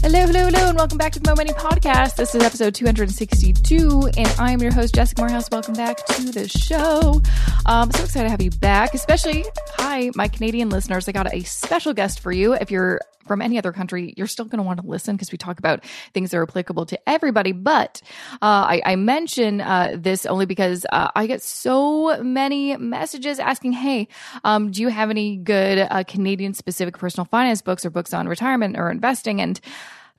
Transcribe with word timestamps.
Hello, 0.00 0.24
hello, 0.26 0.44
hello, 0.44 0.68
and 0.68 0.78
welcome 0.78 0.96
back 0.96 1.12
to 1.12 1.18
the 1.18 1.28
Mo 1.28 1.34
Money 1.34 1.50
Podcast. 1.50 2.14
This 2.14 2.32
is 2.32 2.42
episode 2.42 2.72
262, 2.72 4.10
and 4.16 4.28
I'm 4.38 4.62
your 4.62 4.72
host, 4.72 4.94
Jessica 4.94 5.22
Moorhouse. 5.22 5.50
Welcome 5.50 5.74
back 5.74 6.06
to 6.06 6.22
the 6.26 6.48
show. 6.48 7.20
Um, 7.66 7.90
so 7.90 8.04
excited 8.04 8.26
to 8.26 8.30
have 8.30 8.40
you 8.40 8.52
back, 8.52 8.94
especially, 8.94 9.44
hi, 9.70 10.12
my 10.14 10.28
Canadian 10.28 10.70
listeners. 10.70 11.08
I 11.08 11.12
got 11.12 11.34
a 11.34 11.42
special 11.42 11.94
guest 11.94 12.20
for 12.20 12.30
you. 12.30 12.52
If 12.54 12.70
you're 12.70 13.00
from 13.28 13.42
any 13.42 13.58
other 13.58 13.70
country, 13.70 14.14
you're 14.16 14.26
still 14.26 14.46
going 14.46 14.56
to 14.56 14.64
want 14.64 14.80
to 14.80 14.86
listen 14.86 15.14
because 15.14 15.30
we 15.30 15.38
talk 15.38 15.58
about 15.58 15.84
things 16.14 16.30
that 16.30 16.38
are 16.38 16.42
applicable 16.42 16.86
to 16.86 16.98
everybody. 17.08 17.52
But 17.52 18.00
uh, 18.34 18.36
I, 18.42 18.82
I, 18.84 18.96
mention 18.96 19.60
uh, 19.60 19.96
this 19.96 20.26
only 20.26 20.46
because 20.46 20.86
uh, 20.90 21.10
I 21.14 21.26
get 21.26 21.42
so 21.42 22.20
many 22.22 22.76
messages 22.78 23.38
asking, 23.38 23.72
hey, 23.72 24.08
um, 24.42 24.70
do 24.72 24.80
you 24.80 24.88
have 24.88 25.10
any 25.10 25.36
good 25.36 25.86
uh, 25.90 26.02
Canadian 26.04 26.54
specific 26.54 26.98
personal 26.98 27.26
finance 27.26 27.62
books 27.62 27.84
or 27.84 27.90
books 27.90 28.12
on 28.14 28.26
retirement 28.26 28.76
or 28.76 28.90
investing? 28.90 29.40
And 29.40 29.60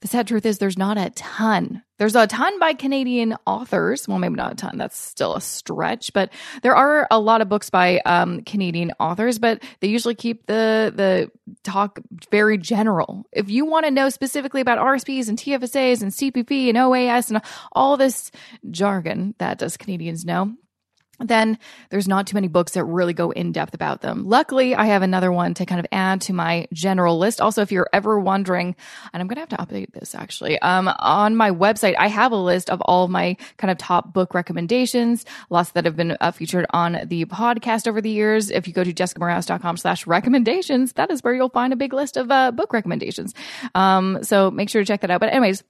the 0.02 0.08
sad 0.08 0.28
truth 0.28 0.46
is 0.46 0.58
there's 0.58 0.78
not 0.78 0.98
a 0.98 1.10
ton. 1.12 1.84
There's 1.98 2.16
a 2.16 2.28
ton 2.28 2.58
by 2.60 2.74
Canadian 2.74 3.36
authors. 3.46 4.08
Well, 4.08 4.20
maybe 4.20 4.36
not 4.36 4.54
a 4.54 4.56
ton. 4.56 4.78
That's 4.78 4.98
still 4.98 5.36
a 5.36 5.42
stretch, 5.42 6.14
but 6.14 6.32
there 6.62 6.76
are 6.76 7.08
a 7.12 7.20
lot 7.20 7.42
of 7.42 7.50
books 7.50 7.70
by 7.70 8.00
um, 8.06 8.42
Canadian 8.44 8.94
authors, 9.00 9.40
but 9.40 9.62
they 9.82 9.88
usually 9.88 10.16
keep 10.16 10.46
the 10.46 10.94
the 10.96 11.30
talk 11.64 12.00
very 12.32 12.58
general. 12.58 13.26
If 13.34 13.50
you 13.50 13.66
want 13.66 13.86
to 13.86 13.92
know 13.92 14.10
specifically 14.10 14.62
about 14.62 14.80
RSPs 14.80 15.28
and 15.28 15.38
TFSAs 15.38 16.02
and 16.02 16.12
CPP 16.12 16.70
and 16.70 16.78
OAS 16.78 17.30
and 17.30 17.42
all 17.74 17.98
this 17.98 18.32
jargon 18.72 19.36
that 19.40 19.62
us 19.62 19.76
Canadians 19.76 20.24
know, 20.24 20.56
then 21.20 21.58
there's 21.90 22.08
not 22.08 22.28
too 22.28 22.36
many 22.36 22.48
books 22.48 22.74
that 22.74 22.84
really 22.84 23.14
go 23.14 23.32
in 23.32 23.52
depth 23.52 23.74
about 23.74 24.02
them. 24.02 24.28
Luckily, 24.28 24.76
I 24.76 24.86
have 24.86 25.02
another 25.02 25.32
one 25.32 25.54
to 25.56 25.66
kind 25.66 25.80
of 25.80 25.86
add 25.92 26.22
to 26.22 26.34
my 26.34 26.68
general 26.74 27.18
list. 27.18 27.42
Also, 27.42 27.62
if 27.62 27.72
you're 27.72 27.90
ever 27.94 28.20
wondering, 28.20 28.76
and 29.14 29.22
I'm 29.22 29.28
going 29.28 29.36
to 29.36 29.42
have 29.42 29.50
to 29.50 29.58
update 29.58 29.94
this 29.94 30.16
actually, 30.16 30.60
um, 30.60 30.88
on 31.00 31.36
my 31.36 31.52
website, 31.52 31.96
I 31.98 32.08
have 32.08 32.32
a 32.32 32.38
list 32.38 32.70
of 32.70 32.82
all 32.82 33.06
of 33.06 33.12
my 33.12 33.38
kind 33.58 33.72
of 33.72 33.78
top 33.78 34.14
book 34.14 34.34
recommendations, 34.34 35.26
lots 35.50 35.72
that 35.72 35.86
have 35.86 35.96
been 35.96 36.18
uh, 36.20 36.32
featured 36.32 36.66
on 36.72 37.00
the 37.06 37.26
podcast 37.26 37.88
over 37.88 38.02
the 38.02 38.10
years. 38.10 38.50
If 38.50 38.68
you 38.68 38.74
go 38.74 38.84
to 38.84 38.94
jessicamoorhouse.com 38.94 39.78
slash 39.78 40.08
recommendations, 40.08 40.94
that 40.94 41.12
is 41.12 41.24
where 41.24 41.34
you'll 41.34 41.50
find 41.50 41.74
a 41.74 41.76
big 41.76 41.94
list 41.94 42.18
of 42.18 42.32
uh, 42.32 42.52
book 42.52 42.74
recommendations. 42.74 43.34
Um, 43.76 44.24
so 44.24 44.52
make 44.52 44.70
sure 44.70 44.82
to 44.82 44.86
check 44.86 45.02
that 45.02 45.12
out. 45.12 45.20
But 45.20 45.32
anyways, 45.34 45.64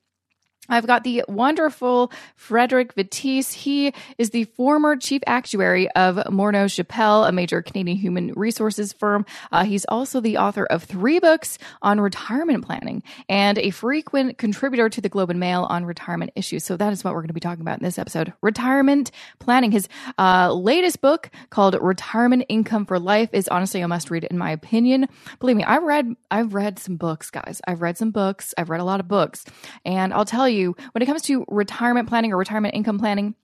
I've 0.70 0.88
got 0.88 1.04
the 1.04 1.24
wonderful 1.28 2.12
Frederick 2.36 2.96
Vettese. 2.96 3.54
He 3.54 3.94
is 4.18 4.30
the 4.30 4.46
former 4.46 4.96
chief 4.96 5.22
actuary 5.28 5.90
of 5.92 6.16
Morneau 6.28 6.72
Shepell, 6.72 7.26
a 7.26 7.32
major 7.32 7.62
Canadian 7.62 7.98
human 7.98 8.34
resources 8.34 8.94
firm. 8.94 9.26
Uh, 9.52 9.64
he's 9.64 9.86
also 9.86 10.20
the 10.20 10.38
author 10.38 10.66
of 10.66 10.84
three 10.84 11.20
books 11.20 11.58
on 11.82 12.00
retirement 12.00 12.66
planning 12.66 13.04
and 13.28 13.58
a 13.58 13.70
frequent 13.72 14.38
contributor 14.38 14.90
to 14.90 15.02
the 15.02 15.10
Globe 15.10 15.30
and 15.30 15.40
Mail 15.40 15.64
on 15.70 15.86
retirement 15.86 16.32
issues. 16.36 16.64
So 16.64 16.78
that 16.78 16.94
is 16.94 17.04
what 17.04 17.14
we're 17.14 17.22
going 17.22 17.30
to 17.30 17.34
be 17.34 17.40
talking 17.40 17.62
about 17.62 17.80
in 17.80 17.84
this 17.86 17.98
episode. 17.98 18.34
Retirement 18.42 19.12
planning. 19.40 19.72
His 19.72 19.88
uh, 20.18 20.54
latest 20.54 21.02
book 21.02 21.30
called 21.50 21.78
Retirement 21.80 22.46
Income 22.50 22.86
for 22.86 23.00
Life 23.00 23.30
is 23.34 23.48
honestly 23.48 23.82
a 23.82 23.88
must 23.88 24.12
read 24.12 24.26
in 24.26 24.38
my 24.38 24.52
opinion. 24.52 25.08
Believe 25.40 25.56
me, 25.56 25.64
I've 25.64 25.84
read, 25.84 26.16
I've 26.30 26.54
read 26.54 26.80
some 26.80 26.98
books, 26.98 27.30
guys. 27.30 27.62
I've 27.68 27.82
read 27.82 27.98
some 27.98 28.12
books. 28.12 28.54
I've 28.58 28.70
read 28.70 28.82
a 28.82 28.84
lot 28.84 29.00
of 29.00 29.08
books 29.08 29.46
and 29.86 30.14
I'll 30.14 30.26
tell 30.26 30.48
you, 30.50 30.59
when 30.66 31.02
it 31.02 31.06
comes 31.06 31.22
to 31.24 31.46
retirement 31.48 32.08
planning 32.08 32.32
or 32.34 32.38
retirement 32.38 32.76
income 32.76 33.00
planning, 33.00 33.36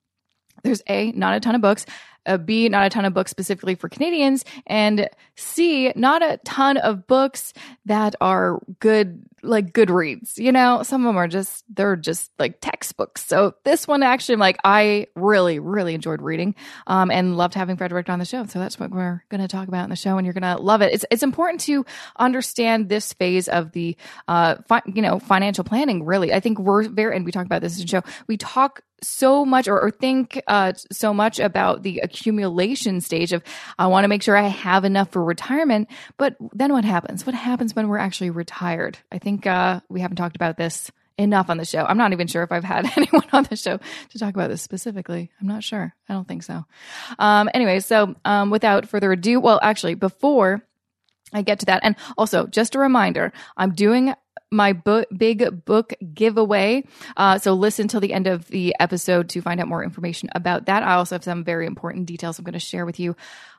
there's 0.66 0.82
A, 0.90 1.12
not 1.14 1.36
a 1.36 1.40
ton 1.40 1.56
of 1.56 1.62
books. 1.62 1.86
A 2.28 2.40
B, 2.40 2.70
not 2.70 2.88
a 2.88 2.90
ton 2.90 3.06
of 3.06 3.14
books 3.14 3.30
specifically 3.30 3.76
for 3.76 3.88
Canadians, 3.88 4.44
and 4.66 5.08
C, 5.36 5.94
not 5.96 6.24
a 6.24 6.38
ton 6.44 6.78
of 6.78 7.06
books 7.06 7.54
that 7.86 8.16
are 8.20 8.60
good, 8.80 9.24
like 9.44 9.74
good 9.74 9.92
reads. 9.92 10.40
You 10.40 10.52
know, 10.52 10.82
some 10.82 11.06
of 11.06 11.10
them 11.10 11.18
are 11.18 11.28
just, 11.28 11.64
they're 11.70 11.96
just 11.96 12.32
like 12.40 12.62
textbooks. 12.62 13.24
So 13.24 13.54
this 13.64 13.88
one 13.88 14.02
actually, 14.02 14.38
like, 14.38 14.58
I 14.64 15.06
really, 15.16 15.60
really 15.60 15.94
enjoyed 15.94 16.20
reading 16.20 16.56
um, 16.88 17.12
and 17.12 17.38
loved 17.38 17.54
having 17.54 17.78
Frederick 17.78 18.10
on 18.10 18.18
the 18.18 18.26
show. 18.26 18.44
So 18.48 18.58
that's 18.58 18.80
what 18.80 18.90
we're 18.90 19.24
going 19.30 19.42
to 19.42 19.48
talk 19.48 19.68
about 19.68 19.84
in 19.84 19.92
the 19.92 19.96
show, 19.96 20.18
and 20.18 20.26
you're 20.26 20.34
going 20.34 20.58
to 20.58 20.60
love 20.60 20.82
it. 20.82 20.96
It's, 20.96 21.06
it's 21.12 21.22
important 21.22 21.62
to 21.62 21.86
understand 22.18 22.90
this 22.90 23.14
phase 23.14 23.48
of 23.48 23.72
the, 23.74 23.98
uh, 24.28 24.56
fi- 24.68 24.82
you 24.88 25.04
know, 25.04 25.20
financial 25.20 25.64
planning, 25.64 26.04
really. 26.04 26.34
I 26.34 26.40
think 26.40 26.58
we're 26.58 26.90
very, 26.90 27.16
and 27.16 27.24
we 27.24 27.32
talk 27.32 27.46
about 27.46 27.62
this 27.62 27.76
in 27.76 27.84
the 27.84 27.88
show, 27.88 28.02
we 28.26 28.38
talk 28.38 28.82
so 29.02 29.46
much 29.46 29.68
or, 29.68 29.80
or 29.80 29.92
think 29.92 30.42
uh, 30.48 30.74
so 30.92 31.14
much 31.14 31.40
about 31.40 31.84
the 31.84 32.00
accumulation 32.00 33.02
stage 33.02 33.34
of 33.34 33.44
I 33.78 33.88
want 33.88 34.04
to 34.04 34.08
make 34.08 34.24
sure 34.24 34.38
I 34.38 34.48
have 34.48 34.86
enough 34.86 35.12
for 35.12 35.24
retirement. 35.24 35.90
But 36.18 36.36
then 36.54 36.72
what 36.72 36.86
happens? 36.86 37.26
What 37.26 37.36
happens 37.36 37.76
when 37.76 37.88
we're 37.88 37.98
actually 37.98 38.30
retired? 38.30 38.98
I 39.12 39.20
think 39.20 39.46
uh, 39.48 39.82
we 39.90 40.02
haven't 40.02 40.18
talked 40.18 40.36
about 40.36 40.58
this 40.58 40.92
enough 41.18 41.50
on 41.50 41.58
the 41.58 41.66
show. 41.66 41.84
I'm 41.84 41.98
not 41.98 42.12
even 42.12 42.28
sure 42.28 42.44
if 42.44 42.52
I've 42.52 42.64
had 42.64 42.92
anyone 42.98 43.28
on 43.32 43.44
the 43.44 43.56
show 43.56 43.80
to 44.10 44.20
talk 44.20 44.34
about 44.34 44.50
this 44.50 44.62
specifically. 44.62 45.32
I'm 45.40 45.48
not 45.48 45.64
sure. 45.64 45.94
I 46.10 46.14
don't 46.14 46.28
think 46.28 46.44
so. 46.44 46.66
Um, 47.20 47.50
anyway, 47.54 47.80
so 47.80 48.16
um, 48.26 48.50
without 48.50 48.88
further 48.88 49.12
ado, 49.12 49.40
well, 49.40 49.60
actually, 49.62 49.96
before 49.96 50.64
I 51.36 51.42
get 51.42 51.60
to 51.60 51.66
that, 51.68 51.82
and 51.84 51.96
also 52.18 52.48
just 52.48 52.76
a 52.76 52.80
reminder, 52.80 53.34
I'm 53.58 53.74
doing 53.74 54.14
my 54.52 54.74
book, 54.74 55.08
big 55.16 55.66
book 55.66 55.94
giveaway. 56.14 56.84
Uh, 57.18 57.38
so 57.38 57.54
listen 57.54 57.88
till 57.88 58.00
the 58.00 58.14
end 58.14 58.28
of 58.28 58.48
the 58.48 58.76
episode 58.80 59.30
to 59.30 59.42
find 59.42 59.60
out 59.60 59.68
more 59.68 59.84
information 59.84 60.30
about 60.34 60.68
that. 60.68 60.84
I 60.84 60.94
also 60.94 61.16
have 61.16 61.24
some 61.24 61.44
very 61.44 61.66
important 61.66 62.06
details 62.06 62.38
I'm 62.38 62.46
going 62.46 62.54
to 62.54 62.60
share 62.60 62.86
with 62.86 63.00
you 63.00 63.16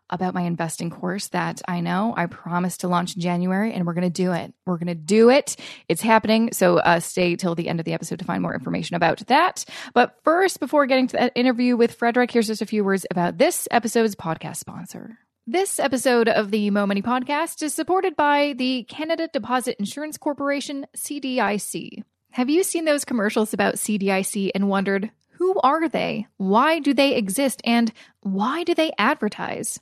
about 0.09 0.35
my 0.35 0.43
investing 0.43 0.89
course 0.89 1.29
that 1.29 1.61
I 1.67 1.81
know 1.81 2.15
I 2.17 2.27
promised 2.27 2.81
to 2.81 2.89
launch 2.89 3.17
in 3.17 3.23
January 3.23 3.73
and 3.73 3.85
we're 3.85 3.95
going 3.95 4.05
to 4.05 4.11
do 4.11 4.33
it. 4.33 4.55
We're 4.65 4.79
going 4.79 4.87
to 4.87 4.95
do 4.95 5.31
it. 5.31 5.57
It's 5.89 6.01
happening. 6.01 6.51
So 6.53 6.79
uh, 6.79 7.01
stay 7.01 7.35
till 7.35 7.57
the 7.57 7.69
end 7.69 7.81
of 7.81 7.85
the 7.85 7.93
episode 7.93 8.21
to 8.21 8.25
find 8.25 8.41
more 8.41 8.55
information 8.55 8.95
about 8.95 9.19
that. 9.27 9.65
But 9.95 10.17
first, 10.23 10.61
before 10.61 10.87
getting 10.87 11.09
to 11.09 11.17
that 11.17 11.33
interview 11.35 11.77
with 11.77 11.95
Frederick, 11.95 12.31
here's 12.31 12.47
just 12.47 12.63
a 12.63 12.67
few 12.67 12.85
words 12.85 13.05
about 13.11 13.39
this 13.39 13.67
episode's 13.73 14.15
podcast 14.15 14.57
sponsor. 14.59 15.19
This 15.49 15.79
episode 15.79 16.29
of 16.29 16.51
the 16.51 16.71
Mo 16.71 16.87
Money 16.87 17.03
Podcast 17.03 17.63
is 17.63 17.73
supported 17.73 18.17
by 18.17 18.55
the 18.59 18.83
Canada 18.83 19.29
Deposit 19.33 19.77
Insurance 19.79 20.19
Corporation, 20.19 20.89
CDIC. 20.97 22.03
Have 22.33 22.51
you 22.51 22.65
seen 22.65 22.85
those 22.85 23.05
commercials 23.05 23.55
about 23.55 23.77
CDIC 23.77 24.51
and 24.57 24.69
wondered 24.69 25.13
who 25.35 25.55
are 25.61 25.89
they? 25.89 26.27
Why 26.37 26.81
do 26.81 26.93
they 26.93 27.15
exist? 27.15 27.61
And 27.63 27.93
why 28.23 28.65
do 28.65 28.75
they 28.75 28.91
advertise? 28.99 29.79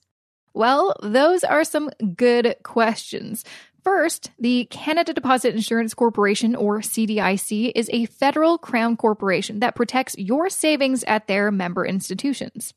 Well, 0.53 0.97
those 1.03 1.45
are 1.45 1.65
some 1.65 1.89
good 2.15 2.57
questions. 2.63 3.43
First, 3.83 4.33
the 4.39 4.67
Canada 4.67 5.15
Deposit 5.15 5.55
Insurance 5.55 5.95
Corporation, 5.95 6.55
or 6.55 6.81
CDIC, 6.81 7.73
is 7.75 7.89
a 7.91 8.05
federal 8.05 8.59
crown 8.59 8.99
corporation 8.99 9.61
that 9.61 9.77
protects 9.77 10.19
your 10.19 10.51
savings 10.51 11.05
at 11.05 11.27
their 11.27 11.51
member 11.51 11.87
institutions. 11.87 12.75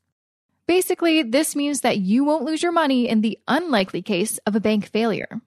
Basically, 0.67 1.23
this 1.23 1.55
means 1.55 1.81
that 1.81 1.99
you 1.99 2.25
won't 2.25 2.43
lose 2.43 2.61
your 2.61 2.73
money 2.73 3.07
in 3.07 3.21
the 3.21 3.39
unlikely 3.47 4.01
case 4.01 4.37
of 4.39 4.55
a 4.55 4.59
bank 4.59 4.85
failure. 4.85 5.41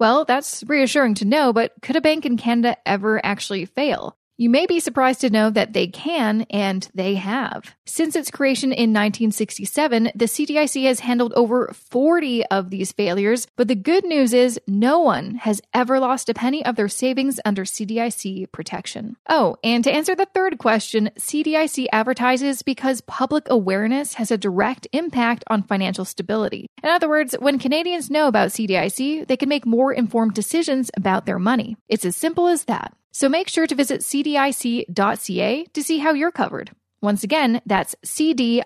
Well, 0.00 0.24
that's 0.24 0.64
reassuring 0.66 1.14
to 1.16 1.24
know, 1.24 1.52
but 1.52 1.72
could 1.80 1.94
a 1.94 2.00
bank 2.00 2.26
in 2.26 2.36
Canada 2.36 2.76
ever 2.84 3.24
actually 3.24 3.66
fail? 3.66 4.18
You 4.36 4.50
may 4.50 4.66
be 4.66 4.80
surprised 4.80 5.20
to 5.20 5.30
know 5.30 5.48
that 5.50 5.74
they 5.74 5.86
can, 5.86 6.44
and 6.50 6.88
they 6.92 7.14
have. 7.14 7.76
Since 7.86 8.16
its 8.16 8.32
creation 8.32 8.72
in 8.72 8.90
1967, 8.90 10.10
the 10.12 10.24
CDIC 10.24 10.84
has 10.86 11.00
handled 11.00 11.32
over 11.34 11.72
40 11.72 12.44
of 12.46 12.70
these 12.70 12.90
failures, 12.90 13.46
but 13.54 13.68
the 13.68 13.76
good 13.76 14.04
news 14.04 14.34
is 14.34 14.60
no 14.66 14.98
one 14.98 15.36
has 15.36 15.62
ever 15.72 16.00
lost 16.00 16.28
a 16.28 16.34
penny 16.34 16.64
of 16.64 16.74
their 16.74 16.88
savings 16.88 17.38
under 17.44 17.64
CDIC 17.64 18.50
protection. 18.50 19.14
Oh, 19.28 19.56
and 19.62 19.84
to 19.84 19.92
answer 19.92 20.16
the 20.16 20.26
third 20.26 20.58
question, 20.58 21.10
CDIC 21.16 21.86
advertises 21.92 22.62
because 22.62 23.02
public 23.02 23.46
awareness 23.48 24.14
has 24.14 24.32
a 24.32 24.38
direct 24.38 24.88
impact 24.92 25.44
on 25.46 25.62
financial 25.62 26.04
stability. 26.04 26.66
In 26.82 26.90
other 26.90 27.08
words, 27.08 27.36
when 27.38 27.60
Canadians 27.60 28.10
know 28.10 28.26
about 28.26 28.48
CDIC, 28.48 29.28
they 29.28 29.36
can 29.36 29.48
make 29.48 29.64
more 29.64 29.92
informed 29.92 30.34
decisions 30.34 30.90
about 30.96 31.24
their 31.24 31.38
money. 31.38 31.76
It's 31.88 32.04
as 32.04 32.16
simple 32.16 32.48
as 32.48 32.64
that. 32.64 32.94
So 33.14 33.28
make 33.28 33.48
sure 33.48 33.66
to 33.68 33.74
visit 33.76 34.00
cdic.ca 34.00 35.64
to 35.72 35.82
see 35.84 35.98
how 35.98 36.14
you're 36.14 36.32
covered. 36.32 36.72
Once 37.00 37.22
again, 37.22 37.62
that's 37.64 37.94
cdic.ca 38.04 38.64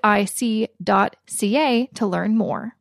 to 1.94 2.06
learn 2.06 2.38
more. 2.38 2.72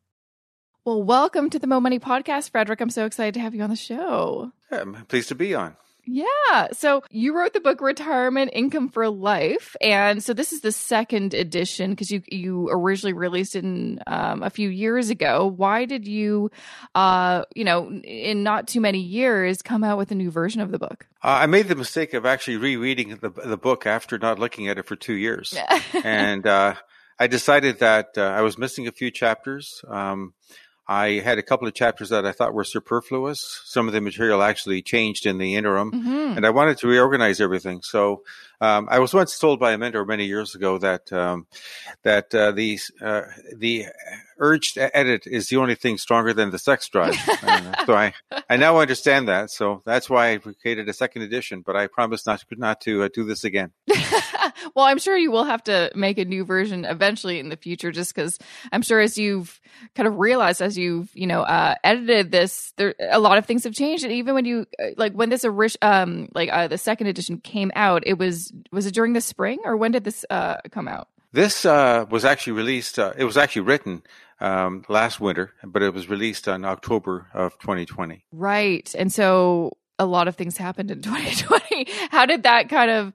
Well, 0.85 1.03
welcome 1.03 1.49
to 1.49 1.59
the 1.59 1.67
Mo 1.67 1.81
Money 1.81 1.99
Podcast, 1.99 2.51
Frederick. 2.51 2.79
I'm 2.79 2.89
so 2.89 3.05
excited 3.05 3.33
to 3.33 3.41
have 3.41 3.53
you 3.53 3.63
on 3.63 3.69
the 3.69 3.75
show. 3.75 4.53
I'm 4.71 5.05
pleased 5.07 5.27
to 5.27 5.35
be 5.35 5.53
on. 5.53 5.75
Yeah. 6.07 6.69
So 6.71 7.03
you 7.11 7.37
wrote 7.37 7.53
the 7.53 7.59
book 7.59 7.81
Retirement 7.81 8.51
Income 8.53 8.89
for 8.89 9.09
Life. 9.09 9.75
And 9.81 10.23
so 10.23 10.33
this 10.33 10.53
is 10.53 10.61
the 10.61 10.71
second 10.71 11.33
edition 11.33 11.91
because 11.91 12.09
you 12.09 12.21
you 12.27 12.69
originally 12.71 13.13
released 13.13 13.55
it 13.55 13.63
in, 13.63 13.99
um, 14.07 14.41
a 14.41 14.49
few 14.49 14.69
years 14.69 15.09
ago. 15.09 15.53
Why 15.55 15.85
did 15.85 16.07
you, 16.07 16.49
uh, 16.95 17.43
you 17.55 17.65
know, 17.65 17.91
in 17.91 18.43
not 18.43 18.67
too 18.67 18.79
many 18.79 18.99
years, 18.99 19.61
come 19.61 19.83
out 19.83 19.97
with 19.97 20.11
a 20.11 20.15
new 20.15 20.31
version 20.31 20.61
of 20.61 20.71
the 20.71 20.79
book? 20.79 21.07
Uh, 21.23 21.27
I 21.41 21.45
made 21.45 21.67
the 21.67 21.75
mistake 21.75 22.13
of 22.13 22.25
actually 22.25 22.57
rereading 22.57 23.17
the, 23.17 23.29
the 23.29 23.57
book 23.57 23.85
after 23.85 24.17
not 24.17 24.39
looking 24.39 24.69
at 24.69 24.77
it 24.77 24.85
for 24.85 24.95
two 24.95 25.15
years. 25.15 25.53
and 26.03 26.47
uh, 26.47 26.75
I 27.19 27.27
decided 27.27 27.79
that 27.79 28.17
uh, 28.17 28.21
I 28.21 28.41
was 28.41 28.57
missing 28.57 28.87
a 28.87 28.91
few 28.91 29.11
chapters. 29.11 29.83
Um, 29.87 30.33
I 30.87 31.19
had 31.19 31.37
a 31.37 31.43
couple 31.43 31.67
of 31.67 31.73
chapters 31.73 32.09
that 32.09 32.25
I 32.25 32.31
thought 32.31 32.53
were 32.53 32.63
superfluous. 32.63 33.61
Some 33.65 33.87
of 33.87 33.93
the 33.93 33.99
material 33.99 34.41
actually 34.41 34.81
changed 34.81 35.25
in 35.25 35.37
the 35.37 35.55
interim, 35.55 35.91
mm-hmm. 35.91 36.37
and 36.37 36.45
I 36.45 36.49
wanted 36.49 36.77
to 36.79 36.87
reorganize 36.87 37.41
everything. 37.41 37.81
So 37.81 38.23
um, 38.59 38.87
I 38.89 38.99
was 38.99 39.13
once 39.13 39.37
told 39.37 39.59
by 39.59 39.73
a 39.73 39.77
mentor 39.77 40.05
many 40.05 40.25
years 40.25 40.55
ago 40.55 40.77
that 40.79 41.11
um, 41.13 41.47
that 42.03 42.33
uh, 42.33 42.51
the 42.51 42.79
uh, 43.01 43.21
the 43.55 43.85
urge 44.39 44.73
to 44.73 44.95
edit 44.95 45.25
is 45.25 45.49
the 45.49 45.57
only 45.57 45.75
thing 45.75 45.97
stronger 45.97 46.33
than 46.33 46.51
the 46.51 46.59
sex 46.59 46.87
drive. 46.89 47.15
so 47.85 47.93
I 47.93 48.13
I 48.49 48.57
now 48.57 48.79
understand 48.79 49.27
that. 49.27 49.51
So 49.51 49.81
that's 49.85 50.09
why 50.09 50.31
I 50.31 50.37
created 50.37 50.89
a 50.89 50.93
second 50.93 51.21
edition. 51.23 51.61
But 51.61 51.75
I 51.75 51.87
promise 51.87 52.25
not 52.25 52.39
to, 52.39 52.45
not 52.55 52.81
to 52.81 53.03
uh, 53.03 53.09
do 53.13 53.23
this 53.23 53.43
again. 53.43 53.71
well, 54.75 54.85
I'm 54.85 54.99
sure 54.99 55.17
you 55.17 55.31
will 55.31 55.43
have 55.43 55.63
to 55.65 55.91
make 55.95 56.17
a 56.17 56.25
new 56.25 56.45
version 56.45 56.85
eventually 56.85 57.39
in 57.39 57.49
the 57.49 57.57
future, 57.57 57.91
just 57.91 58.13
because 58.13 58.37
I'm 58.71 58.81
sure 58.81 58.99
as 58.99 59.17
you've 59.17 59.59
kind 59.95 60.07
of 60.07 60.17
realized 60.17 60.61
as 60.61 60.77
you've 60.77 61.09
you 61.13 61.27
know 61.27 61.41
uh, 61.41 61.75
edited 61.83 62.31
this, 62.31 62.73
there 62.77 62.95
a 62.99 63.19
lot 63.19 63.37
of 63.37 63.45
things 63.45 63.63
have 63.63 63.73
changed, 63.73 64.03
and 64.03 64.13
even 64.13 64.35
when 64.35 64.45
you 64.45 64.65
uh, 64.81 64.87
like 64.97 65.13
when 65.13 65.29
this 65.29 65.45
um 65.81 66.29
like 66.33 66.49
uh, 66.51 66.67
the 66.67 66.77
second 66.77 67.07
edition 67.07 67.39
came 67.39 67.71
out, 67.75 68.03
it 68.05 68.17
was 68.17 68.46
was 68.71 68.85
it 68.85 68.93
during 68.93 69.13
the 69.13 69.21
spring 69.21 69.59
or 69.63 69.77
when 69.77 69.91
did 69.91 70.03
this 70.03 70.25
uh, 70.29 70.57
come 70.71 70.87
out? 70.87 71.09
This 71.33 71.65
uh, 71.65 72.05
was 72.09 72.25
actually 72.25 72.53
released. 72.53 72.97
Uh, 72.97 73.13
it 73.17 73.25
was 73.25 73.37
actually 73.37 73.63
written 73.63 74.03
um, 74.39 74.83
last 74.87 75.19
winter, 75.19 75.53
but 75.63 75.83
it 75.83 75.93
was 75.93 76.09
released 76.09 76.47
on 76.47 76.65
October 76.65 77.27
of 77.33 77.59
2020. 77.59 78.23
Right, 78.31 78.93
and 78.97 79.11
so 79.11 79.77
a 79.99 80.05
lot 80.05 80.27
of 80.27 80.35
things 80.35 80.57
happened 80.57 80.91
in 80.91 81.01
2020. 81.03 81.87
How 82.11 82.25
did 82.25 82.43
that 82.43 82.69
kind 82.69 82.91
of 82.91 83.13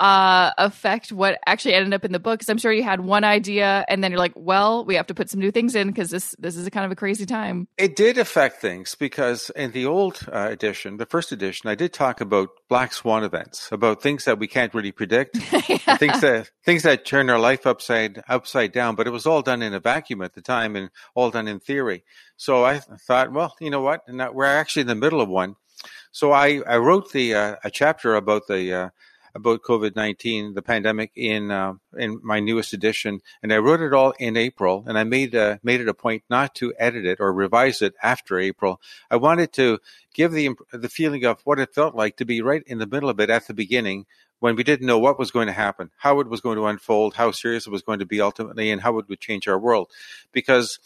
uh, 0.00 0.52
affect 0.56 1.12
what 1.12 1.38
actually 1.46 1.74
ended 1.74 1.92
up 1.92 2.06
in 2.06 2.12
the 2.12 2.18
book? 2.18 2.38
Because 2.38 2.48
I'm 2.48 2.56
sure 2.58 2.72
you 2.72 2.82
had 2.82 3.02
one 3.02 3.22
idea, 3.22 3.84
and 3.86 4.02
then 4.02 4.10
you're 4.10 4.18
like, 4.18 4.32
"Well, 4.34 4.84
we 4.86 4.94
have 4.94 5.06
to 5.08 5.14
put 5.14 5.28
some 5.28 5.38
new 5.38 5.50
things 5.50 5.74
in 5.74 5.88
because 5.88 6.10
this 6.10 6.34
this 6.38 6.56
is 6.56 6.66
a 6.66 6.70
kind 6.70 6.86
of 6.86 6.90
a 6.90 6.96
crazy 6.96 7.26
time." 7.26 7.68
It 7.76 7.96
did 7.96 8.16
affect 8.16 8.60
things 8.60 8.94
because 8.94 9.50
in 9.50 9.72
the 9.72 9.84
old 9.84 10.26
uh, 10.32 10.48
edition, 10.50 10.96
the 10.96 11.06
first 11.06 11.32
edition, 11.32 11.68
I 11.68 11.74
did 11.74 11.92
talk 11.92 12.22
about 12.22 12.48
black 12.68 12.94
swan 12.94 13.22
events, 13.22 13.68
about 13.70 14.02
things 14.02 14.24
that 14.24 14.38
we 14.38 14.48
can't 14.48 14.72
really 14.72 14.92
predict, 14.92 15.36
yeah. 15.68 15.96
things 15.98 16.20
that 16.22 16.50
things 16.64 16.82
that 16.84 17.04
turn 17.04 17.28
our 17.28 17.38
life 17.38 17.66
upside 17.66 18.22
upside 18.26 18.72
down. 18.72 18.94
But 18.94 19.06
it 19.06 19.10
was 19.10 19.26
all 19.26 19.42
done 19.42 19.60
in 19.60 19.74
a 19.74 19.80
vacuum 19.80 20.22
at 20.22 20.32
the 20.32 20.42
time, 20.42 20.76
and 20.76 20.90
all 21.14 21.30
done 21.30 21.46
in 21.46 21.60
theory. 21.60 22.04
So 22.38 22.64
I 22.64 22.78
thought, 22.78 23.32
well, 23.32 23.54
you 23.60 23.68
know 23.68 23.82
what? 23.82 24.00
And 24.06 24.26
we're 24.32 24.46
actually 24.46 24.80
in 24.80 24.88
the 24.88 24.94
middle 24.94 25.20
of 25.20 25.28
one. 25.28 25.56
So 26.12 26.32
I, 26.32 26.62
I 26.66 26.78
wrote 26.78 27.12
the 27.12 27.34
uh, 27.34 27.56
a 27.62 27.70
chapter 27.70 28.14
about 28.14 28.46
the 28.46 28.72
uh, 28.72 28.88
about 29.34 29.62
COVID 29.62 29.96
nineteen, 29.96 30.54
the 30.54 30.62
pandemic, 30.62 31.12
in 31.14 31.50
uh, 31.50 31.74
in 31.96 32.20
my 32.22 32.40
newest 32.40 32.72
edition, 32.72 33.20
and 33.42 33.52
I 33.52 33.58
wrote 33.58 33.80
it 33.80 33.94
all 33.94 34.12
in 34.18 34.36
April, 34.36 34.84
and 34.86 34.98
I 34.98 35.04
made 35.04 35.34
made 35.62 35.80
it 35.80 35.88
a 35.88 35.94
point 35.94 36.22
not 36.28 36.54
to 36.56 36.74
edit 36.78 37.04
it 37.04 37.18
or 37.20 37.32
revise 37.32 37.82
it 37.82 37.94
after 38.02 38.38
April. 38.38 38.80
I 39.10 39.16
wanted 39.16 39.52
to 39.54 39.78
give 40.14 40.32
the 40.32 40.50
the 40.72 40.88
feeling 40.88 41.24
of 41.24 41.40
what 41.44 41.58
it 41.58 41.74
felt 41.74 41.94
like 41.94 42.16
to 42.16 42.24
be 42.24 42.42
right 42.42 42.62
in 42.66 42.78
the 42.78 42.86
middle 42.86 43.08
of 43.08 43.20
it 43.20 43.30
at 43.30 43.46
the 43.46 43.54
beginning, 43.54 44.06
when 44.40 44.56
we 44.56 44.64
didn't 44.64 44.86
know 44.86 44.98
what 44.98 45.18
was 45.18 45.30
going 45.30 45.46
to 45.46 45.52
happen, 45.52 45.90
how 45.98 46.18
it 46.20 46.28
was 46.28 46.40
going 46.40 46.56
to 46.56 46.66
unfold, 46.66 47.14
how 47.14 47.30
serious 47.30 47.66
it 47.66 47.70
was 47.70 47.82
going 47.82 47.98
to 47.98 48.06
be 48.06 48.20
ultimately, 48.20 48.70
and 48.70 48.82
how 48.82 48.98
it 48.98 49.08
would 49.08 49.20
change 49.20 49.46
our 49.46 49.58
world. 49.58 49.90
Because 50.32 50.78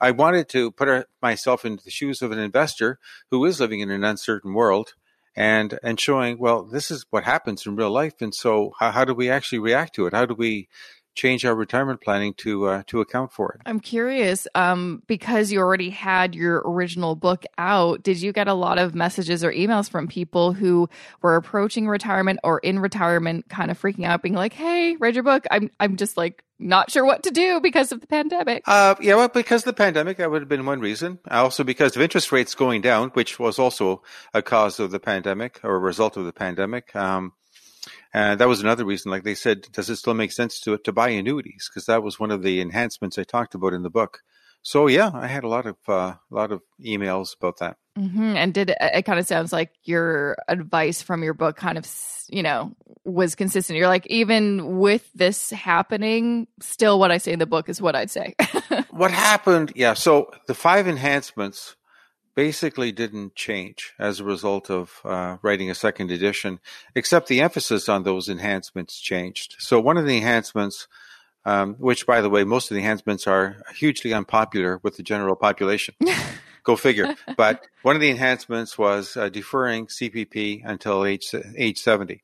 I 0.00 0.12
wanted 0.12 0.48
to 0.50 0.70
put 0.70 1.08
myself 1.20 1.64
into 1.64 1.84
the 1.84 1.90
shoes 1.90 2.22
of 2.22 2.32
an 2.32 2.38
investor 2.38 2.98
who 3.30 3.44
is 3.44 3.60
living 3.60 3.80
in 3.80 3.90
an 3.90 4.04
uncertain 4.04 4.54
world 4.54 4.94
and 5.36 5.78
and 5.82 6.00
showing 6.00 6.38
well 6.38 6.62
this 6.62 6.90
is 6.90 7.06
what 7.10 7.24
happens 7.24 7.64
in 7.64 7.76
real 7.76 7.90
life 7.90 8.20
and 8.20 8.34
so 8.34 8.72
how, 8.78 8.90
how 8.90 9.04
do 9.04 9.14
we 9.14 9.30
actually 9.30 9.58
react 9.60 9.94
to 9.94 10.06
it? 10.06 10.12
How 10.12 10.26
do 10.26 10.34
we 10.34 10.68
change 11.14 11.44
our 11.44 11.54
retirement 11.54 12.00
planning 12.00 12.34
to 12.34 12.66
uh, 12.66 12.82
to 12.86 13.00
account 13.00 13.32
for 13.32 13.52
it. 13.52 13.60
I'm 13.66 13.80
curious, 13.80 14.46
um, 14.54 15.02
because 15.06 15.52
you 15.52 15.60
already 15.60 15.90
had 15.90 16.34
your 16.34 16.62
original 16.64 17.14
book 17.14 17.44
out. 17.58 18.02
Did 18.02 18.20
you 18.20 18.32
get 18.32 18.48
a 18.48 18.54
lot 18.54 18.78
of 18.78 18.94
messages 18.94 19.44
or 19.44 19.52
emails 19.52 19.90
from 19.90 20.08
people 20.08 20.52
who 20.52 20.88
were 21.22 21.36
approaching 21.36 21.88
retirement 21.88 22.40
or 22.44 22.58
in 22.60 22.78
retirement, 22.78 23.48
kind 23.48 23.70
of 23.70 23.80
freaking 23.80 24.04
out, 24.04 24.22
being 24.22 24.34
like, 24.34 24.52
"Hey, 24.52 24.96
read 24.96 25.14
your 25.14 25.24
book. 25.24 25.46
I'm 25.50 25.70
I'm 25.80 25.96
just 25.96 26.16
like 26.16 26.44
not 26.60 26.90
sure 26.90 27.04
what 27.04 27.22
to 27.22 27.30
do 27.30 27.60
because 27.60 27.90
of 27.90 28.00
the 28.00 28.06
pandemic. 28.06 28.62
Uh, 28.66 28.94
yeah, 29.00 29.14
well, 29.14 29.28
because 29.28 29.62
of 29.62 29.66
the 29.66 29.72
pandemic, 29.72 30.18
that 30.18 30.30
would 30.30 30.42
have 30.42 30.48
been 30.48 30.66
one 30.66 30.80
reason. 30.80 31.18
Also, 31.30 31.64
because 31.64 31.96
of 31.96 32.02
interest 32.02 32.30
rates 32.30 32.54
going 32.54 32.82
down, 32.82 33.08
which 33.10 33.38
was 33.38 33.58
also 33.58 34.02
a 34.34 34.42
cause 34.42 34.78
of 34.78 34.90
the 34.90 35.00
pandemic 35.00 35.60
or 35.62 35.76
a 35.76 35.78
result 35.78 36.16
of 36.16 36.24
the 36.26 36.32
pandemic. 36.32 36.94
Um, 36.94 37.32
and 38.12 38.40
that 38.40 38.48
was 38.48 38.60
another 38.60 38.84
reason. 38.84 39.10
Like 39.10 39.24
they 39.24 39.34
said, 39.34 39.62
does 39.72 39.88
it 39.88 39.96
still 39.96 40.14
make 40.14 40.32
sense 40.32 40.60
to 40.60 40.78
to 40.78 40.92
buy 40.92 41.10
annuities? 41.10 41.68
Because 41.68 41.86
that 41.86 42.02
was 42.02 42.18
one 42.18 42.30
of 42.30 42.42
the 42.42 42.60
enhancements 42.60 43.18
I 43.18 43.24
talked 43.24 43.54
about 43.54 43.72
in 43.72 43.82
the 43.82 43.90
book. 43.90 44.20
So 44.62 44.88
yeah, 44.88 45.10
I 45.14 45.26
had 45.26 45.44
a 45.44 45.48
lot 45.48 45.66
of 45.66 45.76
uh, 45.88 45.92
a 45.92 46.18
lot 46.30 46.52
of 46.52 46.62
emails 46.84 47.34
about 47.36 47.58
that. 47.58 47.76
Mm-hmm. 47.98 48.36
And 48.36 48.54
did 48.54 48.72
it 48.78 49.04
kind 49.04 49.18
of 49.18 49.26
sounds 49.26 49.52
like 49.52 49.72
your 49.84 50.36
advice 50.48 51.02
from 51.02 51.22
your 51.22 51.34
book 51.34 51.56
kind 51.56 51.78
of 51.78 51.86
you 52.28 52.42
know 52.42 52.72
was 53.04 53.34
consistent. 53.34 53.78
You're 53.78 53.88
like 53.88 54.06
even 54.08 54.78
with 54.78 55.10
this 55.14 55.50
happening, 55.50 56.46
still 56.60 56.98
what 56.98 57.10
I 57.10 57.18
say 57.18 57.32
in 57.32 57.38
the 57.38 57.46
book 57.46 57.68
is 57.68 57.80
what 57.80 57.96
I'd 57.96 58.10
say. 58.10 58.34
what 58.90 59.10
happened? 59.10 59.72
Yeah. 59.74 59.94
So 59.94 60.30
the 60.46 60.54
five 60.54 60.86
enhancements 60.86 61.76
basically 62.34 62.92
didn't 62.92 63.34
change 63.34 63.92
as 63.98 64.20
a 64.20 64.24
result 64.24 64.70
of 64.70 65.00
uh, 65.04 65.36
writing 65.42 65.70
a 65.70 65.74
second 65.74 66.10
edition, 66.10 66.60
except 66.94 67.28
the 67.28 67.40
emphasis 67.40 67.88
on 67.88 68.02
those 68.02 68.28
enhancements 68.28 69.00
changed. 69.00 69.56
So 69.58 69.80
one 69.80 69.96
of 69.96 70.06
the 70.06 70.16
enhancements, 70.16 70.88
um, 71.44 71.74
which 71.74 72.06
by 72.06 72.20
the 72.20 72.30
way, 72.30 72.44
most 72.44 72.70
of 72.70 72.74
the 72.74 72.80
enhancements 72.80 73.26
are 73.26 73.62
hugely 73.74 74.12
unpopular 74.12 74.80
with 74.82 74.96
the 74.96 75.02
general 75.02 75.36
population. 75.36 75.94
Go 76.62 76.76
figure. 76.76 77.14
but 77.36 77.66
one 77.82 77.96
of 77.96 78.02
the 78.02 78.10
enhancements 78.10 78.76
was 78.76 79.16
uh, 79.16 79.28
deferring 79.30 79.86
CPP 79.86 80.62
until 80.64 81.04
age 81.04 81.34
age 81.56 81.78
seventy. 81.78 82.22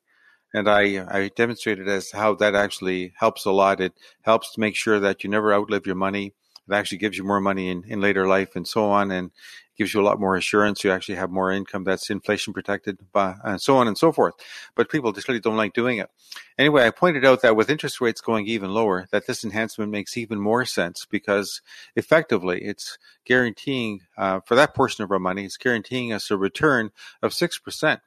And 0.55 0.70
I, 0.70 1.05
I 1.09 1.31
demonstrated 1.37 1.88
as 1.88 2.12
how 2.12 2.35
that 2.37 2.55
actually 2.55 3.12
helps 3.19 3.44
a 3.44 3.50
lot. 3.50 3.81
It 3.81 3.93
helps 4.23 4.52
to 4.52 4.61
make 4.61 4.75
sure 4.75 4.99
that 5.00 5.23
you 5.23 5.29
never 5.29 5.52
outlive 5.52 5.87
your 5.87 5.97
money. 5.97 6.32
It 6.69 6.75
actually 6.75 6.99
gives 6.99 7.19
you 7.19 7.25
more 7.25 7.41
money 7.41 7.69
in, 7.69 7.85
in 7.87 8.00
later 8.00 8.26
life 8.26 8.56
and 8.56 8.67
so 8.67 8.87
on. 8.87 9.11
And 9.11 9.32
gives 9.76 9.94
you 9.94 10.00
a 10.00 10.05
lot 10.05 10.20
more 10.20 10.37
assurance. 10.37 10.82
You 10.82 10.90
actually 10.90 11.17
have 11.17 11.31
more 11.31 11.52
income 11.52 11.84
that's 11.84 12.11
inflation 12.11 12.52
protected, 12.52 12.99
by, 13.12 13.34
and 13.44 13.61
so 13.61 13.76
on 13.76 13.88
and 13.88 13.96
so 13.96 14.12
forth. 14.12 14.34
But 14.75 14.90
people 14.90 15.12
just 15.12 15.28
really 15.28 15.40
don't 15.40 15.56
like 15.56 15.75
doing 15.75 15.99
it. 15.99 16.11
Anyway, 16.58 16.87
I 16.87 16.90
pointed 16.90 17.25
out 17.25 17.43
that 17.43 17.56
with 17.56 17.70
interest 17.70 18.00
rates 18.00 18.20
going 18.20 18.46
even 18.46 18.70
lower, 18.70 19.06
that 19.11 19.26
this 19.26 19.44
enhancement 19.44 19.90
makes 19.90 20.17
even 20.17 20.40
more 20.40 20.64
sense 20.64 21.06
because 21.08 21.61
effectively 21.94 22.62
it's 22.62 22.99
guaranteeing 23.25 24.00
uh, 24.17 24.40
for 24.46 24.55
that 24.55 24.75
portion 24.75 25.05
of 25.05 25.11
our 25.11 25.19
money, 25.19 25.44
it's 25.44 25.56
guaranteeing 25.56 26.12
us 26.12 26.31
a 26.31 26.37
return 26.37 26.90
of 27.23 27.32
six 27.32 27.58
percent. 27.58 28.00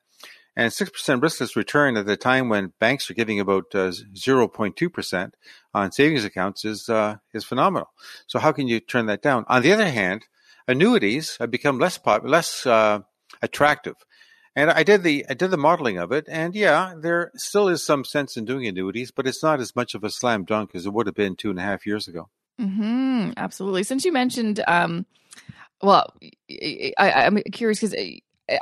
And 0.56 0.74
6% 0.74 1.22
riskless 1.22 1.56
return 1.56 1.96
at 1.96 2.06
the 2.06 2.18
time 2.18 2.50
when 2.50 2.74
banks 2.80 3.10
are 3.10 3.14
giving 3.14 3.40
about 3.40 3.68
uh, 3.74 3.94
0.2% 4.14 5.32
on 5.74 5.92
savings 5.94 6.26
accounts 6.26 6.66
is, 6.66 6.90
uh, 6.90 7.16
is 7.34 7.46
phenomenal. 7.46 7.92
So 8.28 8.40
how 8.40 8.52
can 8.52 8.68
you 8.68 8.82
turn 8.82 9.06
that 9.06 9.22
down? 9.22 9.46
On 9.48 9.62
the 9.62 9.72
other 9.72 9.90
hand, 9.90 10.26
annuities 10.70 11.38
have 11.38 11.52
become 11.52 11.80
less 11.80 11.98
pop, 11.98 12.22
less 12.24 12.66
uh, 12.66 13.00
attractive. 13.42 13.96
And 14.56 14.70
I 14.72 14.84
did 14.84 15.04
the 15.04 15.26
I 15.30 15.34
did 15.34 15.52
the 15.52 15.58
modeling 15.58 15.98
of 15.98 16.12
it, 16.12 16.26
and 16.28 16.56
yeah, 16.56 16.94
there 16.98 17.32
still 17.36 17.68
is 17.68 17.86
some 17.86 18.04
sense 18.04 18.36
in 18.36 18.46
doing 18.46 18.66
annuities, 18.66 19.12
but 19.12 19.28
it's 19.28 19.44
not 19.44 19.60
as 19.60 19.76
much 19.76 19.96
of 19.96 20.04
a 20.04 20.10
slam 20.10 20.44
dunk 20.44 20.72
as 20.74 20.86
it 20.86 20.94
would 20.94 21.06
have 21.06 21.16
been 21.16 21.36
two 21.36 21.50
and 21.50 21.60
a 21.60 21.64
half 21.64 21.86
years 21.86 22.08
ago. 22.08 22.30
Mm-hmm, 22.60 23.32
absolutely. 23.38 23.84
Since 23.84 24.06
you 24.06 24.12
mentioned, 24.12 24.62
um, 24.68 25.06
well, 25.82 26.14
I, 26.52 26.94
I'm 26.98 27.38
curious 27.54 27.80
because 27.80 27.96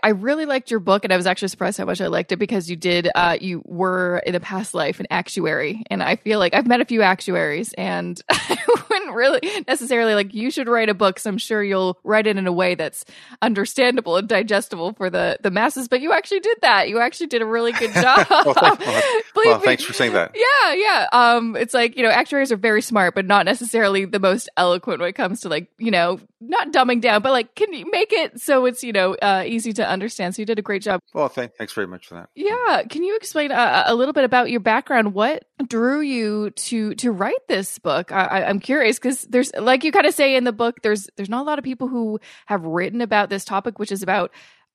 I 0.03 0.10
really 0.10 0.46
liked 0.46 0.72
your 0.72 0.79
book, 0.79 1.03
and 1.03 1.13
I 1.13 1.17
was 1.17 1.27
actually 1.27 1.48
surprised 1.50 1.77
how 1.77 1.86
much 1.86 2.01
I 2.01 2.08
liked 2.08 2.32
it 2.32 2.38
because 2.38 2.70
you 2.70 2.75
did. 2.75 3.10
Uh, 3.15 3.38
you 3.39 3.62
were 3.65 4.22
in 4.25 4.36
a 4.36 4.39
past 4.39 4.74
life 4.74 5.00
an 5.00 5.08
actuary, 5.10 5.84
and 5.89 6.03
I 6.03 6.15
feel 6.17 6.39
like 6.39 6.53
I've 6.53 6.67
met 6.67 6.82
a 6.82 6.86
few 6.86 7.01
actuaries, 7.01 7.74
and 7.74 8.20
I 8.29 8.58
wouldn't 8.89 9.15
really 9.15 9.41
necessarily 9.67 10.15
like 10.15 10.34
you 10.34 10.51
should 10.51 10.67
write 10.67 10.89
a 10.89 10.94
book. 10.94 11.20
So 11.20 11.29
I'm 11.29 11.38
sure 11.38 11.63
you'll 11.63 11.98
write 12.03 12.27
it 12.27 12.38
in 12.38 12.48
a 12.48 12.51
way 12.51 12.75
that's 12.75 13.06
understandable 13.41 14.17
and 14.17 14.27
digestible 14.27 14.94
for 14.94 15.10
the 15.10 15.38
the 15.41 15.51
masses. 15.51 15.88
But 15.88 16.01
you 16.01 16.12
actually 16.12 16.41
did 16.41 16.58
that. 16.62 16.89
You 16.89 17.00
actually 17.00 17.27
did 17.27 17.41
a 17.41 17.46
really 17.46 17.72
good 17.72 17.94
job. 17.94 18.27
well, 18.29 18.53
thanks, 18.53 18.86
well, 19.36 19.46
well, 19.46 19.60
thanks 19.60 19.84
for 19.84 19.94
saying 19.94 20.13
that. 20.13 20.36
Yeah, 20.36 20.74
yeah. 20.74 21.08
Um, 21.12 21.56
it's 21.56 21.74
like 21.74 21.96
you 21.96 22.03
know, 22.03 22.10
actuaries 22.10 22.51
are 22.51 22.58
very 22.58 22.82
smart, 22.82 23.15
but 23.15 23.25
not 23.25 23.46
necessarily 23.46 24.06
the 24.06 24.20
most 24.20 24.50
eloquent 24.58 25.00
when 25.00 25.10
it 25.10 25.13
comes 25.13 25.41
to 25.41 25.50
like 25.50 25.70
you 25.77 25.91
know, 25.91 26.20
not 26.41 26.72
dumbing 26.72 27.01
down, 27.01 27.22
but 27.22 27.32
like 27.32 27.56
can 27.56 27.74
you 27.74 27.89
make 27.91 28.12
it 28.12 28.41
so 28.41 28.65
it's 28.65 28.84
you 28.84 28.91
know 28.91 29.15
uh, 29.15 29.44
easy 29.46 29.74
to 29.78 29.88
understand. 29.88 30.36
So 30.36 30.42
you 30.42 30.46
did 30.46 30.60
a 30.60 30.62
great 30.62 30.82
job. 30.82 31.00
Well, 31.14 31.30
th- 31.30 31.52
thanks 31.58 31.74
very 31.74 31.88
much 31.88 32.08
for 32.08 32.16
that. 32.16 32.30
Yeah, 32.36 32.84
can 32.90 33.04
you 33.04 33.16
explain 33.16 33.52
a, 33.52 33.86
a, 33.88 33.96
little 33.96 34.14
bit 34.14 34.24
about 34.24 34.52
your 34.52 34.60
background? 34.60 35.14
What 35.14 35.46
drew 35.68 36.02
you 36.02 36.52
to 36.52 36.94
to 36.96 37.12
write 37.12 37.48
this 37.48 37.80
book? 37.80 38.12
I, 38.12 38.44
I'm 38.44 38.60
curious 38.60 39.00
because 39.00 39.24
there's, 39.24 39.52
like 39.58 39.84
you 39.84 39.92
kind 39.92 40.06
of 40.06 40.14
say 40.14 40.36
in 40.36 40.44
the 40.44 40.52
book, 40.52 40.82
there's 40.84 41.10
there's 41.16 41.30
not 41.30 41.42
a 41.42 41.48
lot 41.48 41.60
of 41.60 41.66
people 41.66 41.88
who 41.88 42.20
have 42.46 42.64
written 42.64 43.02
about 43.02 43.30
this 43.30 43.46
topic, 43.46 43.80
which 43.80 43.92
is 43.92 44.04
about 44.04 44.32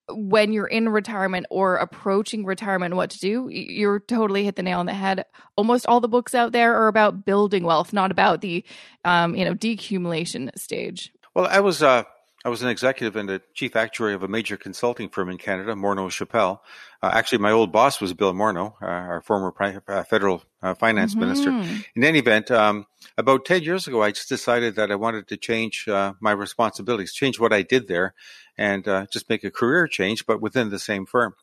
when 0.09 0.53
you're 0.53 0.67
in 0.67 0.89
retirement 0.89 1.47
or 1.49 1.77
approaching 1.77 2.45
retirement 2.45 2.97
what 2.97 3.09
to 3.09 3.21
do 3.21 3.49
you're 3.49 4.01
totally 4.01 4.45
hit 4.45 4.57
the 4.57 4.63
nail 4.63 4.81
on 4.81 4.87
the 4.87 4.93
head 4.93 5.25
almost 5.57 5.87
all 5.87 6.01
the 6.01 6.09
books 6.09 6.35
out 6.35 6.51
there 6.51 6.75
are 6.75 6.89
about 6.89 7.25
building 7.25 7.63
wealth 7.63 7.93
not 7.93 8.11
about 8.11 8.41
the 8.41 8.65
um, 9.05 9.37
you 9.37 9.45
know 9.45 9.55
decumulation 9.55 10.51
stage 10.59 11.13
well, 11.35 11.47
I 11.47 11.61
was 11.61 11.83
uh, 11.83 12.05
I 12.45 12.49
was 12.49 12.63
an 12.63 12.69
executive 12.69 13.15
and 13.15 13.31
a 13.31 13.41
chief 13.55 13.77
actuary 13.77 14.15
of 14.15 14.25
a 14.25 14.29
major 14.29 14.57
consulting 14.57 15.09
firm 15.09 15.29
in 15.29 15.39
Canada, 15.39 15.75
Morneau 15.75 16.11
Shepell. 16.11 16.63
Uh, 17.01 17.11
actually, 17.13 17.39
my 17.39 17.53
old 17.53 17.71
boss 17.71 18.01
was 18.01 18.15
Bill 18.15 18.33
Morneau, 18.33 18.75
uh, 18.83 18.87
our 18.87 19.21
former 19.21 19.53
pri- 19.53 19.79
uh, 19.87 20.03
federal 20.03 20.43
uh, 20.61 20.75
finance 20.75 21.13
mm-hmm. 21.13 21.21
minister. 21.21 21.51
In 21.95 22.03
any 22.03 22.19
event, 22.19 22.51
um, 22.51 22.87
about 23.17 23.45
10 23.45 23.63
years 23.63 23.87
ago, 23.87 24.03
I 24.03 24.11
just 24.11 24.29
decided 24.29 24.75
that 24.75 24.91
I 24.91 24.97
wanted 24.97 25.29
to 25.29 25.37
change 25.37 25.87
uh, 25.87 26.15
my 26.21 26.33
responsibilities, 26.33 27.13
change 27.13 27.39
what 27.39 27.53
I 27.53 27.63
did 27.63 27.87
there, 27.87 28.15
and 28.59 28.87
uh, 28.89 29.07
just 29.13 29.29
make 29.29 29.45
a 29.45 29.51
career 29.51 29.87
change, 29.87 30.27
but 30.27 30.41
within 30.41 30.71
the 30.71 30.81
same 30.81 31.07
firm. 31.07 31.35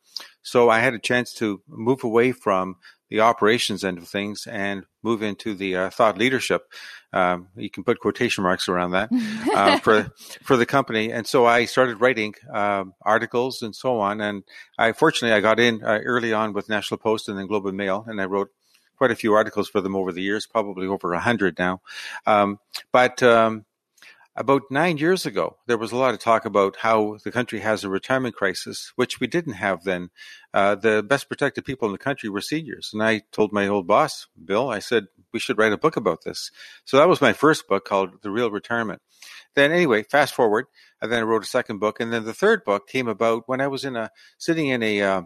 So 0.41 0.69
I 0.69 0.79
had 0.79 0.93
a 0.93 0.99
chance 0.99 1.33
to 1.35 1.61
move 1.67 2.03
away 2.03 2.33
from 2.33 2.75
the 3.09 3.21
operations 3.21 3.83
end 3.83 3.97
of 3.97 4.07
things 4.07 4.47
and 4.47 4.85
move 5.03 5.21
into 5.21 5.55
the 5.55 5.75
uh, 5.75 5.89
thought 5.89 6.17
leadership. 6.17 6.63
Um, 7.11 7.47
you 7.55 7.69
can 7.69 7.83
put 7.83 7.99
quotation 7.99 8.43
marks 8.43 8.69
around 8.69 8.91
that 8.91 9.09
uh, 9.53 9.79
for 9.79 10.11
for 10.43 10.57
the 10.57 10.65
company. 10.65 11.11
And 11.11 11.25
so 11.25 11.45
I 11.45 11.65
started 11.65 11.99
writing 12.01 12.35
um, 12.53 12.93
articles 13.01 13.61
and 13.61 13.75
so 13.75 13.99
on. 13.99 14.21
And 14.21 14.43
I 14.77 14.91
fortunately 14.91 15.35
I 15.35 15.41
got 15.41 15.59
in 15.59 15.83
uh, 15.83 15.99
early 16.03 16.33
on 16.33 16.53
with 16.53 16.69
National 16.69 16.99
Post 16.99 17.29
and 17.29 17.37
then 17.37 17.47
Globe 17.47 17.65
and 17.65 17.77
Mail, 17.77 18.05
and 18.07 18.21
I 18.21 18.25
wrote 18.25 18.49
quite 18.95 19.11
a 19.11 19.15
few 19.15 19.33
articles 19.33 19.69
for 19.69 19.81
them 19.81 19.95
over 19.95 20.11
the 20.11 20.21
years, 20.21 20.45
probably 20.45 20.85
over 20.85 21.13
a 21.13 21.19
hundred 21.19 21.57
now. 21.57 21.81
Um, 22.27 22.59
but 22.91 23.23
um, 23.23 23.65
about 24.39 24.63
nine 24.71 24.97
years 24.97 25.25
ago, 25.25 25.57
there 25.67 25.77
was 25.77 25.91
a 25.91 25.97
lot 25.97 26.13
of 26.13 26.19
talk 26.21 26.45
about 26.45 26.77
how 26.77 27.17
the 27.25 27.31
country 27.31 27.59
has 27.59 27.83
a 27.83 27.89
retirement 27.89 28.33
crisis, 28.33 28.93
which 28.95 29.19
we 29.19 29.27
didn't 29.27 29.53
have 29.53 29.83
then. 29.83 30.09
Uh, 30.53 30.75
the 30.75 31.03
best 31.03 31.27
protected 31.27 31.65
people 31.65 31.87
in 31.87 31.91
the 31.91 31.97
country 31.97 32.29
were 32.29 32.39
seniors. 32.39 32.91
And 32.93 33.03
I 33.03 33.23
told 33.33 33.51
my 33.51 33.67
old 33.67 33.85
boss, 33.85 34.27
Bill, 34.43 34.69
I 34.69 34.79
said, 34.79 35.07
we 35.33 35.39
should 35.39 35.57
write 35.57 35.73
a 35.73 35.77
book 35.77 35.97
about 35.97 36.23
this. 36.23 36.51
So 36.85 36.95
that 36.97 37.09
was 37.09 37.19
my 37.19 37.33
first 37.33 37.67
book 37.67 37.83
called 37.83 38.21
The 38.23 38.31
Real 38.31 38.49
Retirement. 38.49 39.01
Then, 39.55 39.73
anyway, 39.73 40.03
fast 40.03 40.33
forward, 40.33 40.67
and 41.01 41.11
then 41.11 41.19
I 41.19 41.23
wrote 41.23 41.43
a 41.43 41.47
second 41.47 41.79
book. 41.79 41.99
And 41.99 42.13
then 42.13 42.23
the 42.23 42.33
third 42.33 42.63
book 42.63 42.87
came 42.87 43.09
about 43.09 43.43
when 43.47 43.59
I 43.59 43.67
was 43.67 43.83
in 43.83 43.97
a 43.97 44.09
sitting 44.37 44.69
in 44.69 44.81
a, 44.81 45.01
uh, 45.01 45.21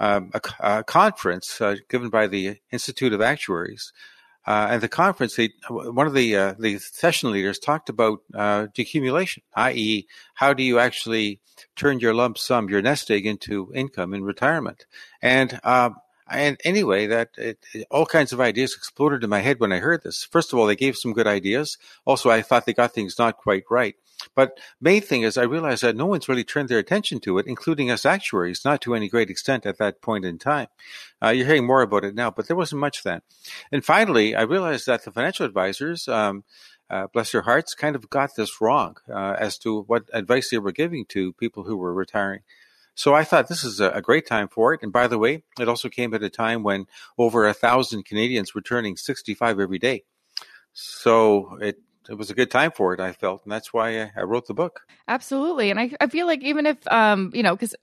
um, 0.00 0.30
a, 0.32 0.40
a, 0.60 0.84
conference 0.84 1.60
uh, 1.60 1.76
given 1.90 2.08
by 2.08 2.26
the 2.26 2.56
Institute 2.72 3.12
of 3.12 3.20
Actuaries 3.20 3.92
uh, 4.46 4.68
at 4.70 4.80
the 4.80 4.88
conference, 4.88 5.36
they, 5.36 5.50
one 5.68 6.06
of 6.06 6.14
the 6.14 6.36
uh, 6.36 6.54
the 6.58 6.78
session 6.78 7.32
leaders 7.32 7.58
talked 7.58 7.88
about 7.88 8.20
uh, 8.34 8.66
decumulation, 8.76 9.42
i.e., 9.54 10.06
how 10.34 10.52
do 10.52 10.62
you 10.62 10.78
actually 10.78 11.40
turn 11.74 11.98
your 11.98 12.14
lump 12.14 12.38
sum, 12.38 12.68
your 12.68 12.82
nest 12.82 13.10
egg, 13.10 13.26
into 13.26 13.72
income 13.74 14.14
in 14.14 14.22
retirement? 14.22 14.86
And 15.20 15.58
um, 15.64 15.96
and 16.28 16.60
anyway, 16.64 17.06
that 17.06 17.30
it, 17.36 17.58
it, 17.72 17.86
all 17.90 18.06
kinds 18.06 18.32
of 18.32 18.40
ideas 18.40 18.74
exploded 18.74 19.22
in 19.22 19.30
my 19.30 19.40
head 19.40 19.60
when 19.60 19.72
I 19.72 19.78
heard 19.78 20.02
this. 20.02 20.24
First 20.24 20.52
of 20.52 20.58
all, 20.58 20.66
they 20.66 20.76
gave 20.76 20.96
some 20.96 21.12
good 21.12 21.26
ideas. 21.26 21.78
Also, 22.04 22.30
I 22.30 22.42
thought 22.42 22.66
they 22.66 22.72
got 22.72 22.94
things 22.94 23.18
not 23.18 23.36
quite 23.36 23.64
right. 23.70 23.94
But 24.34 24.58
main 24.80 25.02
thing 25.02 25.22
is, 25.22 25.36
I 25.36 25.42
realized 25.42 25.82
that 25.82 25.94
no 25.94 26.06
one's 26.06 26.28
really 26.28 26.44
turned 26.44 26.68
their 26.68 26.78
attention 26.78 27.20
to 27.20 27.38
it, 27.38 27.46
including 27.46 27.90
us 27.90 28.06
actuaries, 28.06 28.64
not 28.64 28.80
to 28.82 28.94
any 28.94 29.08
great 29.08 29.30
extent 29.30 29.66
at 29.66 29.78
that 29.78 30.00
point 30.00 30.24
in 30.24 30.38
time. 30.38 30.68
Uh, 31.22 31.28
you're 31.28 31.46
hearing 31.46 31.66
more 31.66 31.82
about 31.82 32.04
it 32.04 32.14
now, 32.14 32.30
but 32.30 32.48
there 32.48 32.56
wasn't 32.56 32.80
much 32.80 33.02
then. 33.02 33.20
And 33.70 33.84
finally, 33.84 34.34
I 34.34 34.42
realized 34.42 34.86
that 34.86 35.04
the 35.04 35.12
financial 35.12 35.46
advisors, 35.46 36.08
um, 36.08 36.44
uh, 36.88 37.08
bless 37.12 37.32
their 37.32 37.42
hearts, 37.42 37.74
kind 37.74 37.96
of 37.96 38.08
got 38.08 38.36
this 38.36 38.60
wrong 38.60 38.96
uh, 39.08 39.36
as 39.38 39.58
to 39.58 39.82
what 39.82 40.08
advice 40.12 40.50
they 40.50 40.58
were 40.58 40.72
giving 40.72 41.04
to 41.06 41.32
people 41.34 41.64
who 41.64 41.76
were 41.76 41.92
retiring. 41.92 42.40
So 42.96 43.14
I 43.14 43.24
thought 43.24 43.48
this 43.48 43.62
is 43.62 43.78
a, 43.78 44.00
great 44.00 44.26
time 44.26 44.48
for 44.48 44.72
it. 44.72 44.82
And 44.82 44.90
by 44.90 45.06
the 45.06 45.18
way, 45.18 45.44
it 45.60 45.68
also 45.68 45.90
came 45.90 46.14
at 46.14 46.22
a 46.22 46.30
time 46.30 46.62
when 46.62 46.86
over 47.18 47.46
a 47.46 47.52
thousand 47.52 48.06
Canadians 48.06 48.54
were 48.54 48.62
turning 48.62 48.96
65 48.96 49.60
every 49.60 49.78
day. 49.78 50.04
So 50.72 51.58
it 51.60 51.76
it 52.08 52.14
was 52.14 52.30
a 52.30 52.34
good 52.34 52.50
time 52.50 52.72
for 52.72 52.94
it. 52.94 53.00
I 53.00 53.12
felt, 53.12 53.42
and 53.44 53.52
that's 53.52 53.72
why 53.72 54.02
I, 54.02 54.12
I 54.16 54.22
wrote 54.22 54.46
the 54.46 54.54
book. 54.54 54.82
Absolutely, 55.08 55.70
and 55.70 55.78
I, 55.78 55.92
I 56.00 56.06
feel 56.06 56.26
like 56.26 56.42
even 56.42 56.66
if 56.66 56.78
um 56.88 57.30
you 57.34 57.42
know 57.42 57.54
because 57.54 57.74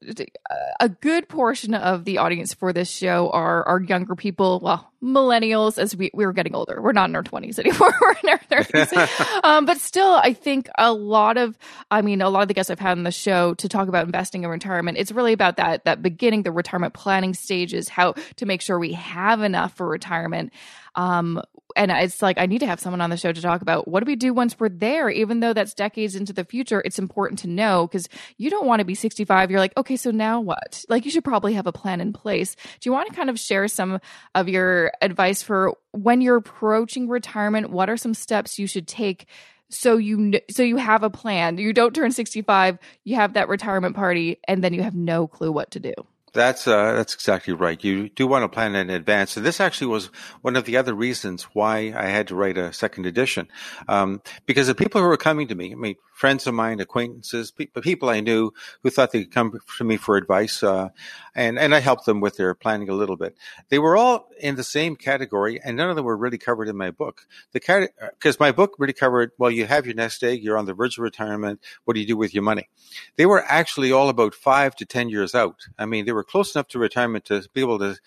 a 0.80 0.89
good 0.89 1.27
portion 1.27 1.74
of 1.74 2.06
the 2.06 2.18
audience 2.18 2.53
for 2.53 2.74
this 2.74 2.89
show 2.89 3.30
are 3.32 3.68
are 3.68 3.82
younger 3.82 4.15
people, 4.15 4.60
well 4.62 4.94
millennials 5.03 5.77
as 5.77 5.96
we 5.96 6.10
we 6.13 6.25
were 6.25 6.34
getting 6.34 6.56
older. 6.56 6.82
We're 6.82 6.94
not 6.94 7.10
in 7.10 7.15
our 7.15 7.24
twenties 7.24 7.60
anymore. 7.60 7.94
we're 8.01 8.15
in 8.24 8.30
our 8.30 8.38
thirties. 8.39 8.94
um, 9.44 9.65
but 9.65 9.77
still, 9.77 10.13
I 10.13 10.34
think 10.34 10.70
a 10.77 10.94
lot 10.94 11.38
of 11.38 11.58
I 11.92 12.01
mean 12.01 12.22
a 12.22 12.30
lot 12.30 12.42
of 12.42 12.48
the 12.48 12.53
guests 12.53 12.70
I've 12.70 12.80
had 12.80 12.98
on 12.98 13.03
the 13.03 13.12
show 13.12 13.53
to 13.56 13.68
talk 13.68 13.88
about 13.88 14.06
investing 14.06 14.44
in 14.44 14.50
retirement. 14.50 14.98
It's 14.98 15.12
really 15.12 15.34
about 15.34 15.58
that 15.58 15.86
that 15.86 16.01
beginning, 16.01 16.44
the 16.44 16.51
retirement 16.51 16.94
planning 16.94 17.34
stages, 17.34 17.89
how 17.89 18.13
to 18.38 18.46
make 18.46 18.62
sure 18.62 18.80
we 18.80 18.94
have 18.94 19.42
enough 19.42 19.75
for 19.75 19.88
retirement. 19.88 20.53
Um, 20.96 21.42
and 21.75 21.92
it's 21.92 22.22
like 22.22 22.38
I 22.38 22.46
need 22.46 22.60
to 22.60 22.68
have 22.68 22.80
someone 22.80 23.01
on 23.01 23.10
the 23.10 23.18
show 23.18 23.32
to 23.32 23.42
talk 23.42 23.62
about 23.62 23.88
what 23.88 24.03
do 24.03 24.06
we 24.06 24.15
do 24.15 24.34
once 24.34 24.60
we're 24.60 24.70
there, 24.70 25.10
even 25.10 25.39
though 25.39 25.53
that's 25.53 25.74
decades 25.74 26.15
into 26.15 26.34
the 26.34 26.46
future. 26.46 26.82
It's 26.86 27.00
important 27.00 27.39
to 27.39 27.48
know 27.48 27.88
because 27.88 28.08
you 28.38 28.50
don't 28.50 28.65
want 28.65 28.80
to 28.80 28.86
be 28.86 28.96
65. 28.96 29.51
You're 29.51 29.60
like, 29.60 29.75
okay, 29.77 29.96
so 29.96 30.12
now 30.12 30.42
what? 30.42 30.84
Like 30.89 31.06
you 31.06 31.12
should 31.12 31.24
probably 31.24 31.53
have 31.53 31.68
a 31.68 31.72
plan 31.72 32.01
in 32.01 32.13
place. 32.13 32.56
Do 32.56 32.89
you 32.89 32.94
want 32.94 33.10
to 33.10 33.15
kind 33.15 33.30
of 33.30 33.39
share 33.39 33.68
some 33.68 34.00
of 34.36 34.50
your 34.50 34.92
advice 35.01 35.42
for 35.42 35.75
when 35.92 36.22
you're 36.22 36.38
approaching 36.38 37.08
retirement? 37.08 37.70
What 37.70 37.89
are 37.89 37.98
some 37.98 38.13
steps 38.13 38.60
you 38.60 38.68
should 38.68 38.88
take? 38.88 39.27
so 39.70 39.98
you 39.98 40.34
so 40.51 40.62
you 40.62 40.77
have 40.77 41.01
a 41.01 41.10
plan 41.10 41.58
you 41.58 41.74
don't 41.74 41.96
turn 41.96 42.12
65 42.12 42.77
you 43.06 43.15
have 43.15 43.34
that 43.34 43.48
retirement 43.48 43.96
party 43.96 44.38
and 44.48 44.63
then 44.63 44.74
you 44.74 44.84
have 44.84 44.94
no 44.94 45.25
clue 45.27 45.51
what 45.51 45.72
to 45.72 45.80
do 45.80 45.94
that's 46.34 46.68
uh, 46.68 46.94
that's 46.94 47.13
exactly 47.13 47.54
right. 47.54 47.82
You 47.84 48.10
do 48.10 48.25
want 48.28 48.44
to 48.44 48.50
plan 48.50 48.75
in 48.75 48.90
advance, 48.90 49.38
and 49.38 49.46
this 49.46 49.60
actually 49.60 49.88
was 49.88 50.08
one 50.42 50.56
of 50.56 50.66
the 50.66 50.78
other 50.78 50.94
reasons 50.94 51.44
why 51.54 51.94
I 51.96 52.08
had 52.08 52.28
to 52.30 52.36
write 52.36 52.58
a 52.58 52.74
second 52.74 53.06
edition, 53.06 53.48
um, 53.88 54.22
because 54.46 54.68
the 54.68 54.75
people 54.75 55.02
who 55.02 55.08
were 55.08 55.18
coming 55.18 55.48
to 55.48 55.56
me, 55.56 55.72
I 55.72 55.75
mean, 55.75 55.96
friends 56.13 56.48
of 56.48 56.54
mine, 56.54 56.80
acquaintances, 56.80 57.52
people 57.52 58.10
I 58.10 58.20
knew 58.20 58.52
who 58.82 58.90
thought 58.90 59.12
they 59.12 59.24
could 59.24 59.34
come 59.34 59.60
to 59.78 59.84
me 59.84 59.98
for 59.98 60.18
advice, 60.18 60.63
uh, 60.63 60.90
and 61.36 61.60
and 61.60 61.75
I 61.75 61.80
helped 61.80 62.06
them 62.06 62.20
with 62.20 62.38
their 62.38 62.54
planning 62.56 62.90
a 62.90 62.94
little 62.94 63.18
bit. 63.18 63.38
They 63.70 63.80
were 63.80 63.96
all 63.96 64.30
in 64.40 64.56
the 64.56 64.63
same 64.63 64.96
category, 64.96 65.60
and 65.63 65.78
none 65.78 65.90
of 65.90 65.96
them 65.96 66.06
were 66.06 66.18
really 66.18 66.38
covered 66.38 66.68
in 66.68 66.78
my 66.78 66.92
book. 66.92 67.28
The 67.52 67.90
because 68.18 68.40
my 68.40 68.52
book 68.52 68.75
really 68.80 68.94
covered 68.94 69.32
well, 69.38 69.52
you 69.52 69.66
have 69.66 69.86
your 69.86 69.96
nest 69.96 70.24
egg, 70.24 70.44
you're 70.44 70.58
on 70.58 70.66
the 70.66 70.74
verge 70.74 70.98
of 70.98 71.04
retirement. 71.04 71.60
What 71.86 71.94
do 71.94 72.00
you 72.00 72.08
do 72.08 72.18
with 72.18 72.34
your 72.34 72.44
money? 72.44 72.70
They 73.18 73.25
were 73.25 73.44
actually 73.48 73.92
all 73.92 74.10
about 74.10 74.34
five 74.34 74.75
to 74.78 74.86
ten 74.86 75.10
years 75.10 75.36
out. 75.36 75.68
I 75.78 75.86
mean, 75.86 76.06
they 76.06 76.12
were 76.12 76.23
close 76.24 76.56
enough 76.56 76.68
to 76.70 76.80
retirement 76.80 77.25
to 77.25 77.48
be 77.53 77.62
able 77.62 77.80
to 77.80 77.98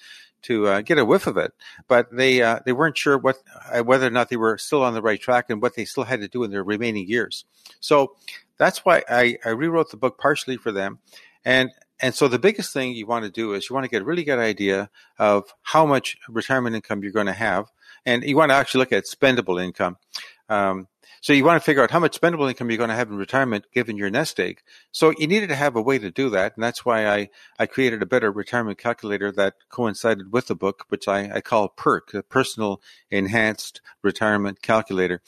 to 0.43 0.69
uh, 0.69 0.81
get 0.81 0.99
a 0.99 1.05
whiff 1.05 1.27
of 1.27 1.37
it, 1.37 1.53
but 1.89 2.15
they 2.15 2.41
uh, 2.43 2.61
they 2.65 2.73
weren't 2.73 2.97
sure 2.97 3.19
what 3.19 3.37
uh, 3.73 3.83
whether 3.83 4.07
or 4.07 4.11
not 4.11 4.29
they 4.29 4.37
were 4.37 4.59
still 4.59 4.83
on 4.83 4.95
the 4.95 5.03
right 5.03 5.21
track 5.21 5.47
and 5.49 5.61
what 5.61 5.75
they 5.75 5.85
still 5.85 6.05
had 6.05 6.21
to 6.21 6.29
do 6.29 6.45
in 6.45 6.51
their 6.51 6.63
remaining 6.63 7.09
years. 7.09 7.45
So 7.81 8.15
that's 8.57 8.85
why 8.85 9.03
I, 9.09 9.39
I 9.45 9.51
rewrote 9.51 9.91
the 9.91 9.97
book 9.97 10.19
partially 10.19 10.57
for 10.57 10.71
them, 10.73 10.99
and 11.45 11.71
and 12.01 12.15
so 12.15 12.29
the 12.29 12.39
biggest 12.39 12.73
thing 12.73 12.93
you 12.93 13.07
want 13.07 13.25
to 13.25 13.31
do 13.31 13.55
is 13.55 13.69
you 13.69 13.75
want 13.75 13.85
to 13.85 13.91
get 13.91 14.03
a 14.03 14.05
really 14.05 14.25
good 14.25 14.39
idea 14.39 14.91
of 15.19 15.53
how 15.63 15.87
much 15.87 16.17
retirement 16.29 16.77
income 16.77 17.03
you're 17.03 17.13
going 17.13 17.27
to 17.27 17.33
have, 17.33 17.67
and 18.05 18.23
you 18.23 18.37
want 18.37 18.51
to 18.51 18.57
actually 18.57 18.81
look 18.81 18.93
at 18.93 19.05
spendable 19.05 19.63
income. 19.63 19.97
Um, 20.49 20.87
so 21.21 21.33
you 21.33 21.45
want 21.45 21.61
to 21.61 21.65
figure 21.65 21.83
out 21.83 21.91
how 21.91 21.99
much 21.99 22.21
spendable 22.21 22.49
income 22.49 22.71
you're 22.71 22.79
going 22.79 22.91
to 22.91 22.97
have 22.97 23.11
in 23.11 23.17
retirement 23.17 23.67
given 23.73 23.97
your 23.97 24.11
nest 24.11 24.39
egg. 24.39 24.61
So 24.93 25.13
you 25.19 25.27
needed 25.27 25.49
to 25.49 25.55
have 25.55 25.77
a 25.77 25.83
way 25.83 25.99
to 25.99 26.11
do 26.11 26.31
that. 26.31 26.55
And 26.57 26.63
that's 26.63 26.85
why 26.85 27.07
I, 27.07 27.29
I 27.59 27.67
created 27.67 28.03
a 28.03 28.07
better 28.07 28.31
retirement 28.31 28.79
calculator 28.79 29.33
that 29.33 29.55
coincided 29.69 30.33
with 30.33 30.47
the 30.47 30.55
book, 30.55 30.85
which 30.89 31.09
I, 31.09 31.31
I 31.37 31.41
call 31.41 31.69
PERC, 31.69 32.13
the 32.13 32.23
Personal 32.23 32.81
Enhanced 33.11 33.81
Retirement 34.03 34.63
Calculator. 34.63 35.21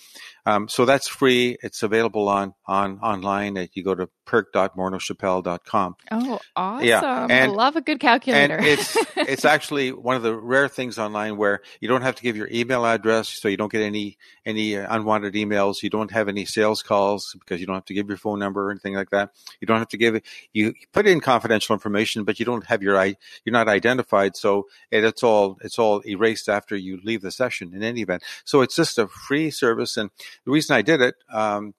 Um, 0.47 0.69
so 0.69 0.85
that's 0.85 1.09
free. 1.09 1.57
It's 1.63 1.83
available 1.83 2.29
on, 2.29 2.55
on 2.67 2.99
online. 3.01 3.69
You 3.75 3.83
go 3.83 3.95
to 3.95 4.09
perc.morneaushepell.com. 4.25 5.97
Oh, 6.11 6.39
awesome. 6.57 6.87
Yeah. 6.87 7.27
And, 7.29 7.33
I 7.33 7.55
love 7.55 7.77
a 7.77 7.81
good 7.81 8.01
calculator. 8.01 8.57
and 8.57 8.67
it's, 8.67 8.97
it's 9.17 9.45
actually 9.45 9.93
one 9.93 10.17
of 10.17 10.23
the 10.23 10.35
rare 10.35 10.69
things 10.69 10.99
online 10.99 11.37
where 11.37 11.61
you 11.81 11.89
don't 11.89 12.03
have 12.03 12.17
to 12.17 12.23
give 12.23 12.37
your 12.37 12.49
email 12.51 12.87
address 12.87 13.29
so 13.29 13.49
you 13.49 13.57
don't 13.57 13.73
get 13.73 13.83
any, 13.83 14.17
any 14.47 14.75
unwanted 14.75 15.35
emails. 15.35 15.78
You 15.83 15.91
don't 15.91 16.11
have 16.11 16.29
any 16.29 16.45
sales 16.45 16.83
calls 16.83 17.35
because 17.39 17.61
you 17.61 17.67
don't 17.67 17.77
have 17.77 17.85
to 17.87 17.95
give 17.95 18.09
your 18.09 18.17
phone 18.17 18.39
number 18.39 18.67
or 18.67 18.71
anything 18.71 18.95
like 18.95 19.11
that. 19.11 19.31
You 19.61 19.67
don't 19.67 19.79
have 19.79 19.89
to 19.89 19.97
give 19.97 20.15
it, 20.15 20.25
you 20.53 20.75
put 20.93 21.07
in 21.07 21.21
confidential 21.21 21.75
information, 21.75 22.25
but 22.25 22.39
you 22.39 22.45
don't 22.45 22.67
have 22.67 22.83
your, 22.83 23.03
you're 23.05 23.53
not 23.53 23.69
identified. 23.69 24.37
So 24.37 24.69
it, 24.91 25.05
it's 25.05 25.23
all, 25.23 25.59
it's 25.63 25.79
all 25.79 26.01
erased 26.07 26.49
after 26.49 26.77
you 26.77 27.01
leave 27.03 27.23
the 27.23 27.31
session 27.31 27.73
in 27.75 27.83
any 27.83 28.03
event. 28.03 28.23
So 28.45 28.63
it's 28.63 28.77
just 28.77 28.99
a 28.99 29.09
free 29.09 29.51
service. 29.51 29.97
And 29.97 30.11
the 30.45 30.51
reason 30.51 30.77
I 30.77 30.83
did 30.83 31.01
it, 31.01 31.15
um, 31.33 31.75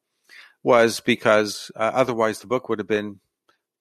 was 0.63 0.99
because 0.99 1.71
uh, 1.75 1.91
otherwise 1.93 2.39
the 2.39 2.47
book 2.47 2.67
would 2.69 2.79
have 2.79 2.87
been 2.87 3.19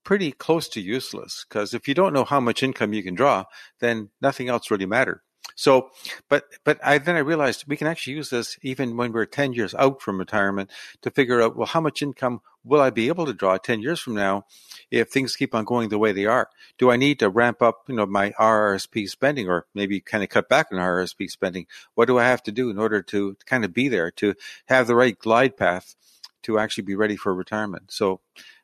pretty 0.05 0.33
close 0.33 0.69
to 0.69 0.81
useless. 0.81 1.45
Because 1.49 1.75
if 1.75 1.89
you 1.89 1.95
don't 1.95 2.13
know 2.13 2.25
how 2.25 2.41
much 2.41 2.63
income 2.63 2.93
you 2.93 3.03
can 3.03 3.15
draw, 3.15 3.45
then 3.81 4.11
nothing 4.21 4.49
else 4.49 4.71
really 4.71 4.87
mattered. 4.87 5.21
So, 5.55 5.91
but 6.29 6.45
but 6.65 6.79
I 6.85 6.99
then 6.99 7.17
I 7.17 7.21
realized 7.21 7.65
we 7.67 7.77
can 7.77 7.87
actually 7.87 8.15
use 8.15 8.31
this 8.31 8.59
even 8.63 8.97
when 8.97 9.13
we're 9.13 9.27
ten 9.27 9.53
years 9.53 9.75
out 9.75 10.01
from 10.01 10.19
retirement 10.19 10.71
to 11.03 11.11
figure 11.11 11.43
out 11.43 11.57
well 11.57 11.67
how 11.67 11.81
much 11.81 12.03
income 12.03 12.41
will 12.65 12.81
I 12.81 12.91
be 12.91 13.09
able 13.09 13.27
to 13.27 13.33
draw 13.33 13.57
ten 13.57 13.81
years 13.81 14.01
from 14.01 14.15
now 14.15 14.45
if 14.91 15.11
things 15.11 15.37
keep 15.37 15.55
on 15.55 15.65
going 15.65 15.89
the 15.89 15.99
way 15.99 16.13
they 16.13 16.27
are? 16.27 16.49
Do 16.79 16.91
I 16.91 16.97
need 16.97 17.19
to 17.21 17.29
ramp 17.29 17.63
up 17.63 17.85
you 17.89 17.97
know 17.97 18.07
my 18.07 18.31
RRSP 18.33 19.09
spending 19.09 19.49
or 19.49 19.67
maybe 19.75 20.01
kind 20.01 20.23
of 20.23 20.31
cut 20.31 20.49
back 20.49 20.69
on 20.73 20.79
RRSP 20.79 21.31
spending? 21.31 21.67
What 21.95 22.07
do 22.07 22.19
I 22.19 22.25
have 22.25 22.43
to 22.45 22.53
do 22.53 22.71
in 22.71 22.79
order 22.79 23.03
to 23.03 23.37
kind 23.47 23.65
of 23.65 23.73
be 23.73 23.89
there 23.89 24.11
to 24.13 24.35
have 24.67 24.87
the 24.87 24.97
right 24.97 25.19
glide 25.19 25.57
path 25.57 25.97
to 26.43 26.59
actually 26.59 26.85
be 26.85 26.95
ready 26.95 27.17
for 27.17 27.35
retirement. 27.35 27.91
So 27.91 28.21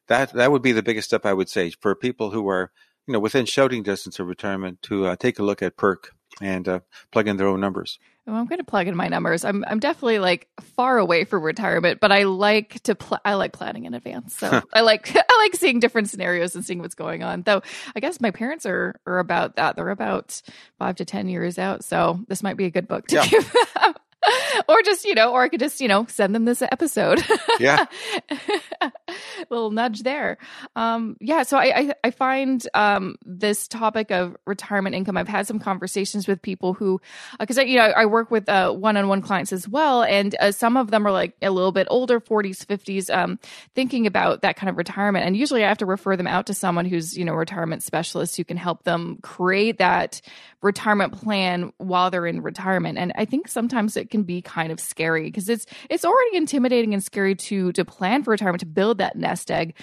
that 0.09 0.33
that 0.33 0.51
would 0.51 0.63
be 0.63 0.73
the 0.73 0.83
biggest 0.83 1.09
step 1.09 1.27
I 1.27 1.33
would 1.33 1.49
say 1.49 1.71
for 1.71 1.95
people 1.95 2.31
who 2.31 2.49
are 2.49 2.71
you 3.07 3.13
know 3.13 3.21
within 3.21 3.47
shouting 3.47 3.83
distance 3.83 4.19
of 4.19 4.27
retirement 4.27 4.83
to 4.83 5.07
uh, 5.07 5.17
take 5.17 5.39
a 5.39 5.43
look 5.43 5.63
at 5.63 5.77
PERC 5.77 6.07
and 6.41 6.69
uh, 6.69 6.81
plug 7.11 7.29
in 7.29 7.37
their 7.37 7.49
own 7.49 7.61
numbers. 7.61 7.99
I'm 8.27 8.47
going 8.47 8.59
to 8.59 8.65
plug 8.65 8.89
in 8.89 8.97
my 8.97 9.09
numbers. 9.09 9.45
I'm 9.45 9.65
I'm 9.69 9.81
definitely 9.81 10.19
like 10.19 10.49
far 10.77 10.97
away 10.99 11.25
from 11.25 11.43
retirement, 11.43 12.01
but 12.01 12.11
I 12.11 12.23
like 12.23 12.83
to 12.85 12.95
pl- 12.95 13.21
I 13.25 13.35
like 13.35 13.53
planning 13.53 13.85
in 13.85 13.93
advance. 13.93 14.35
So 14.35 14.63
I 14.73 14.81
like 14.81 15.11
I 15.15 15.45
like 15.45 15.55
seeing 15.57 15.79
different 15.79 16.09
scenarios 16.09 16.55
and 16.55 16.65
seeing 16.65 16.79
what's 16.79 16.95
going 16.95 17.23
on. 17.23 17.43
Though 17.43 17.63
I 17.95 18.01
guess 18.01 18.21
my 18.21 18.31
parents 18.31 18.65
are 18.65 18.99
are 19.07 19.19
about 19.19 19.57
that. 19.57 19.77
They're 19.77 19.91
about 19.91 20.41
five 20.79 20.97
to 20.97 21.05
ten 21.05 21.29
years 21.29 21.59
out. 21.59 21.85
So 21.85 22.21
this 22.29 22.43
might 22.43 22.57
be 22.57 22.65
a 22.65 22.71
good 22.71 22.89
book 22.89 23.07
to 23.09 23.17
yeah. 23.17 23.27
give 23.27 23.53
them. 23.83 23.95
or 24.69 24.83
just 24.83 25.05
you 25.05 25.15
know 25.15 25.33
or 25.33 25.43
i 25.43 25.49
could 25.49 25.61
just 25.61 25.81
you 25.81 25.89
know 25.89 26.07
send 26.09 26.35
them 26.35 26.45
this 26.45 26.63
episode. 26.63 27.23
Yeah. 27.61 27.85
Little 29.51 29.71
nudge 29.71 30.03
there. 30.03 30.39
Um 30.75 31.17
yeah 31.21 31.43
so 31.45 31.57
i 31.57 31.65
i, 31.65 31.95
I 32.05 32.11
find 32.11 32.67
um 32.75 33.17
this 33.25 33.69
topic 33.69 34.11
of 34.11 34.37
retirement 34.47 34.95
income 34.95 35.17
i've 35.17 35.29
had 35.29 35.47
some 35.47 35.59
conversations 35.59 36.27
with 36.27 36.43
people 36.43 36.75
who 36.75 37.01
because 37.39 37.59
uh, 37.59 37.63
I, 37.63 37.65
you 37.65 37.77
know 37.77 37.85
i 37.85 38.07
work 38.07 38.31
with 38.31 38.49
uh, 38.49 38.73
one-on-one 38.73 39.23
clients 39.23 39.53
as 39.53 39.69
well 39.69 40.03
and 40.03 40.35
uh, 40.41 40.53
some 40.53 40.77
of 40.77 40.91
them 40.91 41.07
are 41.07 41.13
like 41.13 41.37
a 41.43 41.51
little 41.51 41.73
bit 41.73 41.87
older 41.91 42.21
40s 42.21 42.65
50s 42.65 43.15
um 43.15 43.39
thinking 43.75 44.07
about 44.07 44.43
that 44.43 44.57
kind 44.57 44.71
of 44.71 44.77
retirement. 44.77 45.25
And 45.25 45.37
usually 45.37 45.65
i 45.65 45.69
have 45.69 45.79
to 45.79 45.87
refer 45.87 46.17
them 46.17 46.27
out 46.27 46.47
to 46.47 46.55
someone 46.55 46.87
who's 46.87 47.17
you 47.17 47.25
know 47.25 47.35
retirement 47.35 47.83
specialist 47.83 48.37
who 48.37 48.45
can 48.45 48.57
help 48.57 48.83
them 48.85 49.19
create 49.23 49.79
that 49.79 50.21
retirement 50.63 51.13
plan 51.13 51.73
while 51.79 52.11
they're 52.11 52.27
in 52.27 52.43
retirement. 52.43 52.99
And 52.99 53.13
i 53.17 53.25
think 53.25 53.49
sometimes 53.49 53.97
it 53.97 54.11
can 54.15 54.23
be 54.23 54.41
kind 54.41 54.71
of 54.71 54.79
scary 54.79 55.25
because 55.25 55.49
it's 55.49 55.67
it's 55.91 56.05
already 56.05 56.37
intimidating 56.37 56.95
and 56.95 57.03
scary 57.03 57.35
to 57.35 57.73
to 57.73 57.85
plan 57.85 58.23
for 58.23 58.31
retirement 58.31 58.61
to 58.61 58.67
build 58.67 58.99
that 58.99 59.17
nest 59.17 59.51
egg 59.51 59.75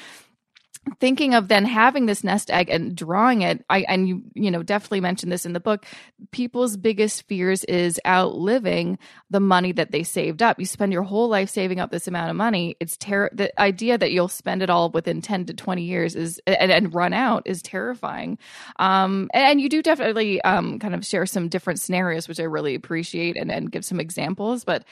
thinking 0.99 1.35
of 1.35 1.47
then 1.47 1.65
having 1.65 2.07
this 2.07 2.23
nest 2.23 2.49
egg 2.49 2.69
and 2.69 2.95
drawing 2.95 3.43
it 3.43 3.63
i 3.69 3.81
and 3.87 4.07
you 4.07 4.23
you 4.33 4.49
know 4.49 4.63
definitely 4.63 4.99
mentioned 4.99 5.31
this 5.31 5.45
in 5.45 5.53
the 5.53 5.59
book 5.59 5.85
people's 6.31 6.77
biggest 6.77 7.27
fears 7.27 7.63
is 7.65 7.99
outliving 8.05 8.97
the 9.29 9.39
money 9.39 9.71
that 9.71 9.91
they 9.91 10.03
saved 10.03 10.41
up. 10.41 10.59
You 10.59 10.65
spend 10.65 10.93
your 10.93 11.03
whole 11.03 11.27
life 11.27 11.49
saving 11.49 11.79
up 11.79 11.91
this 11.91 12.07
amount 12.07 12.29
of 12.29 12.35
money. 12.35 12.75
It's 12.79 12.97
ter- 12.97 13.29
the 13.33 13.59
idea 13.59 13.97
that 13.97 14.11
you'll 14.11 14.27
spend 14.27 14.61
it 14.61 14.69
all 14.69 14.89
within 14.89 15.21
10 15.21 15.45
to 15.45 15.53
20 15.53 15.83
years 15.83 16.15
is 16.15 16.39
and, 16.45 16.71
and 16.71 16.93
run 16.93 17.13
out 17.13 17.43
is 17.45 17.61
terrifying. 17.61 18.37
Um 18.77 19.29
and, 19.33 19.43
and 19.43 19.61
you 19.61 19.69
do 19.69 19.81
definitely 19.81 20.41
um 20.41 20.79
kind 20.79 20.93
of 20.93 21.05
share 21.05 21.25
some 21.25 21.49
different 21.49 21.79
scenarios 21.79 22.27
which 22.27 22.39
i 22.39 22.43
really 22.43 22.75
appreciate 22.75 23.37
and 23.37 23.51
and 23.51 23.71
give 23.71 23.85
some 23.85 23.99
examples 23.99 24.63
but 24.63 24.83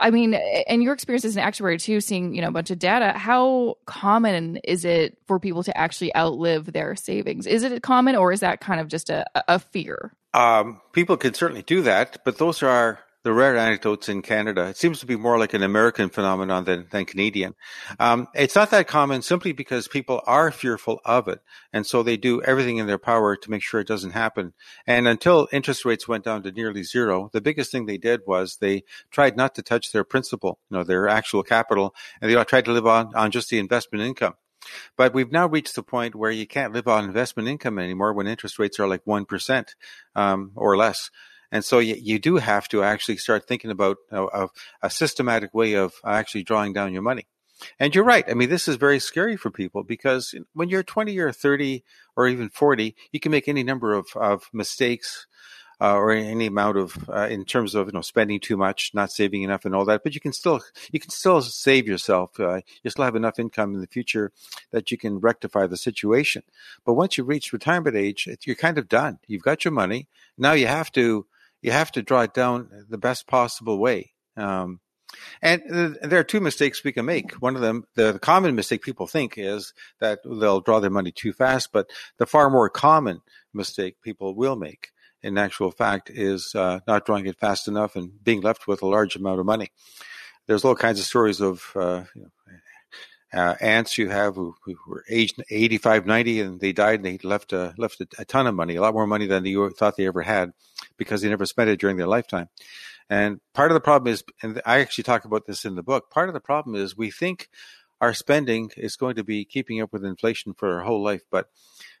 I 0.00 0.10
mean, 0.10 0.34
and 0.34 0.82
your 0.82 0.92
experience 0.92 1.24
as 1.24 1.36
an 1.36 1.42
actuary 1.42 1.78
too, 1.78 2.00
seeing 2.00 2.34
you 2.34 2.42
know 2.42 2.48
a 2.48 2.52
bunch 2.52 2.70
of 2.70 2.78
data. 2.78 3.16
How 3.16 3.76
common 3.86 4.56
is 4.58 4.84
it 4.84 5.16
for 5.26 5.38
people 5.38 5.62
to 5.62 5.76
actually 5.76 6.14
outlive 6.16 6.72
their 6.72 6.96
savings? 6.96 7.46
Is 7.46 7.62
it 7.62 7.82
common, 7.82 8.16
or 8.16 8.32
is 8.32 8.40
that 8.40 8.60
kind 8.60 8.80
of 8.80 8.88
just 8.88 9.10
a, 9.10 9.24
a 9.48 9.58
fear? 9.58 10.12
Um, 10.34 10.80
people 10.92 11.16
can 11.16 11.32
certainly 11.32 11.62
do 11.62 11.82
that, 11.82 12.24
but 12.24 12.38
those 12.38 12.62
are 12.62 12.98
the 13.24 13.32
rare 13.32 13.56
anecdotes 13.56 14.08
in 14.10 14.20
Canada. 14.20 14.66
It 14.66 14.76
seems 14.76 15.00
to 15.00 15.06
be 15.06 15.16
more 15.16 15.38
like 15.38 15.54
an 15.54 15.62
American 15.62 16.10
phenomenon 16.10 16.64
than, 16.64 16.86
than 16.90 17.06
Canadian. 17.06 17.54
Um, 17.98 18.28
it's 18.34 18.54
not 18.54 18.70
that 18.70 18.86
common 18.86 19.22
simply 19.22 19.52
because 19.52 19.88
people 19.88 20.20
are 20.26 20.50
fearful 20.50 21.00
of 21.06 21.26
it. 21.26 21.40
And 21.72 21.86
so 21.86 22.02
they 22.02 22.18
do 22.18 22.42
everything 22.42 22.76
in 22.76 22.86
their 22.86 22.98
power 22.98 23.34
to 23.34 23.50
make 23.50 23.62
sure 23.62 23.80
it 23.80 23.88
doesn't 23.88 24.10
happen. 24.10 24.52
And 24.86 25.08
until 25.08 25.48
interest 25.52 25.86
rates 25.86 26.06
went 26.06 26.24
down 26.24 26.42
to 26.42 26.52
nearly 26.52 26.82
zero, 26.82 27.30
the 27.32 27.40
biggest 27.40 27.72
thing 27.72 27.86
they 27.86 27.98
did 27.98 28.20
was 28.26 28.58
they 28.58 28.84
tried 29.10 29.38
not 29.38 29.54
to 29.54 29.62
touch 29.62 29.90
their 29.90 30.04
principal, 30.04 30.60
you 30.68 30.76
know, 30.76 30.84
their 30.84 31.08
actual 31.08 31.42
capital, 31.42 31.94
and 32.20 32.30
they 32.30 32.44
tried 32.44 32.66
to 32.66 32.72
live 32.72 32.86
on, 32.86 33.14
on 33.14 33.30
just 33.30 33.48
the 33.48 33.58
investment 33.58 34.04
income. 34.04 34.34
But 34.96 35.14
we've 35.14 35.32
now 35.32 35.46
reached 35.46 35.74
the 35.74 35.82
point 35.82 36.14
where 36.14 36.30
you 36.30 36.46
can't 36.46 36.72
live 36.74 36.88
on 36.88 37.04
investment 37.04 37.48
income 37.48 37.78
anymore 37.78 38.12
when 38.12 38.26
interest 38.26 38.58
rates 38.58 38.78
are 38.78 38.88
like 38.88 39.04
1% 39.04 39.66
um, 40.14 40.52
or 40.56 40.76
less. 40.76 41.10
And 41.54 41.64
so 41.64 41.78
you, 41.78 41.94
you 41.94 42.18
do 42.18 42.38
have 42.38 42.66
to 42.70 42.82
actually 42.82 43.16
start 43.16 43.46
thinking 43.46 43.70
about 43.70 43.98
a, 44.10 44.48
a 44.82 44.90
systematic 44.90 45.54
way 45.54 45.74
of 45.74 45.94
actually 46.04 46.42
drawing 46.42 46.72
down 46.72 46.92
your 46.92 47.00
money. 47.00 47.28
And 47.78 47.94
you're 47.94 48.02
right. 48.02 48.24
I 48.28 48.34
mean, 48.34 48.50
this 48.50 48.66
is 48.66 48.74
very 48.74 48.98
scary 48.98 49.36
for 49.36 49.52
people 49.52 49.84
because 49.84 50.34
when 50.54 50.68
you're 50.68 50.82
20 50.82 51.16
or 51.20 51.30
30 51.30 51.84
or 52.16 52.26
even 52.26 52.48
40, 52.48 52.96
you 53.12 53.20
can 53.20 53.30
make 53.30 53.46
any 53.46 53.62
number 53.62 53.94
of, 53.94 54.08
of 54.16 54.50
mistakes 54.52 55.28
uh, 55.80 55.94
or 55.94 56.10
any 56.10 56.46
amount 56.46 56.76
of 56.76 57.08
uh, 57.08 57.28
in 57.30 57.44
terms 57.44 57.76
of 57.76 57.86
you 57.86 57.92
know 57.92 58.00
spending 58.00 58.40
too 58.40 58.56
much, 58.56 58.90
not 58.92 59.12
saving 59.12 59.42
enough, 59.42 59.64
and 59.64 59.74
all 59.74 59.84
that. 59.84 60.02
But 60.02 60.14
you 60.14 60.20
can 60.20 60.32
still 60.32 60.60
you 60.90 60.98
can 60.98 61.10
still 61.10 61.40
save 61.42 61.86
yourself. 61.86 62.38
Uh, 62.38 62.60
you 62.82 62.90
still 62.90 63.04
have 63.04 63.16
enough 63.16 63.38
income 63.38 63.74
in 63.74 63.80
the 63.80 63.86
future 63.86 64.32
that 64.70 64.90
you 64.90 64.98
can 64.98 65.18
rectify 65.18 65.66
the 65.66 65.76
situation. 65.76 66.42
But 66.84 66.94
once 66.94 67.18
you 67.18 67.24
reach 67.24 67.52
retirement 67.52 67.96
age, 67.96 68.28
you're 68.44 68.56
kind 68.56 68.78
of 68.78 68.88
done. 68.88 69.18
You've 69.26 69.42
got 69.42 69.64
your 69.64 69.72
money. 69.72 70.08
Now 70.38 70.52
you 70.52 70.68
have 70.68 70.90
to 70.92 71.26
you 71.64 71.72
have 71.72 71.90
to 71.90 72.02
draw 72.02 72.20
it 72.20 72.34
down 72.34 72.68
the 72.90 72.98
best 72.98 73.26
possible 73.26 73.78
way. 73.78 74.12
Um, 74.36 74.80
and 75.40 75.62
there 76.02 76.18
are 76.18 76.24
two 76.24 76.40
mistakes 76.40 76.84
we 76.84 76.92
can 76.92 77.06
make. 77.06 77.32
One 77.40 77.56
of 77.56 77.62
them, 77.62 77.84
the, 77.94 78.12
the, 78.12 78.18
common 78.18 78.54
mistake 78.54 78.82
people 78.82 79.06
think 79.06 79.38
is 79.38 79.72
that 79.98 80.18
they'll 80.24 80.60
draw 80.60 80.80
their 80.80 80.90
money 80.90 81.10
too 81.10 81.32
fast, 81.32 81.70
but 81.72 81.88
the 82.18 82.26
far 82.26 82.50
more 82.50 82.68
common 82.68 83.22
mistake 83.54 83.96
people 84.02 84.34
will 84.34 84.56
make, 84.56 84.90
in 85.22 85.38
actual 85.38 85.70
fact, 85.70 86.10
is 86.10 86.54
uh, 86.54 86.80
not 86.86 87.06
drawing 87.06 87.24
it 87.26 87.38
fast 87.38 87.66
enough 87.66 87.96
and 87.96 88.22
being 88.22 88.42
left 88.42 88.68
with 88.68 88.82
a 88.82 88.86
large 88.86 89.16
amount 89.16 89.40
of 89.40 89.46
money. 89.46 89.70
There's 90.46 90.66
all 90.66 90.74
kinds 90.74 91.00
of 91.00 91.06
stories 91.06 91.40
of 91.40 91.64
uh, 91.74 92.02
you 92.14 92.22
know, 92.22 92.30
uh, 93.32 93.54
aunts 93.60 93.96
you 93.96 94.10
have 94.10 94.34
who, 94.34 94.54
who, 94.64 94.74
were 94.86 95.04
aged 95.08 95.42
85, 95.48 96.04
90, 96.04 96.40
and 96.40 96.60
they 96.60 96.72
died 96.72 96.96
and 96.96 97.06
they 97.06 97.18
left 97.26 97.54
a, 97.54 97.74
left 97.78 98.00
a, 98.02 98.06
a, 98.18 98.24
ton 98.24 98.46
of 98.46 98.54
money, 98.54 98.76
a 98.76 98.82
lot 98.82 98.94
more 98.94 99.06
money 99.06 99.26
than 99.26 99.46
you 99.46 99.70
thought 99.70 99.96
they 99.96 100.06
ever 100.06 100.22
had 100.22 100.52
because 100.96 101.22
they 101.22 101.28
never 101.28 101.46
spent 101.46 101.70
it 101.70 101.80
during 101.80 101.96
their 101.96 102.06
lifetime. 102.06 102.48
And 103.10 103.40
part 103.52 103.70
of 103.70 103.74
the 103.74 103.80
problem 103.80 104.12
is, 104.12 104.24
and 104.42 104.60
I 104.64 104.80
actually 104.80 105.04
talk 105.04 105.24
about 105.24 105.46
this 105.46 105.64
in 105.64 105.74
the 105.74 105.82
book, 105.82 106.10
part 106.10 106.28
of 106.28 106.34
the 106.34 106.40
problem 106.40 106.74
is 106.74 106.96
we 106.96 107.10
think 107.10 107.48
our 108.00 108.14
spending 108.14 108.70
is 108.76 108.96
going 108.96 109.16
to 109.16 109.24
be 109.24 109.44
keeping 109.44 109.80
up 109.80 109.92
with 109.92 110.04
inflation 110.04 110.54
for 110.54 110.78
our 110.78 110.84
whole 110.84 111.02
life. 111.02 111.22
But 111.30 111.48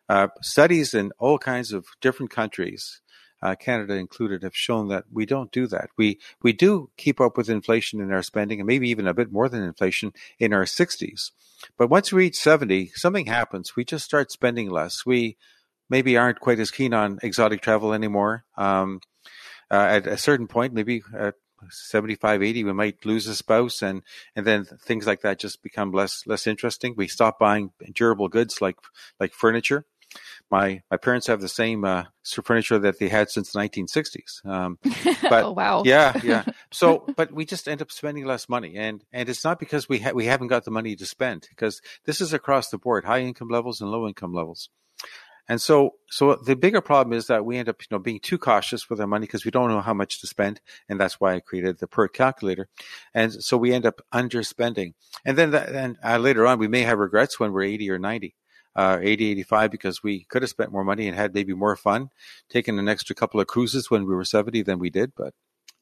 uh, 0.08 0.28
studies 0.42 0.94
in 0.94 1.12
all 1.18 1.38
kinds 1.38 1.72
of 1.72 1.86
different 2.00 2.30
countries 2.30 3.00
uh, 3.44 3.54
Canada 3.54 3.94
included, 3.94 4.42
have 4.42 4.56
shown 4.56 4.88
that 4.88 5.04
we 5.12 5.26
don't 5.26 5.52
do 5.52 5.66
that. 5.66 5.90
We 5.98 6.18
we 6.42 6.54
do 6.54 6.90
keep 6.96 7.20
up 7.20 7.36
with 7.36 7.50
inflation 7.50 8.00
in 8.00 8.10
our 8.10 8.22
spending, 8.22 8.58
and 8.58 8.66
maybe 8.66 8.88
even 8.88 9.06
a 9.06 9.12
bit 9.12 9.30
more 9.30 9.50
than 9.50 9.62
inflation 9.62 10.14
in 10.38 10.54
our 10.54 10.64
60s. 10.64 11.30
But 11.76 11.90
once 11.90 12.10
we 12.10 12.24
reach 12.24 12.36
70, 12.36 12.92
something 12.94 13.26
happens. 13.26 13.76
We 13.76 13.84
just 13.84 14.06
start 14.06 14.32
spending 14.32 14.70
less. 14.70 15.04
We 15.04 15.36
maybe 15.94 16.16
aren't 16.16 16.40
quite 16.40 16.58
as 16.58 16.70
keen 16.70 16.92
on 16.92 17.18
exotic 17.22 17.60
travel 17.60 17.92
anymore. 17.92 18.44
Um, 18.56 19.00
uh, 19.70 19.86
at 19.96 20.06
a 20.06 20.16
certain 20.16 20.48
point, 20.48 20.74
maybe 20.74 21.02
at 21.16 21.34
75, 21.70 22.42
80, 22.42 22.64
we 22.64 22.72
might 22.72 23.06
lose 23.06 23.26
a 23.28 23.34
spouse, 23.34 23.80
and 23.80 24.02
and 24.36 24.44
then 24.44 24.64
things 24.64 25.06
like 25.06 25.22
that 25.22 25.38
just 25.38 25.62
become 25.62 25.92
less 25.92 26.26
less 26.26 26.46
interesting. 26.46 26.94
We 26.96 27.08
stop 27.08 27.38
buying 27.38 27.70
durable 27.94 28.28
goods 28.28 28.60
like 28.60 28.76
like 29.20 29.32
furniture 29.32 29.86
my 30.50 30.82
my 30.90 30.96
parents 30.96 31.26
have 31.26 31.40
the 31.40 31.48
same 31.48 31.84
uh, 31.84 32.04
furniture 32.44 32.78
that 32.78 32.98
they 32.98 33.08
had 33.08 33.30
since 33.30 33.52
the 33.52 33.58
1960s. 33.58 34.44
Um, 34.44 34.78
but 35.22 35.44
oh, 35.44 35.52
wow, 35.52 35.82
yeah, 35.84 36.20
yeah. 36.22 36.44
So, 36.72 37.06
but 37.16 37.32
we 37.32 37.44
just 37.44 37.68
end 37.68 37.82
up 37.82 37.90
spending 37.90 38.24
less 38.24 38.48
money, 38.48 38.76
and 38.76 39.04
and 39.12 39.28
it's 39.28 39.44
not 39.44 39.58
because 39.58 39.88
we 39.88 39.98
ha- 40.00 40.12
we 40.14 40.26
haven't 40.26 40.48
got 40.48 40.64
the 40.64 40.70
money 40.70 40.96
to 40.96 41.06
spend, 41.06 41.46
because 41.50 41.80
this 42.04 42.20
is 42.20 42.32
across 42.32 42.68
the 42.68 42.78
board, 42.78 43.04
high 43.04 43.20
income 43.20 43.48
levels 43.48 43.80
and 43.80 43.90
low 43.90 44.06
income 44.06 44.32
levels. 44.32 44.70
And 45.48 45.60
so, 45.60 45.96
so 46.10 46.36
the 46.36 46.56
bigger 46.56 46.80
problem 46.80 47.16
is 47.16 47.26
that 47.26 47.44
we 47.44 47.58
end 47.58 47.68
up, 47.68 47.82
you 47.82 47.88
know, 47.90 47.98
being 47.98 48.20
too 48.20 48.38
cautious 48.38 48.88
with 48.88 49.00
our 49.00 49.06
money 49.06 49.26
because 49.26 49.44
we 49.44 49.50
don't 49.50 49.68
know 49.68 49.82
how 49.82 49.94
much 49.94 50.20
to 50.20 50.26
spend, 50.26 50.60
and 50.88 50.98
that's 50.98 51.20
why 51.20 51.34
I 51.34 51.40
created 51.40 51.78
the 51.78 51.86
PERC 51.86 52.14
calculator. 52.14 52.68
And 53.12 53.32
so 53.32 53.56
we 53.56 53.72
end 53.72 53.84
up 53.84 54.00
underspending, 54.12 54.94
and 55.24 55.36
then 55.36 55.50
that, 55.50 55.68
and 55.70 55.96
uh, 56.02 56.18
later 56.18 56.46
on 56.46 56.58
we 56.58 56.68
may 56.68 56.82
have 56.82 56.98
regrets 56.98 57.38
when 57.38 57.52
we're 57.52 57.64
80 57.64 57.90
or 57.90 57.98
90 57.98 58.34
uh, 58.76 58.98
80, 59.00 59.30
85 59.30 59.70
because 59.70 60.02
we 60.02 60.24
could 60.24 60.42
have 60.42 60.50
spent 60.50 60.72
more 60.72 60.84
money 60.84 61.06
and 61.06 61.16
had 61.16 61.34
maybe 61.34 61.54
more 61.54 61.76
fun 61.76 62.10
taking 62.48 62.78
an 62.78 62.88
extra 62.88 63.14
couple 63.14 63.40
of 63.40 63.46
cruises 63.46 63.90
when 63.90 64.06
we 64.06 64.14
were 64.14 64.24
70 64.24 64.62
than 64.62 64.78
we 64.78 64.90
did. 64.90 65.12
But 65.16 65.34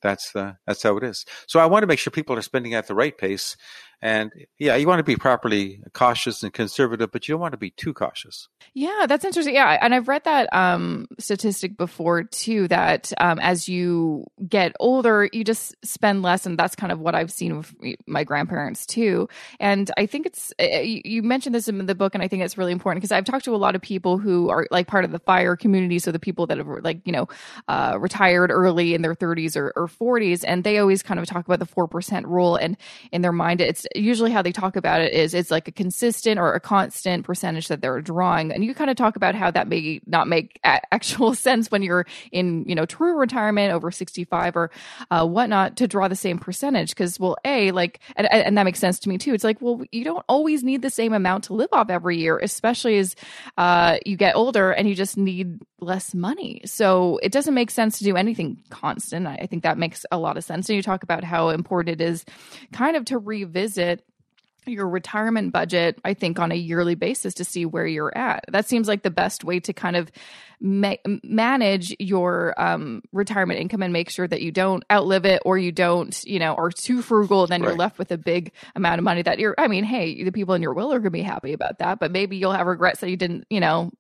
that's 0.03 0.35
uh, 0.35 0.55
that's 0.67 0.83
how 0.83 0.97
it 0.97 1.05
is. 1.05 1.25
So 1.47 1.61
I 1.61 1.67
want 1.67 1.85
to 1.85 1.87
make 1.87 1.99
sure 1.99 2.11
people 2.11 2.37
are 2.37 2.43
spending 2.43 2.75
at 2.75 2.89
the 2.89 2.95
right 2.95 3.17
pace 3.17 3.57
and 4.03 4.33
yeah, 4.59 4.75
you 4.75 4.89
want 4.89 4.99
to 4.99 5.05
be 5.05 5.15
properly 5.15 5.81
cautious 5.95 6.43
and 6.43 6.53
conservative, 6.53 7.13
but 7.13 7.29
you 7.29 7.35
don't 7.35 7.41
want 7.41 7.53
to 7.53 7.59
be 7.59 7.71
too 7.71 7.95
cautious. 7.95 8.49
Yeah, 8.75 9.07
that's 9.09 9.25
interesting. 9.25 9.55
Yeah, 9.55 9.79
and 9.81 9.95
I've 9.95 10.09
read 10.09 10.25
that 10.25 10.53
um, 10.53 11.07
statistic 11.21 11.77
before 11.77 12.25
too. 12.25 12.67
That 12.67 13.13
um, 13.21 13.39
as 13.39 13.69
you 13.69 14.25
get 14.49 14.73
older, 14.81 15.29
you 15.33 15.45
just 15.45 15.77
spend 15.85 16.23
less, 16.23 16.47
and 16.47 16.59
that's 16.59 16.75
kind 16.75 16.91
of 16.91 16.99
what 16.99 17.15
I've 17.15 17.31
seen 17.31 17.59
with 17.59 17.73
my 18.09 18.25
grandparents 18.25 18.87
too. 18.87 19.29
And 19.61 19.89
I 19.97 20.07
think 20.07 20.27
it's 20.27 20.53
uh, 20.61 20.81
you 20.83 21.23
mentioned 21.23 21.55
this 21.55 21.69
in 21.69 21.87
the 21.87 21.95
book, 21.95 22.15
and 22.15 22.25
I 22.25 22.29
think 22.29 22.43
it's 22.43 22.59
really 22.59 22.73
important 22.73 23.03
because 23.03 23.13
I've 23.13 23.25
talked 23.25 23.45
to 23.45 23.55
a 23.55 23.57
lot 23.57 23.77
of 23.77 23.83
people 23.83 24.19
who 24.19 24.49
are 24.49 24.67
like 24.73 24.89
part 24.89 25.05
of 25.05 25.13
the 25.13 25.21
fire 25.21 25.55
community, 25.55 26.01
so 26.01 26.11
the 26.11 26.19
people 26.19 26.49
that 26.49 26.59
have 26.59 26.67
like 26.67 27.03
you 27.05 27.13
know 27.13 27.29
uh, 27.69 27.97
retired 28.01 28.51
early 28.51 28.95
in 28.95 29.03
their 29.03 29.15
30s 29.15 29.57
or, 29.57 29.73
or 29.77 29.87
40s, 29.87 30.45
and 30.45 30.65
they 30.65 30.79
always 30.79 31.05
kind 31.05 31.21
of 31.21 31.27
talk 31.27 31.45
about 31.45 31.61
the 31.61 31.67
four 31.67 31.87
percent 31.87 32.27
rule, 32.27 32.57
and 32.57 32.77
in 33.13 33.23
their 33.23 33.31
mind, 33.31 33.61
it's 33.61 33.87
usually 33.95 34.31
how 34.31 34.43
they 34.43 34.53
talk 34.53 34.77
about 34.77 35.01
it 35.01 35.13
is 35.13 35.35
it's 35.35 35.51
like 35.51 35.69
a 35.69 35.73
consistent 35.73 36.39
or 36.39 36.55
a 36.55 36.61
constant 36.61 37.25
percentage 37.25 37.69
that 37.69 37.81
they're 37.81 38.01
drawing. 38.01 38.53
And 38.53 38.65
you 38.65 38.75
kind 38.75 38.91
of 38.91 38.97
talk 38.97 39.17
about 39.17 39.35
how 39.35 39.51
that 39.51 39.69
may 39.69 40.01
not 40.07 40.29
make 40.29 40.61
actual 40.65 41.35
sense 41.35 41.71
when 41.71 41.83
you're 41.83 42.07
in, 42.31 42.65
you 42.67 42.75
know, 42.75 42.87
true 42.87 43.17
retirement 43.17 43.73
over 43.73 43.91
65 43.91 44.57
or 44.57 44.71
uh, 45.11 45.27
whatnot 45.27 45.77
to 45.77 45.89
draw 45.89 46.09
the 46.09 46.17
same 46.17 46.39
percentage. 46.39 46.91
Because, 46.91 47.19
well, 47.19 47.37
A, 47.45 47.71
like, 47.73 48.01
and, 48.17 48.33
and 48.33 48.59
that 48.59 48.65
makes 48.65 48.79
sense 48.79 48.99
to 49.01 49.09
me 49.09 49.19
too. 49.19 49.35
It's 49.35 49.45
like, 49.45 49.61
well, 49.61 49.83
you 49.93 50.05
don't 50.05 50.25
always 50.29 50.63
need 50.63 50.83
the 50.83 50.91
same 50.91 51.13
amount 51.13 51.45
to 51.45 51.55
live 51.55 51.71
off 51.73 51.91
every 51.91 52.19
year, 52.19 52.39
especially 52.39 52.99
as 52.99 53.17
uh, 53.57 53.99
you 54.05 54.17
get 54.17 54.37
older 54.37 54.71
and 54.71 54.89
you 54.89 54.95
just 54.95 55.17
need 55.17 55.61
less 55.83 56.15
money. 56.15 56.63
So 56.65 57.19
it 57.23 57.33
doesn't 57.33 57.55
make 57.55 57.71
sense 57.71 57.99
to 57.99 58.05
do 58.05 58.17
anything 58.17 58.63
constant. 58.71 59.27
I 59.27 59.47
think 59.51 59.65
that 59.65 59.77
makes 59.77 60.07
a 60.11 60.19
lot 60.19 60.37
of 60.37 60.45
sense. 60.45 60.69
And 60.69 60.77
you 60.77 60.83
talk 60.83 61.03
about 61.03 61.25
how 61.25 61.51
important 61.51 62.01
it 62.01 62.05
is 62.05 62.25
kind 62.73 62.97
of 62.97 63.05
to 63.07 63.19
revisit 63.19 64.05
your 64.67 64.89
retirement 64.89 65.53
budget, 65.53 65.99
I 66.05 66.15
think, 66.15 66.39
on 66.39 66.53
a 66.53 66.57
yearly 66.57 66.95
basis 66.95 67.35
to 67.35 67.45
see 67.45 67.67
where 67.67 67.87
you're 67.87 68.17
at. 68.17 68.45
That 68.49 68.67
seems 68.67 68.89
like 68.89 69.03
the 69.03 69.11
best 69.11 69.45
way 69.45 69.61
to 69.61 69.73
kind 69.73 69.97
of 69.97 70.11
ma- 70.61 70.95
manage 71.23 71.95
your 71.99 72.55
um, 72.61 73.03
retirement 73.13 73.61
income 73.61 73.83
and 73.83 73.93
make 73.93 74.09
sure 74.09 74.27
that 74.29 74.43
you 74.43 74.53
don't 74.53 74.85
outlive 74.91 75.25
it 75.25 75.43
or 75.45 75.59
you 75.59 75.73
don't, 75.73 76.23
you 76.25 76.39
know, 76.39 76.55
are 76.55 76.71
too 76.71 77.03
frugal. 77.03 77.47
Then 77.47 77.63
right. 77.63 77.69
you're 77.69 77.77
left 77.77 77.99
with 77.99 78.13
a 78.13 78.19
big 78.19 78.53
amount 78.75 78.99
of 78.99 79.05
money 79.05 79.23
that 79.23 79.39
you're, 79.39 79.55
I 79.59 79.69
mean, 79.69 79.85
hey, 79.85 80.23
the 80.23 80.33
people 80.33 80.55
in 80.55 80.63
your 80.63 80.73
will 80.73 80.93
are 80.93 80.99
going 80.99 81.05
to 81.05 81.11
be 81.11 81.23
happy 81.23 81.53
about 81.53 81.79
that, 81.79 81.99
but 81.99 82.13
maybe 82.13 82.37
you'll 82.37 82.53
have 82.53 82.67
regrets 82.67 83.01
that 83.01 83.11
you 83.11 83.17
didn't, 83.17 83.47
you 83.51 83.61
know, 83.61 83.91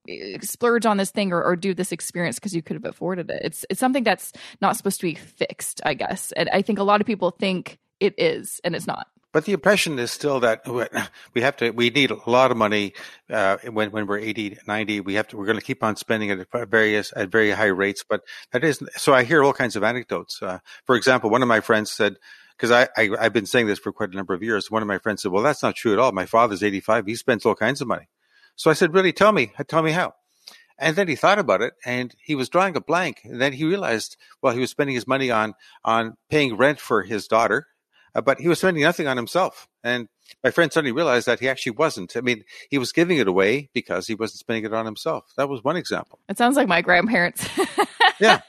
splurge 0.40 0.87
on 0.87 0.96
this 0.96 1.11
thing 1.11 1.33
or, 1.33 1.42
or 1.42 1.57
do 1.57 1.75
this 1.75 1.92
experience 1.92 2.37
because 2.38 2.55
you 2.55 2.62
could 2.62 2.75
have 2.75 2.85
afforded 2.85 3.31
it. 3.31 3.42
It's, 3.44 3.66
it's 3.68 3.81
something 3.81 4.05
that's 4.05 4.33
not 4.61 4.77
supposed 4.77 5.01
to 5.01 5.07
be 5.07 5.14
fixed, 5.14 5.81
I 5.85 5.94
guess. 5.94 6.33
And 6.33 6.48
I 6.53 6.62
think 6.62 6.79
a 6.79 6.85
lot 6.85 7.01
of 7.01 7.07
people 7.07 7.31
think 7.31 7.79
it 8.01 8.14
is 8.18 8.61
and 8.64 8.75
it's 8.75 8.87
not. 8.87 9.07
But 9.33 9.47
the 9.47 9.53
impression 9.53 9.99
is 9.99 10.11
still 10.11 10.40
that 10.40 10.66
we 11.35 11.40
have 11.40 11.57
to, 11.57 11.71
we 11.71 11.90
need 11.90 12.11
a 12.11 12.31
lot 12.31 12.51
of 12.51 12.57
money 12.57 12.92
uh, 13.31 13.57
when 13.71 13.90
when 13.90 14.07
we're 14.07 14.18
80, 14.18 14.59
90. 14.66 15.01
We 15.01 15.14
have 15.14 15.29
to, 15.29 15.37
we're 15.37 15.47
going 15.47 15.59
to 15.59 15.64
keep 15.64 15.83
on 15.83 15.97
spending 15.97 16.31
at 16.31 16.47
various 16.68 17.12
at 17.16 17.31
very 17.31 17.51
high 17.51 17.66
rates. 17.66 18.05
But 18.09 18.23
that 18.53 18.62
is 18.62 18.83
so. 18.97 19.14
I 19.14 19.25
hear 19.25 19.42
all 19.42 19.53
kinds 19.53 19.75
of 19.75 19.83
anecdotes. 19.83 20.42
Uh, 20.42 20.59
for 20.85 20.97
example, 20.97 21.31
one 21.31 21.42
of 21.42 21.49
my 21.49 21.61
friends 21.61 21.90
said, 21.90 22.16
because 22.57 22.71
I, 22.71 22.88
I 22.97 23.11
I've 23.18 23.33
been 23.33 23.47
saying 23.47 23.66
this 23.66 23.79
for 23.79 23.92
quite 23.92 24.12
a 24.12 24.16
number 24.16 24.35
of 24.35 24.42
years. 24.42 24.71
One 24.71 24.83
of 24.83 24.88
my 24.88 24.99
friends 24.99 25.23
said, 25.23 25.33
"Well, 25.33 25.42
that's 25.42 25.62
not 25.62 25.77
true 25.77 25.92
at 25.92 25.99
all. 25.99 26.12
My 26.12 26.27
father's 26.27 26.62
85. 26.62 27.07
He 27.07 27.14
spends 27.14 27.47
all 27.47 27.55
kinds 27.55 27.81
of 27.81 27.88
money." 27.88 28.09
So 28.57 28.71
I 28.71 28.75
said, 28.75 28.92
"Really? 28.92 29.12
Tell 29.12 29.33
me. 29.33 29.53
Tell 29.66 29.83
me 29.83 29.92
how." 29.92 30.14
And 30.79 30.97
then 30.97 31.07
he 31.07 31.14
thought 31.14 31.38
about 31.38 31.62
it 31.62 31.75
and 31.85 32.12
he 32.21 32.35
was 32.35 32.49
drawing 32.49 32.75
a 32.75 32.81
blank. 32.81 33.21
And 33.23 33.40
then 33.40 33.53
he 33.53 33.64
realized, 33.64 34.16
well, 34.42 34.53
he 34.53 34.59
was 34.59 34.71
spending 34.71 34.97
his 34.97 35.07
money 35.07 35.31
on, 35.31 35.55
on 35.85 36.16
paying 36.29 36.57
rent 36.57 36.81
for 36.81 37.03
his 37.03 37.29
daughter 37.29 37.68
but 38.14 38.40
he 38.40 38.48
was 38.48 38.59
spending 38.59 38.83
nothing 38.83 39.07
on 39.07 39.16
himself. 39.16 39.68
And 39.83 40.09
my 40.42 40.51
friend 40.51 40.72
suddenly 40.72 40.92
realized 40.92 41.27
that 41.27 41.40
he 41.40 41.48
actually 41.48 41.72
wasn't. 41.72 42.16
I 42.16 42.20
mean, 42.20 42.44
he 42.70 42.79
was 42.79 42.92
giving 42.92 43.18
it 43.18 43.29
away 43.29 43.70
because 43.72 44.07
he 44.07 44.14
wasn't 44.14 44.40
spending 44.40 44.64
it 44.64 44.75
on 44.75 44.87
himself. 44.87 45.33
That 45.37 45.48
was 45.48 45.64
one 45.64 45.77
example. 45.77 46.18
It 46.29 46.38
sounds 46.38 46.57
like 46.57 46.68
my 46.68 46.83
grandparents. 46.83 47.48
yeah. 48.20 48.40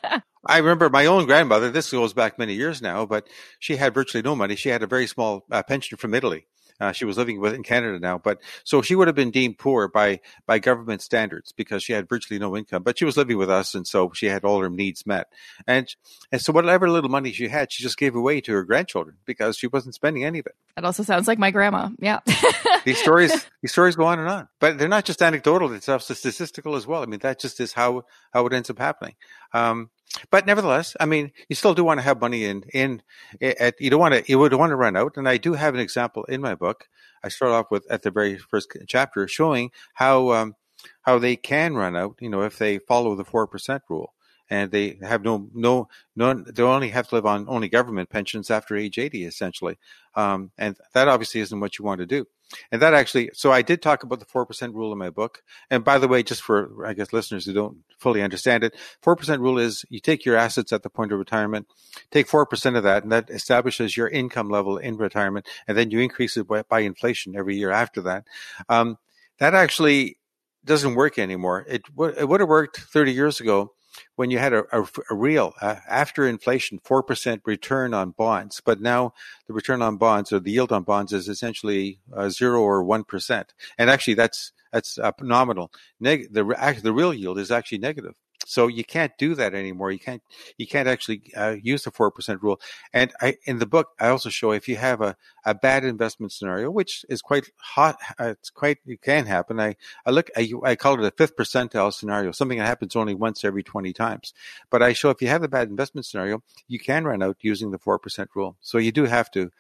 I 0.46 0.58
remember 0.58 0.90
my 0.90 1.06
own 1.06 1.26
grandmother, 1.26 1.72
this 1.72 1.92
goes 1.92 2.14
back 2.14 2.38
many 2.38 2.54
years 2.54 2.82
now, 2.82 3.06
but 3.06 3.28
she 3.60 3.78
had 3.78 3.94
virtually 3.94 4.22
no 4.22 4.36
money. 4.36 4.56
She 4.56 4.70
had 4.70 4.84
a 4.84 4.88
very 4.88 5.08
small 5.08 5.46
uh, 5.50 5.64
pension 5.64 5.98
from 5.98 6.14
Italy. 6.14 6.48
Uh, 6.80 6.92
she 6.92 7.06
was 7.06 7.18
living 7.18 7.40
with 7.40 7.54
in 7.54 7.64
Canada 7.64 8.00
now, 8.00 8.18
but 8.18 8.42
so 8.64 8.82
she 8.82 8.96
would 8.96 9.08
have 9.08 9.16
been 9.16 9.32
deemed 9.32 9.58
poor 9.58 9.88
by 9.88 10.20
by 10.46 10.60
government 10.60 11.02
standards 11.02 11.52
because 11.52 11.84
she 11.84 11.94
had 11.94 12.10
virtually 12.10 12.40
no 12.40 12.56
income. 12.58 12.84
But 12.84 12.98
she 12.98 13.06
was 13.06 13.18
living 13.18 13.38
with 13.38 13.50
us, 13.50 13.76
and 13.76 13.88
so 13.88 14.12
she 14.14 14.28
had 14.28 14.44
all 14.44 14.62
her 14.62 14.70
needs 14.70 15.06
met. 15.06 15.28
And 15.68 15.94
and 16.32 16.42
so 16.42 16.52
whatever 16.54 16.90
little 16.90 17.10
money 17.10 17.32
she 17.32 17.48
had, 17.48 17.72
she 17.72 17.84
just 17.84 17.98
gave 17.98 18.16
away 18.16 18.42
to 18.42 18.52
her 18.54 18.64
grandchildren 18.64 19.18
because 19.26 19.58
she 19.58 19.68
wasn't 19.68 19.96
spending 19.96 20.24
any 20.24 20.40
of 20.40 20.48
it. 20.48 20.56
That 20.76 20.86
also 20.86 21.04
sounds 21.04 21.28
like 21.28 21.40
my 21.40 21.52
grandma. 21.52 21.90
Yeah. 22.00 22.20
these 22.86 23.00
stories 23.00 23.46
these 23.62 23.72
stories 23.72 23.96
go 23.96 24.06
on 24.06 24.20
and 24.20 24.30
on, 24.30 24.48
but 24.60 24.78
they're 24.78 24.88
not 24.88 25.06
just 25.06 25.22
anecdotal; 25.22 25.74
it's 25.74 25.90
also 25.90 26.14
statistical 26.14 26.76
as 26.76 26.88
well. 26.88 27.04
I 27.04 27.06
mean, 27.06 27.20
that 27.20 27.40
just 27.40 27.60
is 27.60 27.74
how 27.74 28.06
how 28.32 28.46
it 28.46 28.54
ends 28.54 28.70
up 28.70 28.80
happening. 28.80 29.16
Um, 29.54 29.90
but 30.30 30.46
nevertheless, 30.46 30.96
I 31.00 31.06
mean, 31.06 31.32
you 31.50 31.56
still 31.56 31.74
do 31.74 31.84
want 31.84 32.00
to 32.00 32.04
have 32.04 32.22
money 32.22 32.46
in 32.46 32.64
in 32.74 33.02
at 33.42 33.80
you 33.80 33.90
don't 33.90 34.00
want 34.00 34.14
to 34.14 34.24
you 34.28 34.38
would 34.40 34.54
want 34.54 34.72
to 34.72 34.76
run 34.76 34.96
out. 34.96 35.18
And 35.18 35.28
I 35.28 35.38
do 35.38 35.54
have 35.54 35.74
an 35.74 35.80
example 35.80 36.24
in 36.26 36.42
my 36.42 36.56
book. 36.56 36.88
I 37.24 37.30
start 37.30 37.52
off 37.52 37.72
with 37.72 37.90
at 37.90 38.04
the 38.04 38.12
very 38.12 38.38
first 38.38 38.76
chapter 38.88 39.28
showing 39.28 39.72
how 39.94 40.32
um, 40.32 40.56
how 41.02 41.20
they 41.20 41.36
can 41.36 41.76
run 41.76 41.96
out. 41.96 42.18
You 42.20 42.30
know, 42.30 42.42
if 42.44 42.58
they 42.58 42.80
follow 42.80 43.16
the 43.16 43.26
four 43.26 43.48
percent 43.48 43.84
rule 43.90 44.14
and 44.50 44.72
they 44.72 45.00
have 45.02 45.24
no 45.24 45.50
no 45.54 45.88
no 46.16 46.34
they 46.34 46.64
only 46.64 46.90
have 46.90 47.08
to 47.08 47.16
live 47.16 47.26
on 47.26 47.46
only 47.48 47.70
government 47.70 48.10
pensions 48.10 48.52
after 48.52 48.76
age 48.76 48.98
80 48.98 49.26
essentially 49.26 49.78
um, 50.16 50.52
and 50.58 50.78
that 50.94 51.08
obviously 51.08 51.42
isn't 51.42 51.60
what 51.60 51.80
you 51.80 51.86
want 51.86 52.00
to 52.00 52.06
do 52.06 52.26
and 52.72 52.82
that 52.82 52.94
actually 52.94 53.30
so 53.34 53.52
i 53.52 53.62
did 53.62 53.82
talk 53.82 54.04
about 54.04 54.20
the 54.20 54.26
4% 54.26 54.74
rule 54.74 54.92
in 54.92 54.98
my 54.98 55.10
book. 55.10 55.42
And 55.70 55.84
by 55.84 55.98
the 55.98 56.08
way 56.08 56.24
just 56.24 56.42
for 56.42 56.86
i 56.86 56.94
guess 56.94 57.14
listeners 57.14 57.46
who 57.46 57.54
don't 57.54 57.78
fully 57.98 58.22
understand 58.22 58.64
it 58.64 58.76
4% 59.04 59.40
rule 59.40 59.58
is 59.58 59.86
you 59.90 60.00
take 60.00 60.26
your 60.26 60.36
assets 60.36 60.74
at 60.74 60.84
the 60.84 60.90
point 60.90 61.12
of 61.12 61.20
retirement 61.20 61.68
take 62.12 62.28
4% 62.28 62.78
of 62.78 62.84
that 62.84 63.04
and 63.04 63.12
that 63.12 63.30
establishes 63.30 63.96
your 63.96 64.08
income 64.08 64.50
level 64.50 64.78
in 64.78 64.98
retirement 64.98 65.48
and 65.68 65.78
then 65.78 65.92
you 65.92 66.00
increase 66.00 66.38
it 66.38 66.48
by, 66.48 66.64
by 66.64 66.80
inflation 66.82 67.36
every 67.36 67.56
year 67.56 67.72
after 67.72 68.02
that. 68.02 68.26
Um, 68.70 68.98
that 69.40 69.54
actually 69.54 70.18
doesn't 70.64 70.96
work 70.96 71.20
anymore. 71.20 71.66
It, 71.68 71.82
it 72.18 72.28
would 72.28 72.40
have 72.40 72.50
worked 72.50 72.78
30 72.78 73.12
years 73.12 73.40
ago 73.40 73.74
when 74.16 74.32
you 74.32 74.40
had 74.40 74.54
a, 74.54 74.64
a, 74.72 74.88
a 75.10 75.16
real 75.16 75.54
uh, 75.62 75.76
after 75.88 76.28
inflation 76.28 76.80
4% 76.80 77.42
return 77.46 77.94
on 77.94 78.12
bonds 78.12 78.62
but 78.64 78.82
now 78.82 79.14
the 79.48 79.54
return 79.54 79.82
on 79.82 79.98
bonds 79.98 80.32
or 80.32 80.40
the 80.40 80.52
yield 80.52 80.72
on 80.72 80.84
bonds 80.84 81.14
is 81.14 81.28
essentially 81.28 82.00
uh, 82.16 82.30
0 82.30 82.62
or 82.62 82.84
1% 82.84 83.46
and 83.78 83.90
actually 83.90 84.14
that's 84.14 84.52
that's 84.72 84.98
nominal 85.22 85.72
Neg- 86.00 86.34
the 86.34 86.44
the 86.82 86.94
real 86.94 87.14
yield 87.14 87.38
is 87.38 87.52
actually 87.52 87.78
negative 87.78 88.16
so 88.46 88.68
you 88.68 88.84
can't 88.84 89.14
do 89.18 89.36
that 89.36 89.54
anymore. 89.54 89.92
You 89.92 90.00
can't 90.00 90.22
you 90.58 90.68
can't 90.68 90.88
actually 90.88 91.32
uh, 91.36 91.56
use 91.62 91.84
the 91.84 91.92
four 91.92 92.12
percent 92.12 92.42
rule. 92.44 92.60
And 92.92 93.12
I, 93.22 93.38
in 93.46 93.60
the 93.60 93.66
book, 93.66 93.90
I 94.00 94.10
also 94.10 94.30
show 94.30 94.52
if 94.52 94.68
you 94.68 94.76
have 94.78 95.02
a, 95.02 95.16
a 95.46 95.56
bad 95.56 95.86
investment 95.86 96.32
scenario, 96.32 96.70
which 96.70 97.06
is 97.10 97.22
quite 97.22 97.50
hot, 97.58 97.98
uh, 98.20 98.30
it's 98.30 98.50
quite 98.50 98.80
it 98.86 99.02
can 99.02 99.26
happen. 99.26 99.60
I 99.60 99.76
I 100.06 100.12
look 100.12 100.30
I, 100.36 100.52
I 100.64 100.76
call 100.76 101.00
it 101.00 101.08
a 101.08 101.12
fifth 101.12 101.36
percentile 101.36 101.94
scenario, 101.94 102.32
something 102.32 102.58
that 102.60 102.68
happens 102.68 102.96
only 102.96 103.16
once 103.16 103.44
every 103.44 103.64
twenty 103.64 103.94
times. 103.94 104.34
But 104.70 104.82
I 104.82 104.94
show 104.94 105.10
if 105.10 105.22
you 105.22 105.30
have 105.30 105.44
a 105.44 105.48
bad 105.48 105.70
investment 105.70 106.06
scenario, 106.06 106.44
you 106.68 106.80
can 106.80 107.06
run 107.06 107.24
out 107.24 107.38
using 107.42 107.72
the 107.72 107.80
four 107.80 108.00
percent 108.00 108.30
rule. 108.36 108.58
So 108.62 108.78
you 108.78 108.92
do 108.92 109.06
have 109.06 109.32
to 109.32 109.52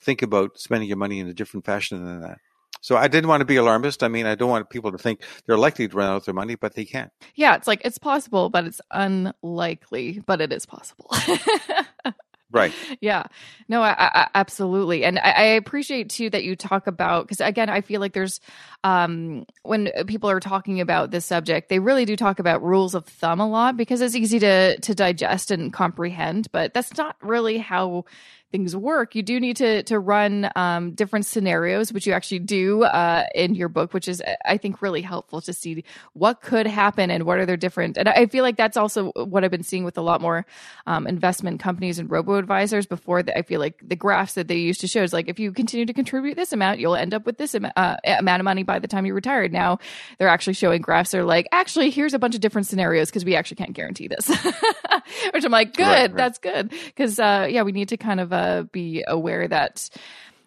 think 0.00 0.22
about 0.22 0.58
spending 0.58 0.88
your 0.88 0.96
money 0.96 1.20
in 1.20 1.28
a 1.28 1.34
different 1.34 1.66
fashion 1.66 2.04
than 2.04 2.22
that. 2.22 2.38
So 2.80 2.96
I 2.96 3.08
didn't 3.08 3.28
want 3.28 3.40
to 3.40 3.44
be 3.44 3.56
alarmist. 3.56 4.02
I 4.02 4.08
mean, 4.08 4.26
I 4.26 4.34
don't 4.34 4.50
want 4.50 4.70
people 4.70 4.92
to 4.92 4.98
think 4.98 5.22
they're 5.46 5.58
likely 5.58 5.88
to 5.88 5.96
run 5.96 6.08
out 6.08 6.16
of 6.16 6.24
their 6.24 6.34
money, 6.34 6.54
but 6.54 6.74
they 6.74 6.84
can't. 6.84 7.12
Yeah, 7.34 7.56
it's 7.56 7.66
like 7.66 7.82
it's 7.84 7.98
possible, 7.98 8.48
but 8.48 8.64
it's 8.66 8.80
unlikely, 8.90 10.22
but 10.26 10.40
it 10.40 10.52
is 10.52 10.66
possible. 10.66 11.10
right 12.52 12.72
yeah 13.00 13.24
no 13.68 13.82
I, 13.82 13.94
I, 13.98 14.28
absolutely 14.34 15.04
and 15.04 15.18
I, 15.18 15.30
I, 15.30 15.42
appreciate 15.42 16.10
too 16.10 16.30
that 16.30 16.42
you 16.42 16.56
talk 16.56 16.86
about 16.86 17.26
because 17.26 17.40
again 17.40 17.68
i 17.68 17.80
feel 17.80 18.00
like 18.00 18.12
there's 18.12 18.40
um 18.82 19.44
when 19.62 19.90
people 20.06 20.30
are 20.30 20.40
talking 20.40 20.80
about 20.80 21.10
this 21.10 21.24
subject 21.24 21.68
they 21.68 21.78
really 21.78 22.04
do 22.04 22.16
talk 22.16 22.38
about 22.38 22.62
rules 22.62 22.94
of 22.94 23.06
thumb 23.06 23.40
a 23.40 23.48
lot 23.48 23.76
because 23.76 24.00
it's 24.00 24.16
easy 24.16 24.38
to 24.40 24.78
to 24.80 24.94
digest 24.94 25.50
and 25.50 25.72
comprehend 25.72 26.50
but 26.50 26.74
that's 26.74 26.96
not 26.96 27.16
really 27.22 27.58
how 27.58 28.04
things 28.50 28.74
work, 28.74 29.14
you 29.14 29.22
do 29.22 29.38
need 29.38 29.56
to 29.56 29.82
to 29.84 29.98
run 29.98 30.50
um, 30.56 30.92
different 30.92 31.26
scenarios, 31.26 31.92
which 31.92 32.06
you 32.06 32.12
actually 32.12 32.40
do 32.40 32.82
uh, 32.84 33.24
in 33.34 33.54
your 33.54 33.68
book, 33.68 33.94
which 33.94 34.08
is 34.08 34.22
I 34.44 34.56
think 34.56 34.82
really 34.82 35.02
helpful 35.02 35.40
to 35.42 35.52
see 35.52 35.84
what 36.12 36.40
could 36.42 36.66
happen 36.66 37.10
and 37.10 37.24
what 37.24 37.38
are 37.38 37.46
their 37.46 37.56
different. 37.56 37.96
And 37.96 38.08
I 38.08 38.26
feel 38.26 38.42
like 38.42 38.56
that's 38.56 38.76
also 38.76 39.10
what 39.12 39.44
I've 39.44 39.50
been 39.50 39.62
seeing 39.62 39.84
with 39.84 39.96
a 39.98 40.02
lot 40.02 40.20
more 40.20 40.46
um, 40.86 41.06
investment 41.06 41.60
companies 41.60 41.98
and 41.98 42.10
robo 42.10 42.36
advisors. 42.36 42.86
Before 42.86 43.22
that, 43.22 43.38
I 43.38 43.42
feel 43.42 43.60
like 43.60 43.80
the 43.82 43.96
graphs 43.96 44.34
that 44.34 44.48
they 44.48 44.56
used 44.56 44.80
to 44.80 44.88
show 44.88 45.02
is 45.02 45.12
like 45.12 45.28
if 45.28 45.38
you 45.38 45.52
continue 45.52 45.86
to 45.86 45.92
contribute 45.92 46.34
this 46.34 46.52
amount, 46.52 46.80
you'll 46.80 46.96
end 46.96 47.14
up 47.14 47.26
with 47.26 47.38
this 47.38 47.54
am- 47.54 47.70
uh, 47.76 47.96
amount 48.04 48.40
of 48.40 48.44
money 48.44 48.62
by 48.62 48.78
the 48.78 48.88
time 48.88 49.06
you 49.06 49.14
retire. 49.14 49.48
Now 49.48 49.78
they're 50.18 50.28
actually 50.28 50.54
showing 50.54 50.82
graphs. 50.82 51.12
They're 51.12 51.24
like, 51.24 51.46
actually, 51.52 51.90
here's 51.90 52.14
a 52.14 52.18
bunch 52.18 52.34
of 52.34 52.40
different 52.40 52.66
scenarios 52.66 53.10
because 53.10 53.24
we 53.24 53.36
actually 53.36 53.56
can't 53.56 53.72
guarantee 53.72 54.08
this. 54.08 54.28
which 55.32 55.44
I'm 55.44 55.52
like, 55.52 55.74
good, 55.76 55.82
right, 55.82 56.00
right. 56.02 56.16
that's 56.16 56.38
good 56.38 56.72
because 56.86 57.18
uh, 57.18 57.46
yeah, 57.48 57.62
we 57.62 57.72
need 57.72 57.88
to 57.90 57.96
kind 57.96 58.20
of 58.20 58.32
uh, 58.32 58.39
be 58.72 59.04
aware 59.06 59.48
that, 59.48 59.88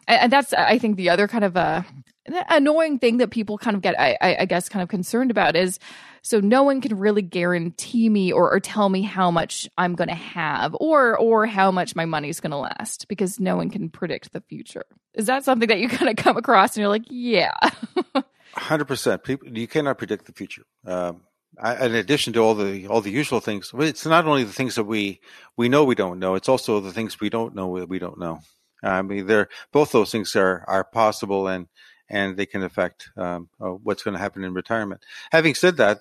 and 0.08 0.32
that's 0.32 0.53
I 0.53 0.77
think 0.77 0.97
the 0.97 1.10
other 1.10 1.27
kind 1.27 1.43
of 1.43 1.58
uh, 1.58 1.84
annoying 2.49 2.99
thing 2.99 3.17
that 3.17 3.32
people 3.32 3.58
kind 3.58 3.75
of 3.75 3.82
get, 3.82 3.99
I, 3.99 4.17
I 4.21 4.45
guess, 4.45 4.69
kind 4.69 4.82
of 4.82 4.89
concerned 4.89 5.32
about 5.32 5.56
is 5.56 5.79
so 6.21 6.39
no 6.39 6.63
one 6.63 6.79
can 6.79 6.97
really 6.97 7.21
guarantee 7.21 8.08
me 8.10 8.32
or, 8.32 8.51
or 8.51 8.60
tell 8.60 8.88
me 8.88 9.01
how 9.01 9.29
much 9.29 9.69
I'm 9.77 9.95
going 9.95 10.08
to 10.08 10.15
have 10.15 10.75
or 10.79 11.17
or 11.17 11.45
how 11.45 11.69
much 11.69 11.95
my 11.95 12.06
money 12.06 12.29
is 12.29 12.39
going 12.39 12.51
to 12.51 12.58
last 12.58 13.08
because 13.08 13.39
no 13.39 13.58
one 13.58 13.69
can 13.69 13.89
predict 13.89 14.32
the 14.32 14.41
future. 14.41 14.86
Is 15.13 15.25
that 15.25 15.43
something 15.43 15.67
that 15.67 15.79
you 15.79 15.89
kind 15.89 16.10
of 16.10 16.15
come 16.15 16.38
across 16.38 16.75
and 16.75 16.82
you're 16.82 16.89
like, 16.89 17.06
yeah. 17.10 17.53
Hundred 18.56 18.86
percent. 18.86 19.23
People, 19.23 19.49
you 19.49 19.67
cannot 19.67 19.97
predict 19.97 20.25
the 20.25 20.34
future. 20.34 20.63
Um, 20.86 21.21
in 21.82 21.96
addition 21.96 22.34
to 22.34 22.39
all 22.39 22.56
the 22.56 22.88
all 22.88 23.02
the 23.02 23.12
usual 23.12 23.39
things, 23.39 23.72
it's 23.78 24.06
not 24.06 24.26
only 24.26 24.44
the 24.44 24.54
things 24.54 24.76
that 24.76 24.86
we 24.86 25.22
we 25.58 25.70
know 25.70 25.84
we 25.84 25.96
don't 25.96 26.20
know. 26.20 26.36
It's 26.36 26.50
also 26.50 26.80
the 26.80 26.92
things 26.92 27.20
we 27.20 27.30
don't 27.30 27.56
know 27.56 27.80
that 27.80 27.89
we 27.89 28.00
don't 28.00 28.20
know. 28.20 28.39
I 28.82 29.02
mean, 29.02 29.28
they're 29.28 29.50
both 29.72 29.92
those 29.92 30.12
things 30.12 30.36
are 30.36 30.66
are 30.68 30.84
possible 30.84 31.48
and 31.48 31.68
and 32.10 32.38
they 32.38 32.46
can 32.46 32.63
affect 32.63 33.10
um, 33.18 33.50
uh, 33.62 33.70
what's 33.70 34.04
going 34.04 34.13
to 34.13 34.20
happen 34.20 34.44
in 34.44 34.54
retirement. 34.54 35.02
Having 35.32 35.56
said 35.56 35.78
that, 35.78 36.00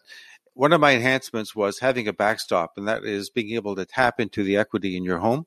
one 0.55 0.73
of 0.73 0.81
my 0.81 0.93
enhancements 0.93 1.57
was 1.57 1.79
having 1.79 2.07
a 2.07 2.13
backstop, 2.13 2.73
and 2.77 2.87
that 2.87 3.05
is 3.05 3.31
being 3.31 3.55
able 3.55 3.75
to 3.75 3.87
tap 3.87 4.21
into 4.21 4.43
the 4.43 4.57
equity 4.57 4.97
in 4.97 5.05
your 5.05 5.19
home. 5.19 5.47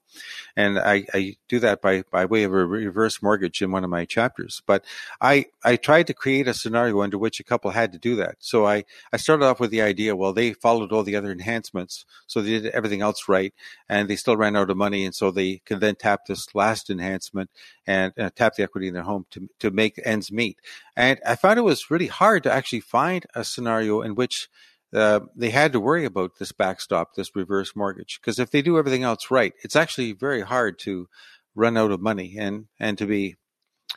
And 0.56 0.80
I, 0.80 1.06
I, 1.14 1.36
do 1.48 1.60
that 1.60 1.82
by, 1.82 2.04
by 2.10 2.26
way 2.26 2.44
of 2.44 2.54
a 2.54 2.66
reverse 2.66 3.22
mortgage 3.22 3.62
in 3.62 3.72
one 3.72 3.84
of 3.84 3.90
my 3.90 4.06
chapters. 4.06 4.64
But 4.66 4.84
I, 5.22 5.46
I 5.64 5.76
tried 5.76 6.08
to 6.08 6.14
create 6.14 6.48
a 6.48 6.56
scenario 6.56 7.02
under 7.02 7.20
which 7.20 7.40
a 7.40 7.44
couple 7.44 7.70
had 7.70 7.92
to 7.92 8.00
do 8.00 8.16
that. 8.16 8.38
So 8.40 8.66
I, 8.66 8.86
I 9.14 9.18
started 9.18 9.46
off 9.46 9.60
with 9.60 9.70
the 9.70 9.84
idea, 9.84 10.16
well, 10.16 10.34
they 10.34 10.54
followed 10.54 10.92
all 10.92 11.04
the 11.04 11.16
other 11.16 11.32
enhancements. 11.32 12.06
So 12.26 12.42
they 12.42 12.60
did 12.62 12.68
everything 12.68 13.04
else 13.04 13.30
right, 13.30 13.54
and 13.88 14.10
they 14.10 14.16
still 14.16 14.38
ran 14.38 14.56
out 14.56 14.72
of 14.72 14.78
money. 14.78 15.06
And 15.06 15.14
so 15.14 15.30
they 15.30 15.58
could 15.66 15.82
then 15.82 15.96
tap 15.96 16.26
this 16.26 16.56
last 16.56 16.90
enhancement 16.90 17.52
and 17.86 18.12
uh, 18.18 18.32
tap 18.36 18.56
the 18.56 18.64
equity 18.64 18.88
in 18.88 18.96
their 18.96 19.04
home 19.04 19.28
to, 19.32 19.50
to 19.60 19.70
make 19.70 20.00
ends 20.04 20.32
meet. 20.32 20.60
And 20.96 21.20
I 21.28 21.36
found 21.36 21.60
it 21.60 21.64
was 21.64 21.92
really 21.92 22.08
hard 22.08 22.42
to 22.44 22.52
actually 22.52 22.80
find 22.80 23.26
a 23.36 23.44
scenario 23.44 24.02
in 24.02 24.16
which 24.16 24.50
uh, 24.94 25.22
they 25.36 25.50
had 25.50 25.74
to 25.74 25.80
worry 25.80 26.06
about 26.06 26.38
this 26.40 26.52
backstop, 26.52 27.16
this 27.16 27.36
reverse 27.36 27.76
mortgage, 27.76 28.20
because 28.22 28.40
if 28.40 28.52
they 28.52 28.62
do 28.62 28.78
everything 28.78 29.04
else 29.04 29.30
right, 29.32 29.54
it's 29.64 29.76
actually 29.76 30.14
very 30.14 30.42
hard 30.42 30.80
to 30.80 31.08
run 31.56 31.78
out 31.78 31.92
of 31.92 32.02
money 32.02 32.36
and 32.38 32.66
and 32.80 32.98
to 32.98 33.06
be 33.06 33.36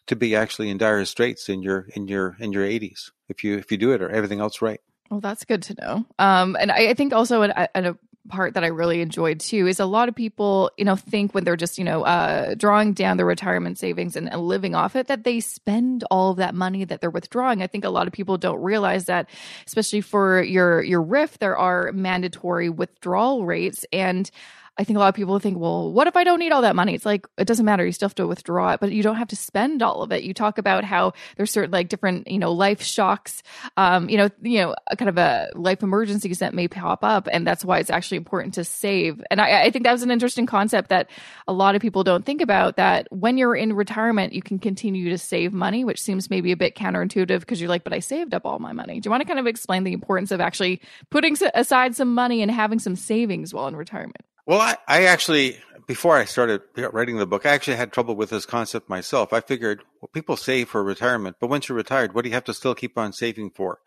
to 0.07 0.17
be 0.17 0.35
actually 0.35 0.71
in 0.71 0.79
dire 0.79 1.05
straits 1.05 1.49
in 1.49 1.63
your 1.63 1.89
in 1.95 2.09
your 2.09 2.37
in 2.41 2.53
your 2.53 2.65
80s 2.65 3.11
if 3.29 3.43
you 3.45 3.59
if 3.59 3.71
you 3.71 3.79
do 3.79 3.93
it 3.93 4.03
or 4.03 4.11
everything 4.11 4.41
else 4.41 4.63
right. 4.63 4.81
Well, 5.11 5.21
that's 5.21 5.45
good 5.45 5.63
to 5.65 5.75
know. 5.81 6.07
Um, 6.19 6.57
and 6.61 6.71
I, 6.71 6.91
I 6.91 6.95
think 6.95 7.13
also 7.13 7.43
an, 7.43 7.53
an, 7.75 7.87
a 7.87 7.99
part 8.29 8.55
that 8.55 8.65
I 8.65 8.69
really 8.69 9.01
enjoyed 9.01 9.41
too 9.41 9.67
is 9.67 9.81
a 9.81 9.87
lot 9.87 10.09
of 10.09 10.15
people, 10.15 10.71
you 10.77 10.85
know, 10.85 10.97
think 10.97 11.35
when 11.35 11.45
they're 11.45 11.57
just, 11.57 11.79
you 11.79 11.85
know, 11.85 12.03
uh, 12.03 12.55
drawing 12.55 12.93
down 12.93 13.17
their 13.17 13.27
retirement 13.27 13.79
savings 13.79 14.17
and, 14.17 14.31
and, 14.31 14.43
living 14.43 14.75
off 14.75 14.97
it 14.97 15.09
that 15.09 15.25
they 15.25 15.41
spend 15.41 16.05
all 16.11 16.31
of 16.31 16.37
that 16.37 16.55
money 16.55 16.85
that 16.85 17.01
they're 17.01 17.11
withdrawing. 17.11 17.63
I 17.63 17.67
think 17.67 17.85
a 17.85 17.91
lot 17.91 18.07
of 18.07 18.13
people 18.13 18.39
don't 18.39 18.63
realize 18.63 19.07
that, 19.07 19.29
especially 19.67 20.01
for 20.01 20.43
your 20.43 20.83
your 20.83 21.03
RRIF, 21.03 21.39
there 21.39 21.57
are 21.57 21.91
mandatory 21.93 22.69
withdrawal 22.69 23.45
rates 23.45 23.85
and 23.93 24.31
I 24.79 24.85
think 24.85 24.97
a 24.97 25.01
lot 25.01 25.09
of 25.09 25.17
people 25.17 25.37
think, 25.41 25.59
well, 25.59 25.93
what 25.93 26.07
if 26.07 26.17
I 26.17 26.23
don't 26.23 26.39
need 26.39 26.53
all 26.53 26.63
that 26.63 26.77
money? 26.77 26.95
It's 26.95 27.05
like 27.05 27.27
it 27.37 27.49
doesn't 27.49 27.65
matter. 27.65 27.85
You 27.85 27.91
still 27.91 28.09
have 28.09 28.15
to 28.15 28.29
withdraw 28.29 28.75
it, 28.75 28.81
but 28.81 28.93
you 28.93 29.03
don't 29.03 29.17
have 29.17 29.29
to 29.29 29.37
spend 29.37 29.83
all 29.83 30.03
of 30.03 30.13
it. 30.13 30.23
You 30.23 30.33
talk 30.33 30.57
about 30.57 30.85
how 30.85 31.15
there's 31.37 31.51
certain 31.51 31.73
like 31.73 31.89
different, 31.89 32.29
you 32.31 32.39
know, 32.39 32.53
life 32.53 32.81
shocks, 32.81 33.43
um, 33.77 34.09
you 34.09 34.17
know, 34.17 34.29
you 34.41 34.61
know, 34.61 34.77
kind 34.97 35.09
of 35.09 35.19
a 35.19 35.49
life 35.57 35.83
emergencies 35.83 36.39
that 36.39 36.55
may 36.55 36.69
pop 36.69 37.03
up, 37.03 37.29
and 37.33 37.45
that's 37.45 37.65
why 37.65 37.81
it's 37.81 37.91
actually 37.91 38.19
important 38.19 38.55
to 38.55 38.63
save. 38.63 39.21
And 39.33 39.41
I, 39.41 39.65
I 39.65 39.71
think 39.71 39.85
that 39.85 39.91
was 39.91 40.05
an 40.05 40.13
interesting 40.13 40.47
concept 40.47 40.91
that 40.91 41.11
a 41.49 41.53
lot 41.53 41.75
of 41.75 41.83
people 41.83 42.05
don't 42.05 42.25
think 42.25 42.41
about. 42.41 42.77
That 42.77 43.09
when 43.11 43.37
you're 43.37 43.57
in 43.57 43.73
retirement, 43.73 44.33
you 44.33 44.43
can 44.43 44.61
continue 44.61 45.11
to 45.11 45.19
save 45.19 45.53
money, 45.53 45.85
which 45.85 46.01
seems 46.01 46.31
maybe 46.31 46.53
a 46.53 46.57
bit 46.57 46.77
counterintuitive 46.77 47.41
because 47.41 47.61
you're 47.61 47.69
like, 47.69 47.83
but 47.83 47.93
I 47.93 47.99
saved 47.99 48.33
up 48.33 48.47
all 48.47 48.61
my 48.61 48.73
money. 48.73 49.01
Do 49.01 49.09
you 49.09 49.11
want 49.11 49.23
to 49.23 49.27
kind 49.27 49.41
of 49.41 49.49
explain 49.49 49.83
the 49.83 49.93
importance 49.93 50.31
of 50.31 50.41
actually 50.41 50.81
putting 51.11 51.37
aside 51.53 51.97
some 51.97 52.15
money 52.15 52.43
and 52.43 52.51
having 52.51 52.79
some 52.79 52.95
savings 52.95 53.53
while 53.53 53.67
in 53.67 53.75
retirement? 53.75 54.28
Well, 54.49 54.63
I, 54.63 54.77
I 54.89 55.05
actually, 55.05 55.59
before 55.87 56.17
I 56.17 56.25
started 56.25 56.63
writing 56.75 57.19
the 57.19 57.27
book, 57.27 57.45
I 57.45 57.51
actually 57.51 57.77
had 57.77 57.93
trouble 57.93 58.17
with 58.17 58.31
this 58.31 58.47
concept 58.47 58.89
myself. 58.89 59.35
I 59.35 59.43
figured, 59.43 59.83
well, 60.01 60.09
people 60.11 60.39
save 60.39 60.71
for 60.71 60.83
retirement, 60.83 61.37
but 61.39 61.51
once 61.51 61.69
you're 61.69 61.77
retired, 61.77 62.15
what 62.15 62.23
do 62.23 62.31
you 62.31 62.35
have 62.35 62.45
to 62.45 62.55
still 62.55 62.75
keep 62.75 62.97
on 62.97 63.13
saving 63.13 63.51
for? 63.51 63.81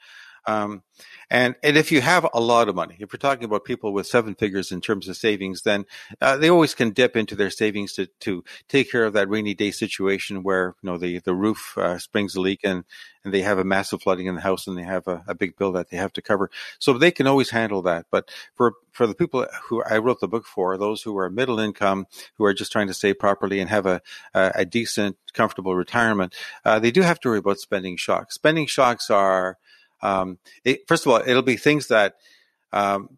Um, 0.45 0.84
and, 1.30 1.56
and 1.63 1.77
if 1.77 1.91
you 1.91 2.01
have 2.01 2.27
a 2.34 2.39
lot 2.39 2.67
of 2.67 2.75
money, 2.75 2.95
if 2.99 3.13
you're 3.13 3.17
talking 3.17 3.45
about 3.45 3.63
people 3.63 3.93
with 3.93 4.08
seven 4.08 4.36
figures 4.36 4.71
in 4.71 4.82
terms 4.82 5.08
of 5.08 5.17
savings, 5.17 5.62
then 5.62 5.86
uh, 6.19 6.38
they 6.38 6.49
always 6.49 6.73
can 6.73 6.91
dip 6.91 7.15
into 7.15 7.36
their 7.36 7.49
savings 7.49 7.93
to, 7.93 8.08
to 8.21 8.43
take 8.67 8.91
care 8.91 9.06
of 9.06 9.13
that 9.13 9.30
rainy 9.30 9.54
day 9.54 9.71
situation 9.71 10.43
where, 10.43 10.75
you 10.82 10.89
know, 10.89 10.97
the, 10.97 11.19
the 11.19 11.34
roof 11.34 11.77
uh, 11.77 11.97
springs 11.97 12.36
a 12.36 12.41
leak 12.41 12.62
and, 12.63 12.84
and 13.23 13.34
they 13.34 13.41
have 13.41 13.60
a 13.60 13.63
massive 13.63 14.01
flooding 14.01 14.25
in 14.25 14.36
the 14.36 14.41
house 14.41 14.67
and 14.67 14.77
they 14.77 14.84
have 14.84 15.08
a, 15.08 15.23
a 15.27 15.36
big 15.36 15.56
bill 15.56 15.71
that 15.71 15.89
they 15.89 15.97
have 15.97 16.13
to 16.13 16.21
cover. 16.21 16.49
So 16.80 16.93
they 16.93 17.12
can 17.12 17.27
always 17.27 17.51
handle 17.51 17.82
that. 17.84 18.08
But 18.12 18.30
for, 18.56 18.73
for 18.91 19.08
the 19.08 19.15
people 19.15 19.45
who 19.65 19.84
I 19.84 19.99
wrote 19.99 20.19
the 20.19 20.27
book 20.27 20.45
for, 20.45 20.77
those 20.77 21.04
who 21.04 21.17
are 21.17 21.30
middle 21.30 21.60
income, 21.60 22.08
who 22.38 22.45
are 22.45 22.54
just 22.54 22.71
trying 22.71 22.88
to 22.88 22.93
save 22.93 23.19
properly 23.19 23.60
and 23.60 23.69
have 23.69 23.86
a, 23.86 24.01
a, 24.34 24.51
a 24.56 24.65
decent, 24.65 25.17
comfortable 25.34 25.75
retirement, 25.75 26.36
uh, 26.65 26.80
they 26.80 26.91
do 26.91 27.01
have 27.01 27.19
to 27.21 27.30
worry 27.30 27.38
about 27.38 27.60
spending 27.60 27.95
shocks. 27.95 28.36
Spending 28.36 28.65
shocks 28.65 29.10
are, 29.10 29.58
um, 30.02 30.38
it, 30.64 30.88
first 30.88 31.06
of 31.06 31.12
all, 31.12 31.22
it'll 31.26 31.42
be 31.42 31.58
things 31.58 31.88
that 31.88 32.16
um, 32.74 33.18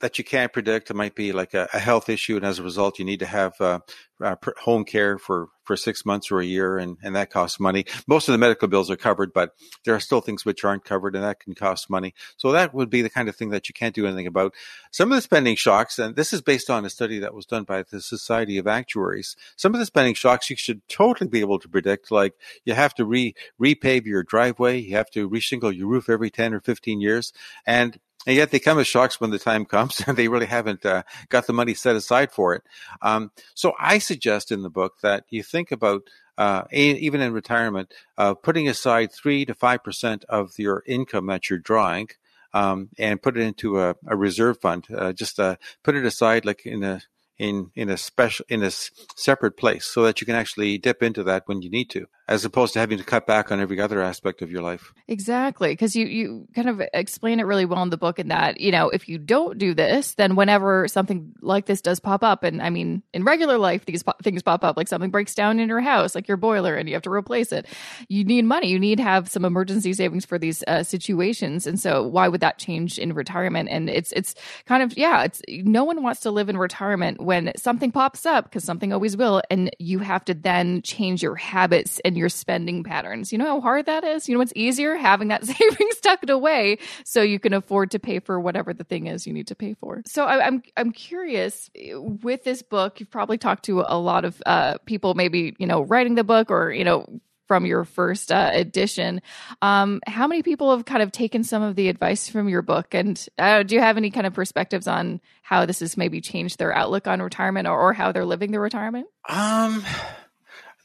that 0.00 0.18
you 0.18 0.24
can't 0.24 0.52
predict. 0.52 0.90
It 0.90 0.94
might 0.94 1.14
be 1.14 1.32
like 1.32 1.54
a, 1.54 1.68
a, 1.72 1.78
health 1.78 2.08
issue, 2.08 2.36
and 2.36 2.44
as 2.44 2.58
a 2.58 2.62
result, 2.62 2.98
you 2.98 3.04
need 3.04 3.20
to 3.20 3.26
have 3.26 3.60
uh, 3.60 3.80
uh, 4.20 4.36
home 4.58 4.84
care 4.84 5.18
for 5.18 5.48
for 5.64 5.76
six 5.76 6.06
months 6.06 6.30
or 6.30 6.40
a 6.40 6.44
year, 6.44 6.78
and 6.78 6.96
and 7.02 7.16
that 7.16 7.30
costs 7.30 7.58
money. 7.58 7.84
Most 8.06 8.28
of 8.28 8.32
the 8.32 8.38
medical 8.38 8.68
bills 8.68 8.90
are 8.90 8.96
covered, 8.96 9.32
but 9.32 9.54
there 9.84 9.94
are 9.94 10.00
still 10.00 10.20
things 10.20 10.44
which 10.44 10.64
aren't 10.64 10.84
covered, 10.84 11.14
and 11.14 11.24
that 11.24 11.40
can 11.40 11.54
cost 11.54 11.90
money. 11.90 12.14
So 12.36 12.52
that 12.52 12.72
would 12.74 12.90
be 12.90 13.02
the 13.02 13.10
kind 13.10 13.28
of 13.28 13.36
thing 13.36 13.50
that 13.50 13.68
you 13.68 13.72
can't 13.72 13.94
do 13.94 14.06
anything 14.06 14.26
about. 14.26 14.54
Some 14.90 15.10
of 15.10 15.16
the 15.16 15.22
spending 15.22 15.56
shocks, 15.56 15.98
and 15.98 16.16
this 16.16 16.32
is 16.32 16.42
based 16.42 16.70
on 16.70 16.84
a 16.84 16.90
study 16.90 17.18
that 17.18 17.34
was 17.34 17.46
done 17.46 17.64
by 17.64 17.82
the 17.82 18.00
Society 18.00 18.58
of 18.58 18.66
Actuaries. 18.66 19.36
Some 19.56 19.74
of 19.74 19.80
the 19.80 19.86
spending 19.86 20.14
shocks 20.14 20.50
you 20.50 20.56
should 20.56 20.86
totally 20.88 21.28
be 21.28 21.40
able 21.40 21.58
to 21.58 21.68
predict, 21.68 22.10
like 22.10 22.34
you 22.64 22.74
have 22.74 22.94
to 22.94 23.04
re 23.04 23.34
repave 23.60 24.06
your 24.06 24.22
driveway, 24.22 24.78
you 24.78 24.96
have 24.96 25.10
to 25.10 25.28
reshingle 25.28 25.76
your 25.76 25.88
roof 25.88 26.08
every 26.08 26.30
ten 26.30 26.54
or 26.54 26.60
fifteen 26.60 27.00
years, 27.00 27.32
and 27.66 27.98
and 28.26 28.36
yet 28.36 28.50
they 28.50 28.58
come 28.58 28.78
as 28.78 28.86
shocks 28.86 29.20
when 29.20 29.30
the 29.30 29.38
time 29.38 29.64
comes 29.76 30.02
and 30.06 30.16
they 30.16 30.28
really 30.28 30.46
haven't 30.46 30.84
uh, 30.84 31.02
got 31.28 31.46
the 31.46 31.52
money 31.52 31.74
set 31.74 31.96
aside 31.96 32.32
for 32.32 32.54
it. 32.54 32.62
Um, 33.02 33.30
so 33.54 33.74
I 33.78 33.98
suggest 33.98 34.52
in 34.52 34.62
the 34.62 34.70
book 34.70 35.00
that 35.02 35.24
you 35.30 35.42
think 35.42 35.72
about 35.72 36.02
uh, 36.36 36.62
even 36.70 37.20
in 37.20 37.32
retirement, 37.32 37.92
uh, 38.16 38.32
putting 38.32 38.68
aside 38.68 39.12
three 39.12 39.44
to 39.44 39.54
five 39.54 39.82
percent 39.82 40.24
of 40.28 40.56
your 40.56 40.84
income 40.86 41.26
that 41.26 41.50
you're 41.50 41.58
drawing, 41.58 42.08
um, 42.54 42.90
and 42.96 43.20
put 43.20 43.36
it 43.36 43.42
into 43.42 43.80
a, 43.80 43.96
a 44.06 44.16
reserve 44.16 44.60
fund. 44.60 44.86
Uh, 44.94 45.12
just 45.12 45.40
uh, 45.40 45.56
put 45.82 45.96
it 45.96 46.04
aside, 46.04 46.44
like 46.44 46.64
in 46.64 46.84
a 46.84 47.02
in 47.38 47.72
in 47.74 47.88
a 47.88 47.96
special 47.96 48.44
in 48.48 48.62
a 48.62 48.70
separate 49.16 49.56
place, 49.56 49.84
so 49.84 50.04
that 50.04 50.20
you 50.20 50.26
can 50.26 50.36
actually 50.36 50.78
dip 50.78 51.02
into 51.02 51.24
that 51.24 51.42
when 51.46 51.60
you 51.60 51.70
need 51.70 51.90
to 51.90 52.06
as 52.28 52.44
opposed 52.44 52.74
to 52.74 52.78
having 52.78 52.98
to 52.98 53.04
cut 53.04 53.26
back 53.26 53.50
on 53.50 53.58
every 53.58 53.80
other 53.80 54.02
aspect 54.02 54.42
of 54.42 54.52
your 54.52 54.60
life. 54.60 54.92
Exactly, 55.08 55.70
because 55.70 55.96
you 55.96 56.06
you 56.06 56.46
kind 56.54 56.68
of 56.68 56.82
explain 56.92 57.40
it 57.40 57.44
really 57.44 57.64
well 57.64 57.82
in 57.82 57.90
the 57.90 57.96
book 57.96 58.18
in 58.18 58.28
that 58.28 58.60
you 58.60 58.70
know 58.70 58.90
if 58.90 59.08
you 59.08 59.18
don't 59.18 59.58
do 59.58 59.74
this, 59.74 60.14
then 60.14 60.36
whenever 60.36 60.86
something 60.88 61.32
like 61.40 61.66
this 61.66 61.80
does 61.80 61.98
pop 61.98 62.22
up, 62.22 62.44
and 62.44 62.60
I 62.60 62.70
mean 62.70 63.02
in 63.14 63.24
regular 63.24 63.56
life 63.56 63.86
these 63.86 64.02
po- 64.02 64.12
things 64.22 64.42
pop 64.42 64.62
up, 64.62 64.76
like 64.76 64.88
something 64.88 65.10
breaks 65.10 65.34
down 65.34 65.58
in 65.58 65.68
your 65.68 65.80
house, 65.80 66.14
like 66.14 66.28
your 66.28 66.36
boiler, 66.36 66.74
and 66.74 66.88
you 66.88 66.94
have 66.94 67.02
to 67.02 67.10
replace 67.10 67.50
it. 67.50 67.66
You 68.08 68.24
need 68.24 68.44
money. 68.44 68.68
You 68.68 68.78
need 68.78 68.96
to 68.96 69.04
have 69.04 69.30
some 69.30 69.44
emergency 69.44 69.94
savings 69.94 70.26
for 70.26 70.38
these 70.38 70.62
uh, 70.68 70.82
situations, 70.82 71.66
and 71.66 71.80
so 71.80 72.06
why 72.06 72.28
would 72.28 72.42
that 72.42 72.58
change 72.58 72.98
in 72.98 73.14
retirement? 73.14 73.70
And 73.70 73.88
it's 73.88 74.12
it's 74.12 74.34
kind 74.66 74.82
of 74.82 74.96
yeah, 74.98 75.24
it's 75.24 75.40
no 75.48 75.84
one 75.84 76.02
wants 76.02 76.20
to 76.20 76.30
live 76.30 76.50
in 76.50 76.58
retirement 76.58 77.22
when 77.22 77.52
something 77.56 77.90
pops 77.90 78.26
up 78.26 78.44
because 78.44 78.64
something 78.64 78.92
always 78.92 79.16
will, 79.16 79.40
and 79.50 79.70
you 79.78 80.00
have 80.00 80.26
to 80.26 80.34
then 80.34 80.82
change 80.82 81.22
your 81.22 81.34
habits 81.34 82.00
and 82.04 82.17
your 82.18 82.28
spending 82.28 82.84
patterns. 82.84 83.32
You 83.32 83.38
know 83.38 83.46
how 83.46 83.60
hard 83.60 83.86
that 83.86 84.04
is? 84.04 84.28
You 84.28 84.34
know 84.34 84.40
what's 84.40 84.52
easier? 84.54 84.96
Having 84.96 85.28
that 85.28 85.44
savings 85.46 86.00
tucked 86.02 86.30
away 86.30 86.78
so 87.04 87.22
you 87.22 87.38
can 87.38 87.54
afford 87.54 87.92
to 87.92 87.98
pay 87.98 88.20
for 88.20 88.38
whatever 88.38 88.74
the 88.74 88.84
thing 88.84 89.06
is 89.06 89.26
you 89.26 89.32
need 89.32 89.46
to 89.48 89.54
pay 89.54 89.74
for. 89.74 90.02
So 90.06 90.24
I, 90.24 90.46
am 90.46 90.54
I'm, 90.54 90.62
I'm 90.76 90.92
curious 90.92 91.70
with 91.94 92.44
this 92.44 92.62
book, 92.62 93.00
you've 93.00 93.10
probably 93.10 93.38
talked 93.38 93.64
to 93.66 93.84
a 93.86 93.98
lot 93.98 94.24
of 94.24 94.42
uh, 94.44 94.78
people, 94.84 95.14
maybe, 95.14 95.56
you 95.58 95.66
know, 95.66 95.82
writing 95.82 96.14
the 96.14 96.24
book 96.24 96.50
or, 96.50 96.70
you 96.70 96.84
know, 96.84 97.20
from 97.48 97.64
your 97.64 97.84
first 97.84 98.30
uh, 98.30 98.50
edition. 98.52 99.22
Um, 99.62 100.00
how 100.06 100.28
many 100.28 100.42
people 100.42 100.70
have 100.70 100.84
kind 100.84 101.02
of 101.02 101.10
taken 101.10 101.42
some 101.42 101.62
of 101.62 101.74
the 101.74 101.88
advice 101.88 102.28
from 102.28 102.48
your 102.48 102.62
book? 102.62 102.94
And 102.94 103.26
uh, 103.38 103.62
do 103.64 103.74
you 103.74 103.80
have 103.80 103.96
any 103.96 104.10
kind 104.10 104.26
of 104.26 104.34
perspectives 104.34 104.86
on 104.86 105.20
how 105.42 105.64
this 105.66 105.80
has 105.80 105.96
maybe 105.96 106.20
changed 106.20 106.58
their 106.58 106.76
outlook 106.76 107.08
on 107.08 107.20
retirement 107.20 107.66
or, 107.66 107.80
or 107.80 107.92
how 107.94 108.12
they're 108.12 108.26
living 108.26 108.52
their 108.52 108.60
retirement? 108.60 109.06
Um, 109.28 109.82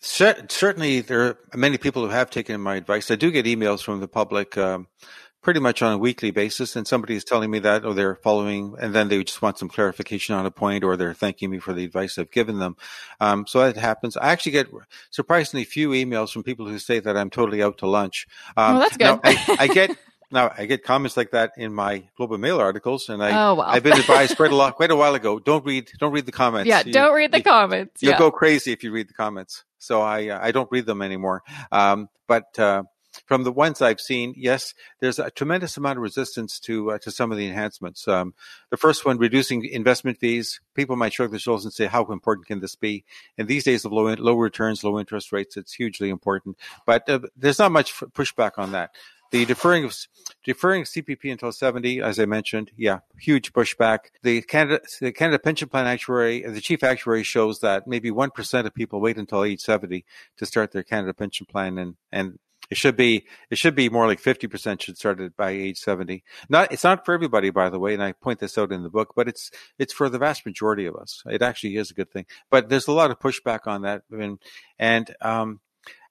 certainly, 0.03 1.01
there 1.01 1.21
are 1.21 1.37
many 1.55 1.77
people 1.77 2.03
who 2.03 2.09
have 2.09 2.29
taken 2.29 2.59
my 2.61 2.75
advice. 2.75 3.09
I 3.09 3.15
do 3.15 3.31
get 3.31 3.45
emails 3.45 3.81
from 3.81 3.99
the 3.99 4.07
public 4.07 4.57
um, 4.57 4.87
pretty 5.43 5.59
much 5.59 5.81
on 5.81 5.93
a 5.93 5.97
weekly 5.97 6.31
basis, 6.31 6.75
and 6.75 6.87
somebody 6.87 7.15
is 7.15 7.23
telling 7.23 7.51
me 7.51 7.59
that, 7.59 7.85
or 7.85 7.93
they're 7.93 8.15
following, 8.15 8.75
and 8.79 8.95
then 8.95 9.09
they 9.09 9.23
just 9.23 9.41
want 9.41 9.59
some 9.59 9.69
clarification 9.69 10.35
on 10.35 10.45
a 10.45 10.51
point, 10.51 10.83
or 10.83 10.97
they're 10.97 11.13
thanking 11.13 11.51
me 11.51 11.59
for 11.59 11.73
the 11.73 11.83
advice 11.83 12.17
I've 12.17 12.31
given 12.31 12.59
them. 12.59 12.75
Um, 13.19 13.45
so 13.45 13.59
that 13.59 13.77
happens. 13.77 14.17
I 14.17 14.31
actually 14.31 14.53
get 14.53 14.67
surprisingly 15.11 15.65
few 15.65 15.89
emails 15.89 16.31
from 16.31 16.43
people 16.43 16.67
who 16.67 16.79
say 16.79 16.99
that 16.99 17.17
I'm 17.17 17.29
totally 17.29 17.61
out 17.61 17.77
to 17.79 17.87
lunch. 17.87 18.25
Um, 18.57 18.73
well, 18.73 18.79
that's 18.81 18.97
good. 18.97 19.19
I, 19.23 19.57
I 19.59 19.67
get. 19.67 19.95
Now 20.31 20.51
I 20.57 20.65
get 20.65 20.83
comments 20.83 21.15
like 21.15 21.29
that 21.31 21.51
in 21.57 21.75
my 21.75 22.09
Globe 22.17 22.31
and 22.31 22.41
Mail 22.41 22.59
articles, 22.59 23.07
and 23.07 23.23
I 23.23 23.49
oh, 23.49 23.53
wow. 23.53 23.65
I've 23.67 23.83
been 23.83 23.99
advised 23.99 24.35
quite 24.35 24.49
a 24.49 24.55
lot, 24.55 24.73
quite 24.77 24.89
a 24.89 24.95
while 24.95 25.13
ago. 25.13 25.37
Don't 25.37 25.63
read, 25.63 25.91
don't 25.99 26.11
read 26.11 26.25
the 26.25 26.31
comments. 26.31 26.67
Yeah, 26.67 26.81
you, 26.83 26.91
don't 26.91 27.13
read 27.13 27.31
the 27.31 27.37
you, 27.37 27.43
comments. 27.43 28.01
You'll 28.01 28.13
yeah. 28.13 28.17
go 28.17 28.31
crazy 28.31 28.71
if 28.71 28.83
you 28.83 28.91
read 28.91 29.07
the 29.07 29.13
comments. 29.13 29.63
So 29.83 30.01
I 30.01 30.29
uh, 30.29 30.39
I 30.41 30.51
don't 30.51 30.71
read 30.71 30.85
them 30.85 31.01
anymore. 31.01 31.43
Um, 31.71 32.09
but 32.27 32.57
uh, 32.57 32.83
from 33.25 33.43
the 33.43 33.51
ones 33.51 33.81
I've 33.81 33.99
seen, 33.99 34.33
yes, 34.35 34.73
there's 34.99 35.19
a 35.19 35.29
tremendous 35.29 35.77
amount 35.77 35.97
of 35.97 36.03
resistance 36.03 36.59
to 36.61 36.91
uh, 36.91 36.97
to 36.99 37.11
some 37.11 37.31
of 37.31 37.37
the 37.37 37.47
enhancements. 37.47 38.07
Um, 38.07 38.33
the 38.69 38.77
first 38.77 39.05
one, 39.05 39.17
reducing 39.17 39.65
investment 39.65 40.19
fees. 40.19 40.59
People 40.73 40.95
might 40.95 41.13
shrug 41.13 41.31
their 41.31 41.39
shoulders 41.39 41.65
and 41.65 41.73
say, 41.73 41.85
"How 41.85 42.05
important 42.05 42.47
can 42.47 42.59
this 42.59 42.75
be?" 42.75 43.03
In 43.37 43.45
these 43.47 43.63
days 43.63 43.85
of 43.85 43.91
low 43.91 44.13
low 44.15 44.35
returns, 44.35 44.83
low 44.83 44.99
interest 44.99 45.31
rates, 45.31 45.57
it's 45.57 45.73
hugely 45.73 46.09
important. 46.09 46.57
But 46.85 47.07
uh, 47.09 47.19
there's 47.35 47.59
not 47.59 47.71
much 47.71 47.93
pushback 47.93 48.53
on 48.57 48.71
that. 48.71 48.91
The 49.33 49.45
deferring 49.45 49.83
of 49.83 49.97
deferring 50.43 50.83
CPP 50.83 51.31
until 51.31 51.51
70, 51.51 52.01
as 52.01 52.19
I 52.19 52.25
mentioned, 52.25 52.69
yeah, 52.77 52.99
huge 53.17 53.51
pushback. 53.51 54.11
The 54.21 54.43
Canada 54.43 54.79
the 55.01 55.11
Canada 55.11 55.39
Pension 55.39 55.69
Plan 55.69 55.87
actuary, 55.87 56.43
the 56.43 56.61
chief 56.61 56.83
actuary 56.83 57.23
shows 57.23 57.59
that 57.61 57.87
maybe 57.87 58.11
one 58.11 58.29
percent 58.29 58.67
of 58.67 58.75
people 58.75 59.01
wait 59.01 59.17
until 59.17 59.43
age 59.43 59.61
70 59.61 60.05
to 60.37 60.45
start 60.45 60.71
their 60.71 60.83
Canada 60.83 61.15
Pension 61.15 61.47
Plan, 61.47 61.79
and 61.79 61.95
and 62.11 62.37
it 62.69 62.77
should 62.77 62.95
be 62.95 63.25
it 63.49 63.57
should 63.57 63.73
be 63.73 63.89
more 63.89 64.05
like 64.05 64.21
50% 64.21 64.79
should 64.79 64.97
start 64.99 65.19
it 65.19 65.35
by 65.35 65.49
age 65.49 65.79
70. 65.79 66.23
Not 66.47 66.71
it's 66.71 66.83
not 66.83 67.03
for 67.03 67.15
everybody 67.15 67.49
by 67.49 67.71
the 67.71 67.79
way 67.79 67.95
and 67.95 68.03
I 68.03 68.11
point 68.11 68.37
this 68.37 68.55
out 68.59 68.71
in 68.71 68.83
the 68.83 68.89
book, 68.91 69.13
but 69.15 69.27
it's 69.27 69.49
it's 69.79 69.93
for 69.93 70.09
the 70.09 70.19
vast 70.19 70.45
majority 70.45 70.85
of 70.85 70.95
us. 70.95 71.23
It 71.25 71.41
actually 71.41 71.77
is 71.77 71.89
a 71.89 71.95
good 71.95 72.11
thing. 72.11 72.27
But 72.51 72.69
there's 72.69 72.87
a 72.87 72.91
lot 72.91 73.09
of 73.09 73.17
pushback 73.17 73.61
on 73.65 73.81
that 73.81 74.03
and 74.11 74.37
and 74.77 75.15
um 75.21 75.59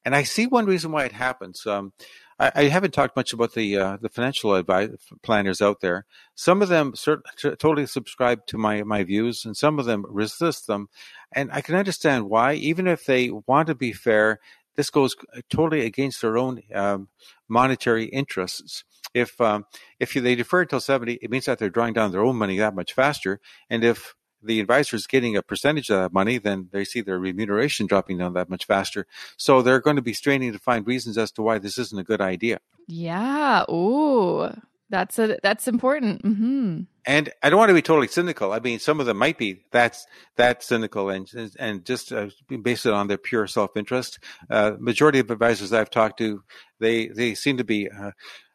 and 0.04 0.14
I 0.14 0.22
see 0.22 0.46
one 0.46 0.66
reason 0.66 0.92
why 0.92 1.04
it 1.04 1.12
happens. 1.12 1.66
Um, 1.66 1.92
I, 2.38 2.52
I, 2.54 2.64
haven't 2.64 2.92
talked 2.92 3.16
much 3.16 3.32
about 3.32 3.54
the 3.54 3.76
uh, 3.76 3.96
the 4.00 4.08
financial 4.08 4.54
advice 4.54 4.90
planners 5.22 5.62
out 5.62 5.80
there. 5.80 6.06
Some 6.34 6.62
of 6.62 6.68
them 6.68 6.92
cert- 6.92 7.22
totally 7.58 7.86
subscribe 7.86 8.46
to 8.46 8.58
my 8.58 8.82
my 8.82 9.04
views, 9.04 9.44
and 9.44 9.56
some 9.56 9.78
of 9.78 9.84
them 9.84 10.04
resist 10.08 10.66
them. 10.66 10.88
And 11.32 11.50
I 11.52 11.60
can 11.60 11.74
understand 11.74 12.28
why. 12.28 12.54
Even 12.54 12.86
if 12.86 13.04
they 13.04 13.30
want 13.30 13.68
to 13.68 13.74
be 13.74 13.92
fair, 13.92 14.40
this 14.76 14.90
goes 14.90 15.14
totally 15.50 15.86
against 15.86 16.20
their 16.20 16.38
own 16.38 16.62
um, 16.74 17.08
monetary 17.48 18.06
interests. 18.06 18.84
If 19.14 19.40
um, 19.40 19.66
if 20.00 20.14
they 20.14 20.34
defer 20.34 20.62
until 20.62 20.80
seventy, 20.80 21.14
it 21.22 21.30
means 21.30 21.44
that 21.44 21.58
they're 21.58 21.70
drawing 21.70 21.94
down 21.94 22.12
their 22.12 22.24
own 22.24 22.36
money 22.36 22.58
that 22.58 22.74
much 22.74 22.92
faster. 22.92 23.40
And 23.70 23.84
if 23.84 24.14
the 24.42 24.60
advisor 24.60 24.96
is 24.96 25.06
getting 25.06 25.36
a 25.36 25.42
percentage 25.42 25.90
of 25.90 26.00
that 26.00 26.12
money, 26.12 26.38
then 26.38 26.68
they 26.72 26.84
see 26.84 27.00
their 27.00 27.18
remuneration 27.18 27.86
dropping 27.86 28.18
down 28.18 28.34
that 28.34 28.50
much 28.50 28.66
faster. 28.66 29.06
So 29.36 29.62
they're 29.62 29.80
going 29.80 29.96
to 29.96 30.02
be 30.02 30.12
straining 30.12 30.52
to 30.52 30.58
find 30.58 30.86
reasons 30.86 31.18
as 31.18 31.30
to 31.32 31.42
why 31.42 31.58
this 31.58 31.78
isn't 31.78 31.98
a 31.98 32.04
good 32.04 32.20
idea. 32.20 32.60
Yeah. 32.86 33.64
Ooh, 33.70 34.50
that's 34.90 35.18
a, 35.18 35.38
that's 35.42 35.66
important. 35.68 36.22
Mm-hmm. 36.22 36.82
And 37.06 37.32
I 37.42 37.50
don't 37.50 37.58
want 37.58 37.70
to 37.70 37.74
be 37.74 37.82
totally 37.82 38.08
cynical. 38.08 38.52
I 38.52 38.60
mean, 38.60 38.78
some 38.78 39.00
of 39.00 39.06
them 39.06 39.16
might 39.16 39.38
be 39.38 39.64
that's 39.72 40.06
that 40.36 40.62
cynical 40.62 41.08
and 41.08 41.28
and 41.58 41.84
just 41.84 42.12
uh, 42.12 42.28
based 42.62 42.86
it 42.86 42.92
on 42.92 43.08
their 43.08 43.18
pure 43.18 43.46
self 43.46 43.76
interest. 43.76 44.18
Uh, 44.50 44.72
majority 44.78 45.18
of 45.18 45.30
advisors 45.30 45.72
I've 45.72 45.90
talked 45.90 46.18
to, 46.18 46.44
they 46.78 47.08
they 47.08 47.34
seem 47.34 47.56
to 47.56 47.64
be. 47.64 47.88
Uh, 47.88 48.12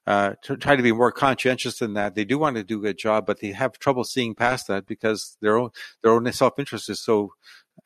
uh, 0.08 0.36
to 0.42 0.56
try 0.56 0.78
to 0.78 0.82
be 0.82 0.94
more 0.94 1.12
conscientious 1.12 1.80
than 1.80 1.94
that. 1.96 2.16
They 2.16 2.24
do 2.24 2.40
want 2.40 2.56
to 2.56 2.64
do 2.64 2.80
a 2.80 2.82
good 2.82 2.98
job, 2.98 3.26
but 3.26 3.42
they 3.42 3.52
have 3.52 3.78
trouble 3.78 4.06
seeing 4.06 4.36
past 4.36 4.68
that 4.68 4.88
because 4.88 5.36
their 5.42 5.58
own 5.58 5.72
their 6.02 6.14
own 6.14 6.32
self 6.32 6.58
interest 6.58 6.90
is 6.90 7.02
so 7.02 7.34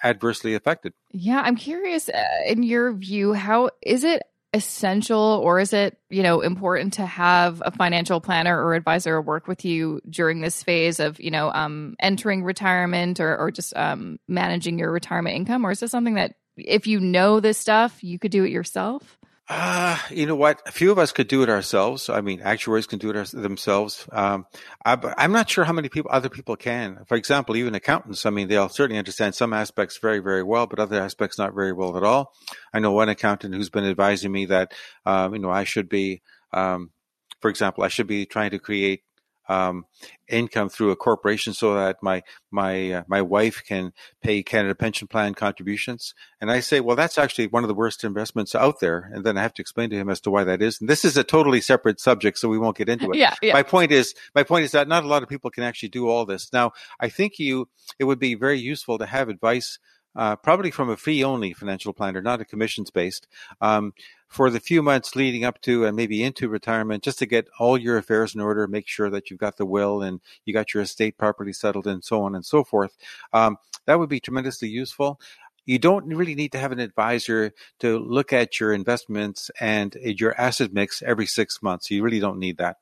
adversely 0.03 0.53
affected. 0.53 0.93
Yeah, 1.11 1.41
I'm 1.43 1.55
curious. 1.55 2.09
Uh, 2.09 2.23
in 2.45 2.61
your 2.61 2.93
view, 2.93 3.33
how 3.33 3.71
is 3.81 4.03
it 4.03 4.21
essential 4.53 5.41
or 5.43 5.59
is 5.59 5.71
it 5.71 5.97
you 6.09 6.21
know 6.21 6.41
important 6.41 6.93
to 6.93 7.05
have 7.05 7.63
a 7.65 7.71
financial 7.71 8.19
planner 8.19 8.61
or 8.61 8.73
advisor 8.75 9.21
work 9.21 9.47
with 9.47 9.63
you 9.63 10.01
during 10.09 10.41
this 10.41 10.61
phase 10.61 10.99
of 10.99 11.19
you 11.21 11.31
know 11.31 11.49
um, 11.53 11.95
entering 12.01 12.43
retirement 12.43 13.19
or, 13.19 13.37
or 13.37 13.49
just 13.49 13.75
um, 13.77 14.19
managing 14.27 14.77
your 14.77 14.91
retirement 14.91 15.37
income 15.37 15.65
or 15.65 15.71
is 15.71 15.79
this 15.79 15.89
something 15.89 16.15
that 16.15 16.35
if 16.57 16.85
you 16.85 16.99
know 16.99 17.39
this 17.39 17.57
stuff 17.57 18.03
you 18.03 18.19
could 18.19 18.31
do 18.31 18.43
it 18.43 18.51
yourself 18.51 19.17
uh, 19.53 19.97
you 20.09 20.25
know 20.25 20.35
what? 20.35 20.61
A 20.65 20.71
few 20.71 20.93
of 20.93 20.97
us 20.97 21.11
could 21.11 21.27
do 21.27 21.43
it 21.43 21.49
ourselves. 21.49 22.07
I 22.07 22.21
mean, 22.21 22.39
actuaries 22.41 22.87
can 22.87 22.99
do 22.99 23.09
it 23.09 23.31
themselves. 23.31 24.07
Um, 24.09 24.45
I, 24.85 24.97
am 25.17 25.33
not 25.33 25.49
sure 25.49 25.65
how 25.65 25.73
many 25.73 25.89
people, 25.89 26.09
other 26.09 26.29
people 26.29 26.55
can. 26.55 27.03
For 27.05 27.15
example, 27.17 27.57
even 27.57 27.75
accountants, 27.75 28.25
I 28.25 28.29
mean, 28.29 28.47
they'll 28.47 28.69
certainly 28.69 28.97
understand 28.97 29.35
some 29.35 29.51
aspects 29.51 29.97
very, 29.97 30.19
very 30.19 30.41
well, 30.41 30.67
but 30.67 30.79
other 30.79 31.01
aspects 31.01 31.37
not 31.37 31.53
very 31.53 31.73
well 31.73 31.97
at 31.97 32.03
all. 32.03 32.31
I 32.73 32.79
know 32.79 32.93
one 32.93 33.09
accountant 33.09 33.53
who's 33.53 33.69
been 33.69 33.83
advising 33.83 34.31
me 34.31 34.45
that, 34.45 34.73
um, 35.05 35.33
you 35.33 35.41
know, 35.41 35.51
I 35.51 35.65
should 35.65 35.89
be, 35.89 36.21
um, 36.53 36.91
for 37.41 37.49
example, 37.49 37.83
I 37.83 37.89
should 37.89 38.07
be 38.07 38.25
trying 38.25 38.51
to 38.51 38.59
create 38.59 39.01
um, 39.51 39.85
income 40.29 40.69
through 40.69 40.91
a 40.91 40.95
corporation 40.95 41.53
so 41.53 41.75
that 41.75 41.97
my 42.01 42.23
my 42.51 42.91
uh, 42.91 43.03
my 43.07 43.21
wife 43.21 43.61
can 43.67 43.91
pay 44.21 44.41
Canada 44.43 44.73
Pension 44.75 45.07
Plan 45.07 45.33
contributions. 45.33 46.13
And 46.39 46.49
I 46.49 46.61
say, 46.61 46.79
well, 46.79 46.95
that's 46.95 47.17
actually 47.17 47.47
one 47.47 47.63
of 47.63 47.67
the 47.67 47.73
worst 47.73 48.03
investments 48.03 48.55
out 48.55 48.79
there. 48.79 49.11
And 49.13 49.25
then 49.25 49.37
I 49.37 49.41
have 49.41 49.53
to 49.55 49.61
explain 49.61 49.89
to 49.89 49.97
him 49.97 50.09
as 50.09 50.21
to 50.21 50.31
why 50.31 50.45
that 50.45 50.61
is. 50.61 50.79
And 50.79 50.89
this 50.89 51.03
is 51.03 51.17
a 51.17 51.23
totally 51.23 51.59
separate 51.59 51.99
subject, 51.99 52.37
so 52.37 52.47
we 52.47 52.57
won't 52.57 52.77
get 52.77 52.89
into 52.89 53.11
it. 53.11 53.17
Yeah, 53.17 53.35
yeah. 53.41 53.53
My 53.53 53.63
point 53.63 53.91
is, 53.91 54.15
my 54.33 54.43
point 54.43 54.63
is 54.63 54.71
that 54.71 54.87
not 54.87 55.03
a 55.03 55.07
lot 55.07 55.23
of 55.23 55.29
people 55.29 55.51
can 55.51 55.63
actually 55.63 55.89
do 55.89 56.07
all 56.07 56.25
this. 56.25 56.53
Now, 56.53 56.71
I 56.99 57.09
think 57.09 57.37
you 57.37 57.67
it 57.99 58.05
would 58.05 58.19
be 58.19 58.35
very 58.35 58.59
useful 58.59 58.97
to 58.99 59.05
have 59.05 59.29
advice. 59.29 59.79
Uh, 60.13 60.35
probably 60.35 60.71
from 60.71 60.89
a 60.89 60.97
fee 60.97 61.23
only 61.23 61.53
financial 61.53 61.93
planner, 61.93 62.21
not 62.21 62.41
a 62.41 62.45
commissions 62.45 62.91
based. 62.91 63.27
Um, 63.61 63.93
for 64.31 64.49
the 64.49 64.61
few 64.61 64.81
months 64.81 65.13
leading 65.13 65.43
up 65.43 65.59
to 65.61 65.85
and 65.85 65.93
maybe 65.93 66.23
into 66.23 66.47
retirement, 66.47 67.03
just 67.03 67.19
to 67.19 67.25
get 67.25 67.49
all 67.59 67.77
your 67.77 67.97
affairs 67.97 68.33
in 68.33 68.39
order, 68.39 68.65
make 68.65 68.87
sure 68.87 69.09
that 69.09 69.29
you've 69.29 69.41
got 69.41 69.57
the 69.57 69.65
will 69.65 70.01
and 70.01 70.21
you 70.45 70.53
got 70.53 70.73
your 70.73 70.81
estate 70.81 71.17
properly 71.17 71.51
settled 71.51 71.85
and 71.85 72.01
so 72.01 72.23
on 72.23 72.33
and 72.33 72.45
so 72.45 72.63
forth. 72.63 72.97
Um, 73.33 73.57
that 73.85 73.99
would 73.99 74.07
be 74.07 74.21
tremendously 74.21 74.69
useful. 74.69 75.19
You 75.65 75.79
don't 75.79 76.07
really 76.07 76.33
need 76.33 76.53
to 76.53 76.59
have 76.59 76.71
an 76.71 76.79
advisor 76.79 77.51
to 77.79 77.99
look 77.99 78.31
at 78.31 78.57
your 78.57 78.71
investments 78.71 79.51
and 79.59 79.95
your 80.01 80.33
asset 80.39 80.71
mix 80.71 81.01
every 81.01 81.25
six 81.25 81.61
months. 81.61 81.91
You 81.91 82.01
really 82.01 82.21
don't 82.21 82.39
need 82.39 82.55
that 82.57 82.77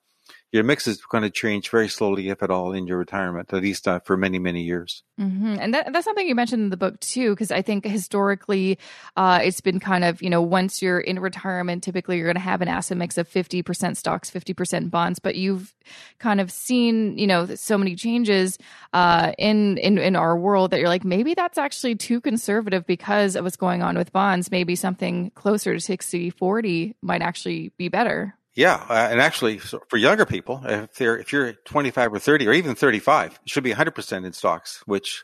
your 0.51 0.63
mix 0.63 0.87
is 0.87 1.01
going 1.05 1.23
to 1.23 1.29
change 1.29 1.69
very 1.69 1.87
slowly, 1.87 2.29
if 2.29 2.41
at 2.41 2.49
all, 2.49 2.71
in 2.71 2.87
your 2.87 2.97
retirement, 2.97 3.53
at 3.53 3.61
least 3.61 3.87
uh, 3.87 3.99
for 3.99 4.17
many, 4.17 4.39
many 4.39 4.63
years. 4.63 5.03
Mm-hmm. 5.19 5.57
And 5.59 5.73
that, 5.75 5.93
that's 5.93 6.05
something 6.05 6.27
you 6.27 6.33
mentioned 6.33 6.63
in 6.63 6.69
the 6.69 6.77
book 6.77 6.99
too, 7.01 7.31
because 7.31 7.51
I 7.51 7.61
think 7.61 7.85
historically 7.85 8.79
uh, 9.15 9.41
it's 9.43 9.61
been 9.61 9.79
kind 9.79 10.03
of, 10.03 10.23
you 10.23 10.29
know, 10.29 10.41
once 10.41 10.81
you're 10.81 10.99
in 10.99 11.19
retirement, 11.19 11.83
typically 11.83 12.17
you're 12.17 12.25
going 12.25 12.35
to 12.35 12.41
have 12.41 12.63
an 12.63 12.67
asset 12.67 12.97
mix 12.97 13.19
of 13.19 13.29
50% 13.29 13.95
stocks, 13.95 14.31
50% 14.31 14.89
bonds, 14.89 15.19
but 15.19 15.35
you've 15.35 15.75
kind 16.17 16.41
of 16.41 16.51
seen, 16.51 17.15
you 17.19 17.27
know, 17.27 17.45
so 17.45 17.77
many 17.77 17.95
changes 17.95 18.57
uh, 18.93 19.33
in, 19.37 19.77
in, 19.77 19.99
in 19.99 20.15
our 20.15 20.35
world 20.35 20.71
that 20.71 20.79
you're 20.79 20.89
like, 20.89 21.05
maybe 21.05 21.35
that's 21.35 21.59
actually 21.59 21.93
too 21.93 22.19
conservative 22.21 22.87
because 22.87 23.35
of 23.35 23.43
what's 23.43 23.55
going 23.55 23.83
on 23.83 23.95
with 23.95 24.11
bonds. 24.11 24.49
Maybe 24.49 24.75
something 24.75 25.31
closer 25.35 25.75
to 25.75 25.79
60, 25.79 26.31
40 26.31 26.95
might 27.03 27.21
actually 27.21 27.71
be 27.77 27.87
better. 27.87 28.35
Yeah, 28.59 28.85
uh, 28.89 29.07
and 29.09 29.21
actually, 29.21 29.59
for 29.59 29.95
younger 29.95 30.25
people, 30.25 30.61
if 30.65 30.95
they're 30.95 31.17
if 31.17 31.31
you're 31.31 31.53
25 31.63 32.15
or 32.15 32.19
30 32.19 32.45
or 32.45 32.51
even 32.51 32.75
35, 32.75 33.39
it 33.41 33.49
should 33.49 33.63
be 33.63 33.69
100 33.69 33.91
percent 33.91 34.25
in 34.25 34.33
stocks. 34.33 34.83
Which, 34.85 35.23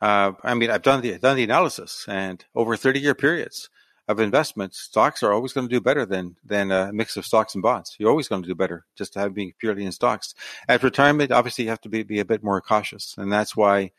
uh, 0.00 0.32
I 0.42 0.54
mean, 0.54 0.70
I've 0.70 0.80
done 0.80 1.02
the 1.02 1.18
done 1.18 1.36
the 1.36 1.44
analysis, 1.44 2.06
and 2.08 2.42
over 2.54 2.74
30 2.74 2.98
year 2.98 3.14
periods 3.14 3.68
of 4.08 4.20
investments, 4.20 4.80
stocks 4.80 5.22
are 5.22 5.34
always 5.34 5.52
going 5.52 5.68
to 5.68 5.74
do 5.74 5.82
better 5.82 6.06
than 6.06 6.36
than 6.42 6.70
a 6.70 6.90
mix 6.94 7.18
of 7.18 7.26
stocks 7.26 7.54
and 7.54 7.62
bonds. 7.62 7.94
You're 7.98 8.08
always 8.08 8.28
going 8.28 8.40
to 8.40 8.48
do 8.48 8.54
better 8.54 8.86
just 8.96 9.12
to 9.12 9.18
have 9.18 9.34
being 9.34 9.52
purely 9.58 9.84
in 9.84 9.92
stocks. 9.92 10.34
At 10.66 10.82
retirement, 10.82 11.30
obviously, 11.30 11.64
you 11.64 11.70
have 11.70 11.82
to 11.82 11.90
be, 11.90 12.04
be 12.04 12.20
a 12.20 12.24
bit 12.24 12.42
more 12.42 12.62
cautious, 12.62 13.14
and 13.18 13.30
that's 13.30 13.54
why 13.54 13.92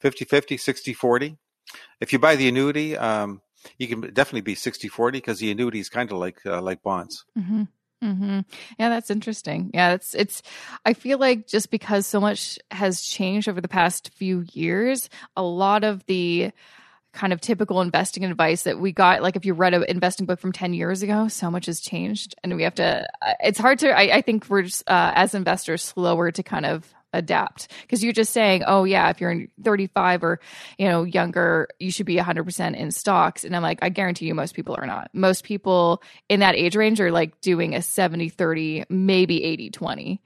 50 0.00 0.24
50, 0.24 0.56
60 0.56 0.92
40. 0.92 1.38
If 2.00 2.12
you 2.12 2.18
buy 2.18 2.34
the 2.34 2.48
annuity, 2.48 2.96
um, 2.96 3.42
you 3.78 3.86
can 3.86 4.00
definitely 4.12 4.40
be 4.40 4.56
60 4.56 4.88
40 4.88 5.18
because 5.18 5.38
the 5.38 5.52
annuity 5.52 5.78
is 5.78 5.88
kind 5.88 6.10
of 6.10 6.18
like 6.18 6.44
uh, 6.44 6.60
like 6.60 6.82
bonds. 6.82 7.24
Mm-hmm. 7.38 7.62
Mm-hmm. 8.02 8.40
Yeah, 8.78 8.88
that's 8.90 9.10
interesting. 9.10 9.70
Yeah, 9.74 9.94
it's 9.94 10.14
it's. 10.14 10.42
I 10.84 10.92
feel 10.92 11.18
like 11.18 11.46
just 11.48 11.70
because 11.70 12.06
so 12.06 12.20
much 12.20 12.58
has 12.70 13.00
changed 13.02 13.48
over 13.48 13.60
the 13.60 13.68
past 13.68 14.10
few 14.14 14.44
years, 14.52 15.10
a 15.36 15.42
lot 15.42 15.82
of 15.82 16.06
the 16.06 16.52
kind 17.12 17.32
of 17.32 17.40
typical 17.40 17.80
investing 17.80 18.24
advice 18.24 18.62
that 18.62 18.78
we 18.78 18.92
got, 18.92 19.22
like 19.22 19.34
if 19.34 19.44
you 19.44 19.54
read 19.54 19.74
an 19.74 19.84
investing 19.88 20.26
book 20.26 20.38
from 20.38 20.52
ten 20.52 20.74
years 20.74 21.02
ago, 21.02 21.26
so 21.26 21.50
much 21.50 21.66
has 21.66 21.80
changed, 21.80 22.36
and 22.44 22.54
we 22.54 22.62
have 22.62 22.76
to. 22.76 23.04
It's 23.40 23.58
hard 23.58 23.80
to. 23.80 23.90
I, 23.90 24.18
I 24.18 24.20
think 24.22 24.48
we're 24.48 24.62
just 24.62 24.88
uh, 24.88 25.12
as 25.16 25.34
investors 25.34 25.82
slower 25.82 26.30
to 26.30 26.42
kind 26.44 26.66
of 26.66 26.86
adapt. 27.18 27.68
Because 27.82 28.02
you're 28.02 28.12
just 28.12 28.32
saying 28.32 28.62
oh 28.66 28.84
yeah 28.84 29.10
if 29.10 29.20
you're 29.20 29.46
35 29.62 30.24
or 30.24 30.40
you 30.78 30.88
know 30.88 31.04
younger 31.04 31.68
you 31.78 31.90
should 31.90 32.06
be 32.06 32.16
100% 32.16 32.76
in 32.76 32.90
stocks. 32.90 33.44
And 33.44 33.54
i'm 33.54 33.62
like 33.62 33.78
i 33.82 33.88
guarantee 33.88 34.26
you 34.26 34.34
most 34.34 34.54
people 34.54 34.76
are 34.78 34.86
not. 34.86 35.10
Most 35.12 35.44
people 35.44 36.02
in 36.28 36.40
that 36.40 36.54
age 36.54 36.76
range 36.76 37.00
are 37.00 37.12
like 37.12 37.40
doing 37.40 37.74
a 37.74 37.82
70 37.82 38.28
30 38.30 38.84
maybe 38.88 39.42
80 39.44 39.70
20 39.70 40.22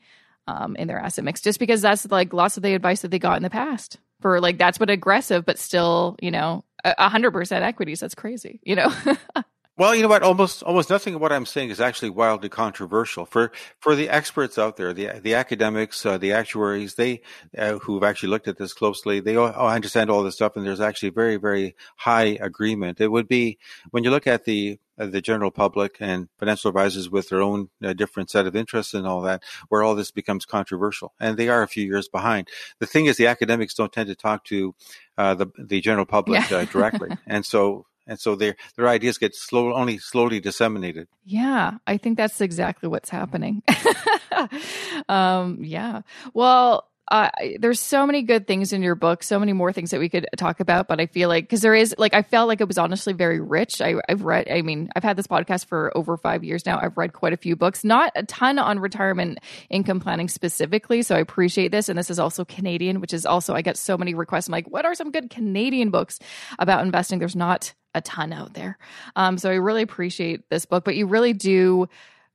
um, 0.48 0.76
in 0.76 0.88
their 0.88 0.98
asset 0.98 1.24
mix 1.24 1.40
just 1.40 1.58
because 1.58 1.82
that's 1.82 2.10
like 2.10 2.32
lots 2.32 2.56
of 2.56 2.62
the 2.62 2.74
advice 2.74 3.02
that 3.02 3.10
they 3.10 3.18
got 3.18 3.36
in 3.36 3.42
the 3.42 3.50
past 3.50 3.98
for 4.20 4.40
like 4.40 4.58
that's 4.58 4.80
what 4.80 4.90
aggressive 4.90 5.44
but 5.44 5.58
still 5.58 6.16
you 6.20 6.30
know 6.30 6.64
100% 6.84 7.62
equities. 7.62 8.00
That's 8.00 8.14
crazy 8.14 8.60
you 8.62 8.76
know 8.76 8.92
Well, 9.78 9.94
you 9.94 10.02
know 10.02 10.08
what? 10.08 10.22
Almost 10.22 10.62
almost 10.64 10.90
nothing 10.90 11.14
of 11.14 11.22
what 11.22 11.32
I'm 11.32 11.46
saying 11.46 11.70
is 11.70 11.80
actually 11.80 12.10
wildly 12.10 12.50
controversial 12.50 13.24
for 13.24 13.52
for 13.80 13.94
the 13.94 14.10
experts 14.10 14.58
out 14.58 14.76
there, 14.76 14.92
the 14.92 15.18
the 15.20 15.34
academics, 15.34 16.04
uh, 16.04 16.18
the 16.18 16.32
actuaries, 16.32 16.96
they 16.96 17.22
uh, 17.56 17.78
who've 17.78 18.02
actually 18.02 18.28
looked 18.28 18.48
at 18.48 18.58
this 18.58 18.74
closely. 18.74 19.20
They 19.20 19.34
all, 19.36 19.50
oh, 19.56 19.68
understand 19.68 20.10
all 20.10 20.22
this 20.22 20.34
stuff, 20.34 20.56
and 20.56 20.66
there's 20.66 20.80
actually 20.80 21.08
very 21.08 21.36
very 21.36 21.74
high 21.96 22.36
agreement. 22.40 23.00
It 23.00 23.08
would 23.08 23.28
be 23.28 23.58
when 23.92 24.04
you 24.04 24.10
look 24.10 24.26
at 24.26 24.44
the 24.44 24.78
uh, 24.98 25.06
the 25.06 25.22
general 25.22 25.50
public 25.50 25.96
and 26.00 26.28
financial 26.38 26.68
advisors 26.68 27.08
with 27.08 27.30
their 27.30 27.40
own 27.40 27.70
uh, 27.82 27.94
different 27.94 28.28
set 28.28 28.46
of 28.46 28.54
interests 28.54 28.92
and 28.92 29.06
all 29.06 29.22
that, 29.22 29.42
where 29.70 29.82
all 29.82 29.94
this 29.94 30.10
becomes 30.10 30.44
controversial, 30.44 31.14
and 31.18 31.38
they 31.38 31.48
are 31.48 31.62
a 31.62 31.68
few 31.68 31.86
years 31.86 32.08
behind. 32.08 32.46
The 32.78 32.86
thing 32.86 33.06
is, 33.06 33.16
the 33.16 33.26
academics 33.26 33.72
don't 33.72 33.90
tend 33.90 34.08
to 34.08 34.14
talk 34.14 34.44
to 34.44 34.74
uh, 35.16 35.34
the 35.34 35.46
the 35.56 35.80
general 35.80 36.04
public 36.04 36.50
yeah. 36.50 36.58
Uh, 36.58 36.64
directly, 36.66 37.08
and 37.26 37.46
so 37.46 37.86
and 38.06 38.18
so 38.18 38.34
their 38.34 38.56
their 38.76 38.88
ideas 38.88 39.18
get 39.18 39.34
slow 39.34 39.72
only 39.74 39.98
slowly 39.98 40.40
disseminated 40.40 41.08
yeah 41.24 41.72
i 41.86 41.96
think 41.96 42.16
that's 42.16 42.40
exactly 42.40 42.88
what's 42.88 43.10
happening 43.10 43.62
um 45.08 45.58
yeah 45.60 46.02
well 46.34 46.88
uh, 47.12 47.28
there's 47.58 47.80
so 47.80 48.06
many 48.06 48.22
good 48.22 48.46
things 48.46 48.72
in 48.72 48.82
your 48.82 48.94
book, 48.94 49.22
so 49.22 49.38
many 49.38 49.52
more 49.52 49.70
things 49.70 49.90
that 49.90 50.00
we 50.00 50.08
could 50.08 50.26
talk 50.38 50.60
about. 50.60 50.88
But 50.88 50.98
I 50.98 51.06
feel 51.06 51.28
like 51.28 51.44
because 51.44 51.60
there 51.60 51.74
is 51.74 51.94
like 51.98 52.14
I 52.14 52.22
felt 52.22 52.48
like 52.48 52.62
it 52.62 52.68
was 52.68 52.78
honestly 52.78 53.12
very 53.12 53.38
rich. 53.38 53.82
I, 53.82 53.96
I've 54.08 54.22
read. 54.22 54.48
I 54.50 54.62
mean, 54.62 54.88
I've 54.96 55.02
had 55.02 55.16
this 55.16 55.26
podcast 55.26 55.66
for 55.66 55.94
over 55.96 56.16
five 56.16 56.42
years 56.42 56.64
now. 56.64 56.78
I've 56.80 56.96
read 56.96 57.12
quite 57.12 57.34
a 57.34 57.36
few 57.36 57.54
books, 57.54 57.84
not 57.84 58.12
a 58.14 58.22
ton 58.22 58.58
on 58.58 58.78
retirement 58.78 59.40
income 59.68 60.00
planning 60.00 60.28
specifically. 60.28 61.02
So 61.02 61.14
I 61.14 61.18
appreciate 61.18 61.70
this, 61.70 61.90
and 61.90 61.98
this 61.98 62.08
is 62.08 62.18
also 62.18 62.44
Canadian, 62.46 63.00
which 63.00 63.12
is 63.12 63.26
also 63.26 63.54
I 63.54 63.60
get 63.60 63.76
so 63.76 63.98
many 63.98 64.14
requests. 64.14 64.48
I'm 64.48 64.52
like, 64.52 64.70
what 64.70 64.86
are 64.86 64.94
some 64.94 65.10
good 65.10 65.28
Canadian 65.28 65.90
books 65.90 66.18
about 66.58 66.82
investing? 66.82 67.18
There's 67.18 67.36
not 67.36 67.74
a 67.94 68.00
ton 68.00 68.32
out 68.32 68.54
there. 68.54 68.78
Um, 69.16 69.38
so 69.38 69.50
I 69.50 69.54
really 69.54 69.82
appreciate 69.82 70.48
this 70.50 70.64
book, 70.66 70.84
but 70.84 70.96
you 70.96 71.06
really 71.06 71.32
do 71.32 71.88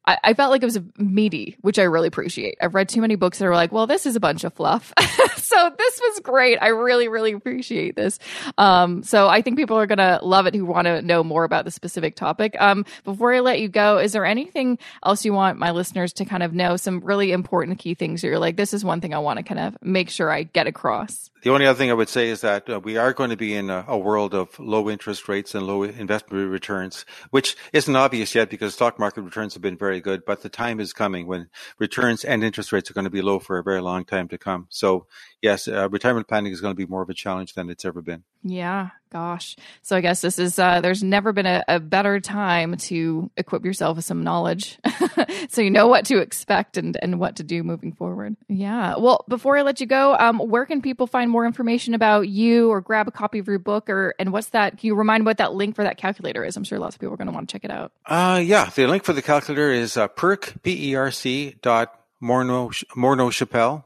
I, 0.08 0.34
felt 0.36 0.52
like 0.52 0.64
it 0.64 0.66
was 0.66 0.80
meaty, 0.98 1.58
which 1.62 1.78
I 1.78 1.84
really 1.84 2.08
appreciate. 2.08 2.58
I've 2.62 2.74
read 2.74 2.88
too 2.88 3.02
many 3.02 3.16
books 3.16 3.40
that 3.40 3.46
are 3.46 3.56
like, 3.56 3.74
well, 3.74 3.88
this 3.88 4.06
is 4.06 4.16
a 4.16 4.22
bunch 4.22 4.46
of 4.46 4.54
fluff. 4.54 4.94
so 5.36 5.72
this 5.78 6.02
was 6.02 6.20
great. 6.22 6.58
I 6.62 6.70
really, 6.70 7.10
really 7.10 7.34
appreciate 7.34 7.96
this. 7.98 8.18
Um, 8.58 9.04
so 9.04 9.28
I 9.28 9.42
think 9.42 9.58
people 9.58 9.78
are 9.78 9.86
going 9.86 9.98
to 9.98 10.20
love 10.24 10.48
it 10.48 10.56
who 10.56 10.66
want 10.66 10.86
to 10.86 11.02
know 11.02 11.24
more 11.24 11.44
about 11.44 11.66
the 11.66 11.72
specific 11.72 12.16
topic. 12.16 12.56
Um, 12.60 12.86
before 13.04 13.34
I 13.34 13.42
let 13.42 13.60
you 13.60 13.68
go, 13.68 13.98
is 13.98 14.14
there 14.14 14.26
anything 14.26 14.78
else 15.04 15.26
you 15.26 15.34
want 15.34 15.60
my 15.60 15.72
listeners 15.72 16.14
to 16.14 16.26
kind 16.26 16.44
of 16.44 16.54
know? 16.54 16.78
Some 16.78 17.02
really 17.02 17.34
important 17.34 17.80
key 17.80 17.94
things 17.94 18.22
that 18.22 18.28
you're 18.28 18.40
like, 18.40 18.56
this 18.56 18.74
is 18.74 18.86
one 18.86 19.02
thing 19.02 19.14
I 19.14 19.20
want 19.20 19.38
to 19.38 19.44
kind 19.44 19.60
of 19.60 19.78
make 19.82 20.10
sure 20.10 20.32
I 20.32 20.44
get 20.44 20.68
across. 20.68 21.30
The 21.44 21.52
only 21.52 21.68
other 21.68 21.78
thing 21.78 21.92
I 21.92 21.94
would 21.94 22.10
say 22.10 22.30
is 22.30 22.42
that 22.42 22.68
uh, 22.70 22.80
we 22.80 22.98
are 22.98 23.14
going 23.14 23.30
to 23.30 23.38
be 23.38 23.54
in 23.54 23.70
a, 23.70 23.86
a, 23.88 23.98
world 23.98 24.34
of 24.34 24.60
low 24.60 24.90
interest 24.90 25.30
rates 25.30 25.54
and 25.54 25.68
low 25.68 25.84
investment 25.84 26.50
returns, 26.50 27.06
which 27.30 27.56
isn't 27.74 27.96
obvious 27.96 28.34
yet 28.34 28.50
because 28.50 28.74
stock 28.74 28.98
market 28.98 29.22
returns 29.22 29.54
have 29.54 29.62
been 29.62 29.78
very 29.78 30.02
good, 30.02 30.26
but 30.26 30.42
the 30.42 30.50
time 30.50 30.80
is 30.80 30.94
coming 30.94 31.28
when 31.28 31.50
returns 31.78 32.24
and 32.24 32.44
interest 32.44 32.72
rates 32.72 32.90
are 32.90 32.94
going 32.94 33.06
to 33.06 33.12
be 33.12 33.22
low 33.22 33.38
for 33.38 33.60
a 33.60 33.64
very 33.64 33.82
long 33.82 34.04
time 34.04 34.28
to 34.30 34.38
come. 34.38 34.66
So 34.70 35.06
yes, 35.42 35.68
uh, 35.68 35.88
retirement 35.90 36.28
planning 36.28 36.52
is 36.52 36.62
going 36.62 36.74
to 36.74 36.78
be 36.78 36.90
more 36.90 37.04
of 37.04 37.10
a 37.10 37.14
challenge 37.14 37.54
than 37.54 37.70
it's 37.70 37.86
ever 37.86 38.02
been. 38.02 38.24
Yeah, 38.50 38.90
gosh. 39.10 39.56
So 39.82 39.96
I 39.96 40.02
guess 40.02 40.22
this 40.22 40.40
is, 40.40 40.58
uh, 40.60 40.82
there's 40.82 41.04
never 41.04 41.34
been 41.34 41.46
a, 41.46 41.64
a 41.68 41.80
better 41.80 42.20
time 42.20 42.78
to 42.78 43.30
equip 43.36 43.66
yourself 43.66 43.98
with 43.98 44.06
some 44.06 44.24
knowledge 44.24 44.78
so 45.50 45.62
you 45.62 45.70
know 45.72 45.88
what 45.88 46.06
to 46.06 46.20
expect 46.20 46.78
and, 46.78 46.98
and 47.02 47.20
what 47.20 47.38
to 47.38 47.44
do 47.44 47.64
moving 47.64 47.94
forward. 47.94 48.36
Yeah. 48.48 48.96
Well, 48.98 49.26
before 49.28 49.58
I 49.58 49.64
let 49.64 49.80
you 49.80 49.88
go, 49.88 50.16
um, 50.16 50.40
where 50.40 50.66
can 50.66 50.82
people 50.82 51.08
find 51.08 51.30
more 51.30 51.46
information 51.46 51.94
about 51.94 52.30
you 52.30 52.70
or 52.70 52.82
grab 52.82 53.08
a 53.08 53.12
copy 53.12 53.40
of 53.40 53.48
your 53.48 53.60
book 53.60 53.90
or, 53.90 54.14
and 54.20 54.32
what's 54.32 54.50
that? 54.50 54.78
Can 54.78 54.88
you 54.88 54.96
remind 54.96 55.26
what 55.26 55.38
that 55.38 55.54
link 55.54 55.76
for 55.76 55.84
that 55.84 55.98
calculator 55.98 56.44
is? 56.44 56.56
I'm 56.56 56.64
sure 56.64 56.80
lots 56.80 56.96
of 56.96 57.00
people 57.00 57.14
are 57.14 57.18
going 57.18 57.28
to 57.28 57.34
want 57.34 57.50
to 57.50 57.54
check 57.54 57.66
it 57.66 57.72
out. 57.72 57.92
Uh, 58.06 58.42
yeah. 58.44 58.70
The 58.70 58.88
link 58.88 59.04
for 59.04 59.14
the 59.14 59.22
calculator 59.22 59.72
is 59.72 59.98
uh, 59.98 60.08
perc, 60.08 60.62
P-E-R-C 60.64 61.56
dot 61.62 62.00
Morneau, 62.22 62.70
Morneau 62.96 63.32
Shepell 63.32 63.86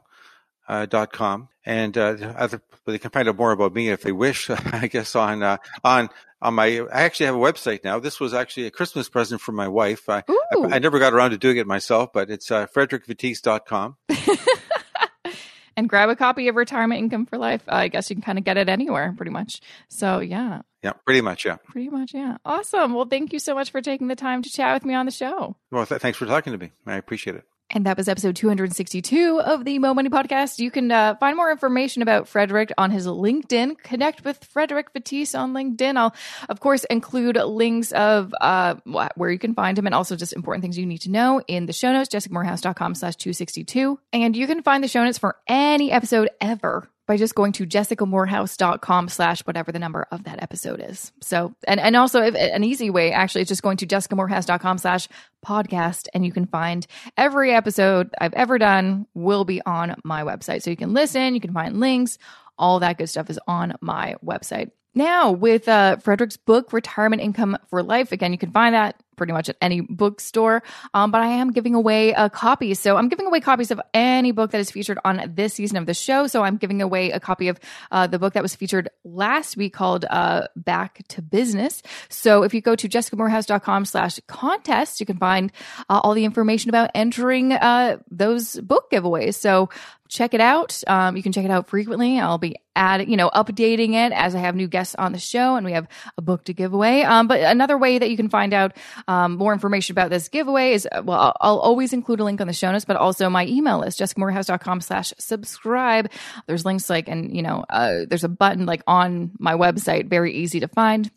uh, 0.68 0.86
dot 0.86 1.12
com, 1.12 1.48
and 1.66 1.98
uh, 1.98 2.34
other, 2.36 2.62
they 2.90 2.98
can 2.98 3.10
find 3.10 3.28
out 3.28 3.36
more 3.36 3.52
about 3.52 3.72
me 3.74 3.90
if 3.90 4.02
they 4.02 4.12
wish. 4.12 4.50
I 4.50 4.88
guess 4.88 5.14
on 5.14 5.42
uh, 5.42 5.58
on 5.84 6.10
on 6.40 6.54
my. 6.54 6.80
I 6.92 7.02
actually 7.02 7.26
have 7.26 7.36
a 7.36 7.38
website 7.38 7.84
now. 7.84 7.98
This 8.00 8.18
was 8.18 8.34
actually 8.34 8.66
a 8.66 8.70
Christmas 8.70 9.08
present 9.08 9.40
from 9.40 9.54
my 9.54 9.68
wife. 9.68 10.08
I, 10.08 10.24
I, 10.28 10.56
I, 10.72 10.78
never 10.78 10.98
got 10.98 11.12
around 11.12 11.30
to 11.30 11.38
doing 11.38 11.56
it 11.56 11.66
myself, 11.66 12.12
but 12.12 12.30
it's 12.30 12.50
uh, 12.50 12.66
frederickvettese.com. 12.66 13.96
and 15.76 15.88
grab 15.88 16.08
a 16.08 16.16
copy 16.16 16.48
of 16.48 16.56
Retirement 16.56 16.98
Income 16.98 17.26
for 17.26 17.38
Life. 17.38 17.62
I 17.68 17.88
guess 17.88 18.10
you 18.10 18.16
can 18.16 18.22
kind 18.22 18.38
of 18.38 18.44
get 18.44 18.56
it 18.56 18.68
anywhere, 18.68 19.14
pretty 19.16 19.32
much. 19.32 19.60
So 19.88 20.18
yeah. 20.18 20.62
Yeah, 20.82 20.92
pretty 21.04 21.20
much. 21.20 21.44
Yeah. 21.44 21.56
Pretty 21.64 21.88
much. 21.88 22.12
Yeah. 22.12 22.38
Awesome. 22.44 22.94
Well, 22.94 23.06
thank 23.06 23.32
you 23.32 23.38
so 23.38 23.54
much 23.54 23.70
for 23.70 23.80
taking 23.80 24.08
the 24.08 24.16
time 24.16 24.42
to 24.42 24.50
chat 24.50 24.74
with 24.74 24.84
me 24.84 24.94
on 24.94 25.06
the 25.06 25.12
show. 25.12 25.56
Well, 25.70 25.86
th- 25.86 26.00
thanks 26.00 26.18
for 26.18 26.26
talking 26.26 26.52
to 26.52 26.58
me. 26.58 26.72
I 26.86 26.96
appreciate 26.96 27.36
it. 27.36 27.44
And 27.72 27.86
that 27.86 27.96
was 27.96 28.06
episode 28.06 28.36
262 28.36 29.40
of 29.40 29.64
the 29.64 29.78
Mo 29.78 29.94
Money 29.94 30.10
Podcast. 30.10 30.58
You 30.58 30.70
can 30.70 30.92
uh, 30.92 31.14
find 31.14 31.36
more 31.36 31.50
information 31.50 32.02
about 32.02 32.28
Frederick 32.28 32.70
on 32.76 32.90
his 32.90 33.06
LinkedIn. 33.06 33.78
Connect 33.78 34.24
with 34.24 34.44
Frederick 34.44 34.92
Vettese 34.92 35.38
on 35.38 35.54
LinkedIn. 35.54 35.96
I'll, 35.96 36.14
of 36.50 36.60
course, 36.60 36.84
include 36.84 37.36
links 37.36 37.90
of 37.92 38.34
uh, 38.40 38.74
where 39.14 39.30
you 39.30 39.38
can 39.38 39.54
find 39.54 39.78
him 39.78 39.86
and 39.86 39.94
also 39.94 40.16
just 40.16 40.34
important 40.34 40.62
things 40.62 40.76
you 40.76 40.84
need 40.84 41.00
to 41.02 41.10
know 41.10 41.40
in 41.48 41.64
the 41.64 41.72
show 41.72 41.92
notes, 41.92 42.10
jessicamoorhouse.com 42.14 42.94
slash 42.94 43.16
262. 43.16 43.98
And 44.12 44.36
you 44.36 44.46
can 44.46 44.62
find 44.62 44.84
the 44.84 44.88
show 44.88 45.02
notes 45.02 45.16
for 45.16 45.36
any 45.48 45.90
episode 45.90 46.28
ever 46.42 46.88
by 47.06 47.16
just 47.16 47.34
going 47.34 47.52
to 47.52 47.66
jessicamoorhouse.com 47.66 49.08
slash 49.08 49.40
whatever 49.42 49.72
the 49.72 49.78
number 49.78 50.06
of 50.10 50.24
that 50.24 50.42
episode 50.42 50.80
is. 50.80 51.12
So, 51.20 51.54
and, 51.66 51.80
and 51.80 51.96
also 51.96 52.22
if, 52.22 52.34
an 52.34 52.64
easy 52.64 52.90
way, 52.90 53.12
actually, 53.12 53.42
is 53.42 53.48
just 53.48 53.62
going 53.62 53.76
to 53.78 53.86
jessicamoorhouse.com 53.86 54.78
slash 54.78 55.08
podcast 55.44 56.08
and 56.14 56.24
you 56.24 56.32
can 56.32 56.46
find 56.46 56.86
every 57.16 57.52
episode 57.52 58.14
I've 58.20 58.34
ever 58.34 58.58
done 58.58 59.06
will 59.14 59.44
be 59.44 59.60
on 59.66 59.96
my 60.04 60.22
website. 60.22 60.62
So 60.62 60.70
you 60.70 60.76
can 60.76 60.92
listen, 60.94 61.34
you 61.34 61.40
can 61.40 61.52
find 61.52 61.80
links, 61.80 62.18
all 62.58 62.80
that 62.80 62.98
good 62.98 63.08
stuff 63.08 63.30
is 63.30 63.40
on 63.46 63.74
my 63.80 64.14
website. 64.24 64.70
Now, 64.94 65.32
with 65.32 65.68
uh, 65.68 65.96
Frederick's 65.96 66.36
book, 66.36 66.72
Retirement 66.72 67.22
Income 67.22 67.56
for 67.68 67.82
Life, 67.82 68.12
again, 68.12 68.32
you 68.32 68.38
can 68.38 68.52
find 68.52 68.74
that 68.74 69.01
pretty 69.16 69.32
much 69.32 69.48
at 69.48 69.56
any 69.60 69.80
bookstore. 69.80 70.62
Um, 70.94 71.10
but 71.10 71.20
I 71.20 71.28
am 71.28 71.50
giving 71.52 71.74
away 71.74 72.12
a 72.12 72.28
copy. 72.30 72.74
So 72.74 72.96
I'm 72.96 73.08
giving 73.08 73.26
away 73.26 73.40
copies 73.40 73.70
of 73.70 73.80
any 73.94 74.32
book 74.32 74.50
that 74.50 74.60
is 74.60 74.70
featured 74.70 74.98
on 75.04 75.32
this 75.34 75.54
season 75.54 75.76
of 75.76 75.86
the 75.86 75.94
show. 75.94 76.26
So 76.26 76.42
I'm 76.42 76.56
giving 76.56 76.82
away 76.82 77.10
a 77.10 77.20
copy 77.20 77.48
of 77.48 77.58
uh, 77.90 78.06
the 78.06 78.18
book 78.18 78.34
that 78.34 78.42
was 78.42 78.54
featured 78.54 78.88
last 79.04 79.56
week 79.56 79.74
called 79.74 80.04
uh, 80.08 80.48
Back 80.56 81.06
to 81.08 81.22
Business. 81.22 81.82
So 82.08 82.42
if 82.42 82.54
you 82.54 82.60
go 82.60 82.74
to 82.76 82.88
jessicamoorhouse.com 82.88 83.84
slash 83.84 84.20
contest, 84.26 85.00
you 85.00 85.06
can 85.06 85.18
find 85.18 85.52
uh, 85.88 86.00
all 86.02 86.14
the 86.14 86.24
information 86.24 86.68
about 86.68 86.90
entering 86.94 87.52
uh, 87.52 87.98
those 88.10 88.60
book 88.60 88.90
giveaways. 88.90 89.34
So 89.34 89.68
check 90.12 90.34
it 90.34 90.40
out. 90.42 90.82
Um, 90.86 91.16
you 91.16 91.22
can 91.22 91.32
check 91.32 91.46
it 91.46 91.50
out 91.50 91.68
frequently. 91.68 92.20
I'll 92.20 92.36
be 92.36 92.56
adding, 92.76 93.10
you 93.10 93.16
know, 93.16 93.30
updating 93.30 93.94
it 93.94 94.12
as 94.12 94.34
I 94.34 94.40
have 94.40 94.54
new 94.54 94.68
guests 94.68 94.94
on 94.96 95.12
the 95.12 95.18
show 95.18 95.56
and 95.56 95.64
we 95.64 95.72
have 95.72 95.88
a 96.18 96.22
book 96.22 96.44
to 96.44 96.52
give 96.52 96.74
away. 96.74 97.02
Um, 97.02 97.26
but 97.28 97.40
another 97.40 97.78
way 97.78 97.98
that 97.98 98.10
you 98.10 98.16
can 98.18 98.28
find 98.28 98.52
out 98.52 98.76
um, 99.08 99.36
more 99.36 99.54
information 99.54 99.94
about 99.94 100.10
this 100.10 100.28
giveaway 100.28 100.74
is, 100.74 100.86
well, 101.02 101.18
I'll, 101.18 101.36
I'll, 101.40 101.58
always 101.62 101.94
include 101.94 102.20
a 102.20 102.24
link 102.24 102.42
on 102.42 102.46
the 102.46 102.52
show 102.52 102.70
notes, 102.70 102.84
but 102.84 102.96
also 102.96 103.30
my 103.30 103.46
email 103.46 103.78
list, 103.78 103.98
jessicamoorhouse.com 104.00 104.82
slash 104.82 105.14
subscribe. 105.18 106.10
There's 106.46 106.66
links 106.66 106.90
like, 106.90 107.08
and, 107.08 107.34
you 107.34 107.40
know, 107.40 107.64
uh, 107.70 108.00
there's 108.06 108.24
a 108.24 108.28
button 108.28 108.66
like 108.66 108.82
on 108.86 109.30
my 109.38 109.54
website, 109.54 110.10
very 110.10 110.34
easy 110.34 110.60
to 110.60 110.68
find. 110.68 111.10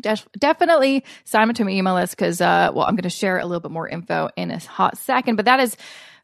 De- 0.00 0.18
definitely 0.36 1.04
sign 1.24 1.48
up 1.48 1.56
to 1.56 1.64
my 1.64 1.70
email 1.70 1.94
list 1.94 2.16
because, 2.16 2.40
uh, 2.40 2.72
well, 2.74 2.86
I'm 2.86 2.96
going 2.96 3.04
to 3.04 3.10
share 3.10 3.38
a 3.38 3.46
little 3.46 3.60
bit 3.60 3.70
more 3.70 3.88
info 3.88 4.30
in 4.36 4.50
a 4.50 4.58
hot 4.58 4.98
second, 4.98 5.36
but 5.36 5.44
that 5.44 5.60
is 5.60 5.76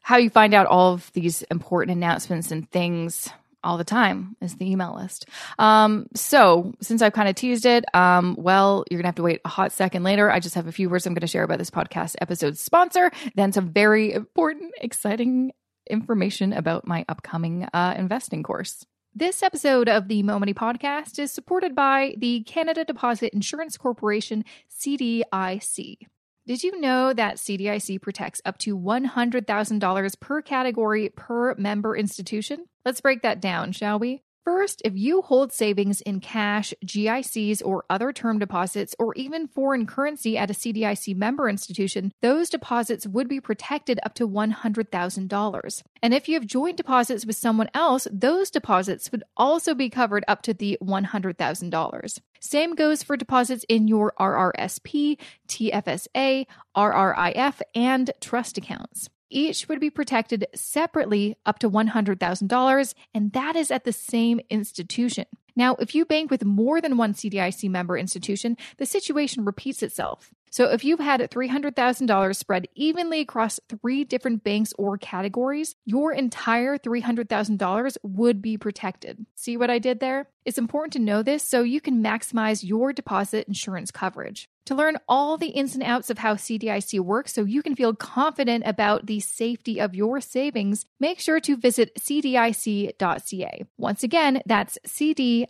how 0.03 0.17
you 0.17 0.29
find 0.29 0.53
out 0.53 0.67
all 0.67 0.93
of 0.93 1.11
these 1.13 1.41
important 1.43 1.97
announcements 1.97 2.51
and 2.51 2.69
things 2.69 3.29
all 3.63 3.77
the 3.77 3.85
time 3.85 4.35
is 4.41 4.57
the 4.57 4.69
email 4.69 4.95
list. 4.95 5.25
Um, 5.57 6.07
so 6.13 6.73
since 6.81 7.01
I've 7.01 7.13
kind 7.13 7.29
of 7.29 7.35
teased 7.35 7.65
it, 7.65 7.85
um, 7.95 8.35
well, 8.37 8.83
you're 8.91 8.99
gonna 8.99 9.07
have 9.07 9.15
to 9.15 9.23
wait 9.23 9.39
a 9.45 9.49
hot 9.49 9.71
second 9.71 10.03
later. 10.03 10.29
I 10.29 10.41
just 10.41 10.55
have 10.55 10.67
a 10.67 10.71
few 10.71 10.89
words 10.89 11.07
I'm 11.07 11.13
gonna 11.13 11.27
share 11.27 11.43
about 11.43 11.57
this 11.57 11.71
podcast 11.71 12.15
episode 12.19 12.57
sponsor, 12.57 13.11
then 13.35 13.53
some 13.53 13.71
very 13.71 14.11
important, 14.11 14.73
exciting 14.81 15.53
information 15.89 16.51
about 16.51 16.85
my 16.85 17.05
upcoming 17.07 17.63
uh, 17.73 17.95
investing 17.97 18.43
course. 18.43 18.85
This 19.15 19.43
episode 19.43 19.87
of 19.87 20.07
the 20.07 20.23
Mo 20.23 20.39
Money 20.39 20.53
Podcast 20.53 21.19
is 21.19 21.31
supported 21.31 21.75
by 21.75 22.15
the 22.17 22.41
Canada 22.43 22.83
Deposit 22.83 23.31
Insurance 23.33 23.77
Corporation, 23.77 24.43
CDIC. 24.69 25.97
Did 26.45 26.61
you 26.61 26.81
know 26.81 27.13
that 27.13 27.37
CDIC 27.37 28.01
protects 28.01 28.41
up 28.43 28.57
to 28.59 28.77
$100,000 28.77 30.19
per 30.19 30.41
category 30.41 31.07
per 31.15 31.55
member 31.55 31.95
institution? 31.95 32.65
Let's 32.83 32.99
break 32.99 33.21
that 33.21 33.39
down, 33.39 33.71
shall 33.71 33.97
we? 33.97 34.23
First, 34.43 34.81
if 34.83 34.93
you 34.97 35.21
hold 35.21 35.53
savings 35.53 36.01
in 36.01 36.19
cash, 36.19 36.73
GICs, 36.85 37.61
or 37.63 37.85
other 37.89 38.11
term 38.11 38.39
deposits, 38.39 38.93
or 38.99 39.13
even 39.15 39.47
foreign 39.47 39.85
currency 39.85 40.37
at 40.37 40.49
a 40.49 40.53
CDIC 40.53 41.15
member 41.15 41.47
institution, 41.47 42.11
those 42.21 42.49
deposits 42.49 43.07
would 43.07 43.29
be 43.29 43.39
protected 43.39 44.01
up 44.03 44.15
to 44.15 44.27
$100,000. 44.27 45.83
And 46.01 46.13
if 46.13 46.27
you 46.27 46.33
have 46.33 46.45
joint 46.45 46.75
deposits 46.75 47.25
with 47.25 47.37
someone 47.37 47.69
else, 47.73 48.05
those 48.11 48.51
deposits 48.51 49.13
would 49.13 49.23
also 49.37 49.73
be 49.73 49.89
covered 49.89 50.25
up 50.27 50.41
to 50.41 50.53
the 50.53 50.77
$100,000. 50.83 52.19
Same 52.41 52.75
goes 52.75 53.01
for 53.01 53.15
deposits 53.15 53.63
in 53.69 53.87
your 53.87 54.13
RRSP, 54.19 55.17
TFSA, 55.47 56.45
RRIF, 56.75 57.61
and 57.73 58.11
trust 58.19 58.57
accounts. 58.57 59.09
Each 59.33 59.67
would 59.67 59.79
be 59.79 59.89
protected 59.89 60.45
separately 60.53 61.37
up 61.43 61.57
to 61.59 61.69
$100,000, 61.69 62.93
and 63.15 63.33
that 63.33 63.55
is 63.55 63.71
at 63.71 63.83
the 63.83 63.91
same 63.91 64.39
institution. 64.51 65.25
Now, 65.55 65.75
if 65.79 65.95
you 65.95 66.05
bank 66.05 66.29
with 66.29 66.45
more 66.45 66.79
than 66.79 66.97
one 66.97 67.15
CDIC 67.15 67.67
member 67.67 67.97
institution, 67.97 68.57
the 68.77 68.85
situation 68.85 69.43
repeats 69.43 69.81
itself. 69.81 70.31
So 70.51 70.65
if 70.65 70.83
you've 70.83 70.99
had 70.99 71.19
$300,000 71.19 72.35
spread 72.35 72.67
evenly 72.75 73.21
across 73.21 73.59
three 73.69 74.03
different 74.03 74.43
banks 74.43 74.71
or 74.77 74.99
categories, 74.99 75.75
your 75.83 76.13
entire 76.13 76.77
$300,000 76.77 77.97
would 78.03 78.39
be 78.39 78.59
protected. 78.59 79.25
See 79.33 79.57
what 79.57 79.71
I 79.71 79.79
did 79.79 79.99
there? 79.99 80.27
It's 80.45 80.59
important 80.59 80.93
to 80.93 80.99
know 80.99 81.23
this 81.23 81.41
so 81.43 81.63
you 81.63 81.81
can 81.81 82.03
maximize 82.03 82.63
your 82.63 82.93
deposit 82.93 83.47
insurance 83.47 83.89
coverage. 83.89 84.47
To 84.67 84.75
learn 84.75 84.97
all 85.09 85.37
the 85.37 85.47
ins 85.47 85.75
and 85.75 85.83
outs 85.83 86.09
of 86.09 86.19
how 86.19 86.35
CDIC 86.35 86.99
works 87.01 87.33
so 87.33 87.43
you 87.43 87.61
can 87.61 87.75
feel 87.75 87.93
confident 87.93 88.63
about 88.65 89.05
the 89.05 89.19
safety 89.19 89.79
of 89.79 89.93
your 89.93 90.21
savings, 90.21 90.85
make 90.99 91.19
sure 91.19 91.41
to 91.41 91.57
visit 91.57 91.95
cdic.ca. 91.95 93.63
Once 93.77 94.03
again, 94.03 94.41
that's 94.45 94.77
cdic.ca 94.87 95.47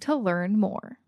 to 0.00 0.14
learn 0.14 0.58
more 0.58 0.98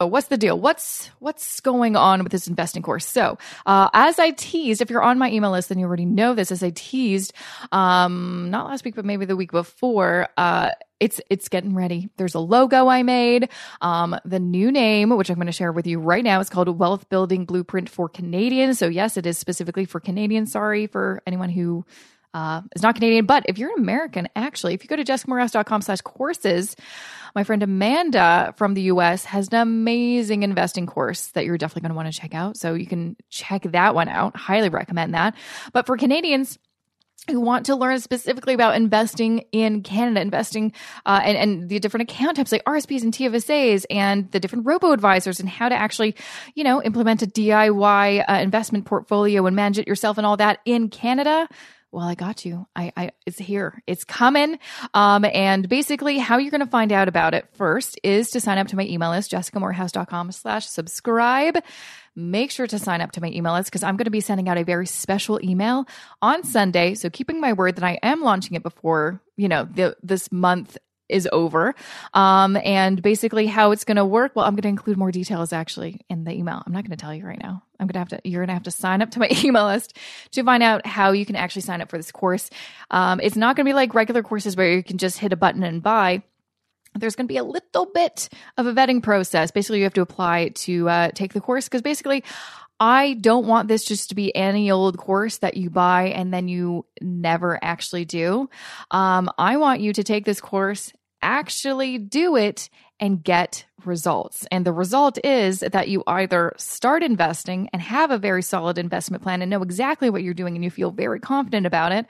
what's 0.00 0.26
the 0.28 0.36
deal? 0.36 0.58
What's 0.58 1.08
what's 1.20 1.60
going 1.60 1.96
on 1.96 2.22
with 2.22 2.32
this 2.32 2.46
investing 2.48 2.82
course? 2.82 3.06
So, 3.06 3.38
uh, 3.66 3.88
as 3.92 4.18
I 4.18 4.30
teased, 4.30 4.82
if 4.82 4.90
you're 4.90 5.02
on 5.02 5.18
my 5.18 5.30
email 5.30 5.52
list, 5.52 5.68
then 5.68 5.78
you 5.78 5.86
already 5.86 6.04
know 6.04 6.34
this. 6.34 6.50
As 6.50 6.62
I 6.62 6.70
teased, 6.70 7.32
um, 7.72 8.50
not 8.50 8.66
last 8.66 8.84
week, 8.84 8.96
but 8.96 9.04
maybe 9.04 9.24
the 9.24 9.36
week 9.36 9.52
before, 9.52 10.28
uh, 10.36 10.70
it's 11.00 11.20
it's 11.30 11.48
getting 11.48 11.74
ready. 11.74 12.08
There's 12.16 12.34
a 12.34 12.40
logo 12.40 12.88
I 12.88 13.02
made. 13.02 13.48
Um, 13.80 14.16
the 14.24 14.40
new 14.40 14.72
name, 14.72 15.10
which 15.16 15.30
I'm 15.30 15.36
going 15.36 15.46
to 15.46 15.52
share 15.52 15.72
with 15.72 15.86
you 15.86 16.00
right 16.00 16.24
now, 16.24 16.40
is 16.40 16.48
called 16.48 16.68
Wealth 16.78 17.08
Building 17.08 17.44
Blueprint 17.44 17.88
for 17.88 18.08
Canadians. 18.08 18.78
So 18.78 18.88
yes, 18.88 19.16
it 19.16 19.26
is 19.26 19.38
specifically 19.38 19.84
for 19.84 20.00
Canadians. 20.00 20.52
Sorry 20.52 20.86
for 20.86 21.22
anyone 21.26 21.50
who 21.50 21.84
uh, 22.34 22.62
is 22.74 22.82
not 22.82 22.96
Canadian, 22.96 23.24
but 23.26 23.44
if 23.48 23.58
you're 23.58 23.70
an 23.70 23.78
American, 23.78 24.28
actually, 24.34 24.74
if 24.74 24.82
you 24.82 24.88
go 24.88 24.96
to 24.96 25.04
jessicamoorhouse.com 25.04 25.82
slash 25.82 26.00
courses, 26.00 26.76
my 27.34 27.44
friend 27.44 27.62
Amanda 27.62 28.52
from 28.56 28.74
the 28.74 28.82
US 28.82 29.24
has 29.24 29.48
an 29.48 29.54
amazing 29.54 30.42
investing 30.42 30.86
course 30.86 31.28
that 31.28 31.44
you're 31.44 31.56
definitely 31.56 31.82
going 31.82 31.90
to 31.90 31.96
want 31.96 32.12
to 32.12 32.20
check 32.20 32.34
out. 32.34 32.56
So 32.56 32.74
you 32.74 32.86
can 32.86 33.16
check 33.30 33.62
that 33.62 33.94
one 33.94 34.08
out. 34.08 34.36
Highly 34.36 34.68
recommend 34.68 35.14
that. 35.14 35.34
But 35.72 35.86
for 35.86 35.96
Canadians, 35.96 36.58
who 37.30 37.40
want 37.40 37.66
to 37.66 37.76
learn 37.76 37.98
specifically 38.00 38.52
about 38.52 38.74
investing 38.74 39.44
in 39.50 39.82
Canada, 39.82 40.20
investing 40.20 40.72
uh, 41.06 41.20
and, 41.24 41.38
and 41.38 41.68
the 41.70 41.78
different 41.78 42.10
account 42.10 42.36
types 42.36 42.52
like 42.52 42.62
RSPs 42.64 43.02
and 43.02 43.14
TFSAs 43.14 43.86
and 43.88 44.30
the 44.30 44.40
different 44.40 44.66
robo 44.66 44.92
advisors 44.92 45.40
and 45.40 45.48
how 45.48 45.68
to 45.68 45.74
actually, 45.74 46.16
you 46.54 46.64
know, 46.64 46.82
implement 46.82 47.22
a 47.22 47.26
DIY 47.26 48.24
uh, 48.28 48.34
investment 48.34 48.84
portfolio 48.84 49.46
and 49.46 49.56
manage 49.56 49.78
it 49.78 49.88
yourself 49.88 50.18
and 50.18 50.26
all 50.26 50.36
that 50.36 50.58
in 50.66 50.90
Canada 50.90 51.48
well, 51.94 52.08
I 52.08 52.16
got 52.16 52.44
you. 52.44 52.66
I, 52.74 52.92
I 52.96 53.10
it's 53.24 53.38
here. 53.38 53.80
It's 53.86 54.02
coming. 54.02 54.58
Um, 54.92 55.24
and 55.24 55.68
basically 55.68 56.18
how 56.18 56.38
you're 56.38 56.50
to 56.60 56.66
find 56.66 56.90
out 56.90 57.06
about 57.06 57.34
it 57.34 57.48
first 57.54 57.98
is 58.02 58.30
to 58.30 58.40
sign 58.40 58.58
up 58.58 58.66
to 58.68 58.76
my 58.76 58.82
email 58.84 59.10
list, 59.10 59.30
jessicamoorhouse.com 59.30 60.32
slash 60.32 60.66
subscribe. 60.66 61.56
Make 62.16 62.50
sure 62.50 62.66
to 62.66 62.78
sign 62.80 63.00
up 63.00 63.12
to 63.12 63.20
my 63.20 63.28
email 63.28 63.54
list 63.54 63.70
because 63.70 63.84
I'm 63.84 63.96
to 64.06 64.10
be 64.10 64.20
sending 64.20 64.48
out 64.48 64.58
a 64.58 64.64
very 64.64 64.86
special 64.86 65.40
email 65.42 65.86
on 66.20 66.42
Sunday. 66.42 66.94
So 66.94 67.10
keeping 67.10 67.40
my 67.40 67.52
word 67.52 67.76
that 67.76 67.84
I 67.84 68.00
am 68.02 68.22
launching 68.22 68.56
it 68.56 68.64
before, 68.64 69.20
you 69.36 69.48
know, 69.48 69.64
the, 69.64 69.96
this 70.02 70.32
month 70.32 70.76
is 71.08 71.28
over. 71.32 71.74
Um, 72.14 72.56
and 72.56 73.00
basically 73.02 73.46
how 73.46 73.72
it's 73.72 73.84
going 73.84 73.96
to 73.96 74.04
work. 74.04 74.32
Well, 74.34 74.44
I'm 74.44 74.54
going 74.54 74.62
to 74.62 74.68
include 74.68 74.96
more 74.96 75.12
details 75.12 75.52
actually 75.52 76.00
in 76.08 76.24
the 76.24 76.32
email. 76.32 76.62
I'm 76.64 76.72
not 76.72 76.84
going 76.84 76.96
to 76.96 77.00
tell 77.00 77.14
you 77.14 77.26
right 77.26 77.40
now. 77.42 77.62
I'm 77.78 77.86
going 77.86 77.94
to 77.94 77.98
have 77.98 78.08
to, 78.08 78.28
you're 78.28 78.40
going 78.40 78.48
to 78.48 78.54
have 78.54 78.62
to 78.64 78.70
sign 78.70 79.02
up 79.02 79.10
to 79.12 79.18
my 79.18 79.28
email 79.44 79.66
list 79.66 79.96
to 80.32 80.42
find 80.42 80.62
out 80.62 80.86
how 80.86 81.12
you 81.12 81.26
can 81.26 81.36
actually 81.36 81.62
sign 81.62 81.80
up 81.80 81.90
for 81.90 81.98
this 81.98 82.12
course. 82.12 82.48
Um, 82.90 83.20
it's 83.20 83.36
not 83.36 83.56
going 83.56 83.66
to 83.66 83.68
be 83.68 83.74
like 83.74 83.94
regular 83.94 84.22
courses 84.22 84.56
where 84.56 84.72
you 84.72 84.82
can 84.82 84.98
just 84.98 85.18
hit 85.18 85.32
a 85.32 85.36
button 85.36 85.62
and 85.62 85.82
buy 85.82 86.22
there's 86.96 87.16
going 87.16 87.26
to 87.26 87.32
be 87.32 87.38
a 87.38 87.44
little 87.44 87.86
bit 87.86 88.28
of 88.56 88.66
a 88.66 88.72
vetting 88.72 89.02
process. 89.02 89.50
Basically, 89.50 89.78
you 89.78 89.84
have 89.84 89.94
to 89.94 90.00
apply 90.00 90.50
to 90.50 90.88
uh, 90.88 91.10
take 91.12 91.32
the 91.32 91.40
course 91.40 91.66
because 91.66 91.82
basically, 91.82 92.22
I 92.80 93.14
don't 93.14 93.46
want 93.46 93.68
this 93.68 93.84
just 93.84 94.08
to 94.08 94.14
be 94.14 94.34
any 94.34 94.70
old 94.70 94.98
course 94.98 95.38
that 95.38 95.56
you 95.56 95.70
buy 95.70 96.08
and 96.08 96.34
then 96.34 96.48
you 96.48 96.86
never 97.00 97.58
actually 97.62 98.04
do. 98.04 98.50
Um, 98.90 99.30
I 99.38 99.56
want 99.56 99.80
you 99.80 99.92
to 99.92 100.04
take 100.04 100.24
this 100.24 100.40
course, 100.40 100.92
actually 101.22 101.98
do 101.98 102.36
it, 102.36 102.68
and 103.00 103.22
get 103.22 103.64
results. 103.84 104.46
And 104.50 104.64
the 104.64 104.72
result 104.72 105.18
is 105.24 105.60
that 105.60 105.88
you 105.88 106.02
either 106.06 106.54
start 106.56 107.02
investing 107.02 107.68
and 107.72 107.82
have 107.82 108.10
a 108.10 108.18
very 108.18 108.42
solid 108.42 108.78
investment 108.78 109.22
plan 109.22 109.42
and 109.42 109.50
know 109.50 109.62
exactly 109.62 110.08
what 110.10 110.22
you're 110.22 110.32
doing 110.32 110.54
and 110.54 110.64
you 110.64 110.70
feel 110.70 110.90
very 110.90 111.20
confident 111.20 111.66
about 111.66 111.92
it. 111.92 112.06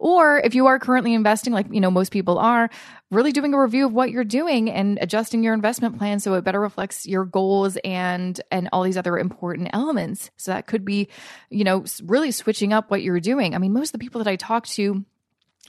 Or 0.00 0.38
if 0.38 0.54
you 0.54 0.66
are 0.66 0.78
currently 0.78 1.12
investing, 1.12 1.52
like, 1.52 1.66
you 1.70 1.80
know, 1.80 1.90
most 1.90 2.12
people 2.12 2.38
are, 2.38 2.70
really 3.10 3.32
doing 3.32 3.54
a 3.54 3.60
review 3.60 3.86
of 3.86 3.92
what 3.92 4.10
you're 4.10 4.24
doing 4.24 4.70
and 4.70 4.98
adjusting 5.00 5.42
your 5.42 5.54
investment 5.54 5.96
plan 5.98 6.20
so 6.20 6.34
it 6.34 6.44
better 6.44 6.60
reflects 6.60 7.06
your 7.06 7.24
goals 7.24 7.78
and 7.84 8.40
and 8.50 8.68
all 8.72 8.82
these 8.82 8.98
other 8.98 9.18
important 9.18 9.70
elements. 9.72 10.30
So 10.36 10.50
that 10.50 10.66
could 10.66 10.84
be, 10.84 11.08
you 11.48 11.64
know, 11.64 11.84
really 12.04 12.30
switching 12.30 12.72
up 12.72 12.90
what 12.90 13.02
you're 13.02 13.20
doing. 13.20 13.54
I 13.54 13.58
mean, 13.58 13.72
most 13.72 13.88
of 13.88 13.92
the 13.92 13.98
people 13.98 14.22
that 14.22 14.30
I 14.30 14.36
talk 14.36 14.66
to 14.68 15.04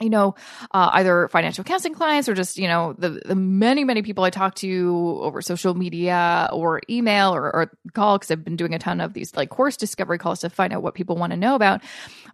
you 0.02 0.10
know, 0.10 0.36
uh, 0.72 0.90
either 0.94 1.28
financial 1.28 1.64
counseling 1.64 1.94
clients 1.94 2.30
or 2.30 2.34
just, 2.34 2.58
you 2.58 2.68
know, 2.68 2.94
the, 2.98 3.22
the 3.26 3.36
many, 3.36 3.84
many 3.84 4.02
people 4.02 4.24
I 4.24 4.30
talk 4.30 4.56
to 4.56 5.20
over 5.22 5.42
social 5.42 5.74
media 5.74 6.50
or 6.52 6.82
email 6.90 7.36
or, 7.36 7.54
or 7.54 7.72
call, 7.94 8.18
because 8.18 8.32
I've 8.32 8.44
been 8.44 8.56
doing 8.56 8.74
a 8.74 8.80
ton 8.80 9.02
of 9.02 9.14
these 9.14 9.36
like 9.36 9.50
course 9.50 9.78
discovery 9.78 10.18
calls 10.18 10.40
to 10.42 10.50
find 10.50 10.74
out 10.74 10.82
what 10.82 10.96
people 10.96 11.16
want 11.16 11.32
to 11.32 11.38
know 11.38 11.56
about. 11.56 11.82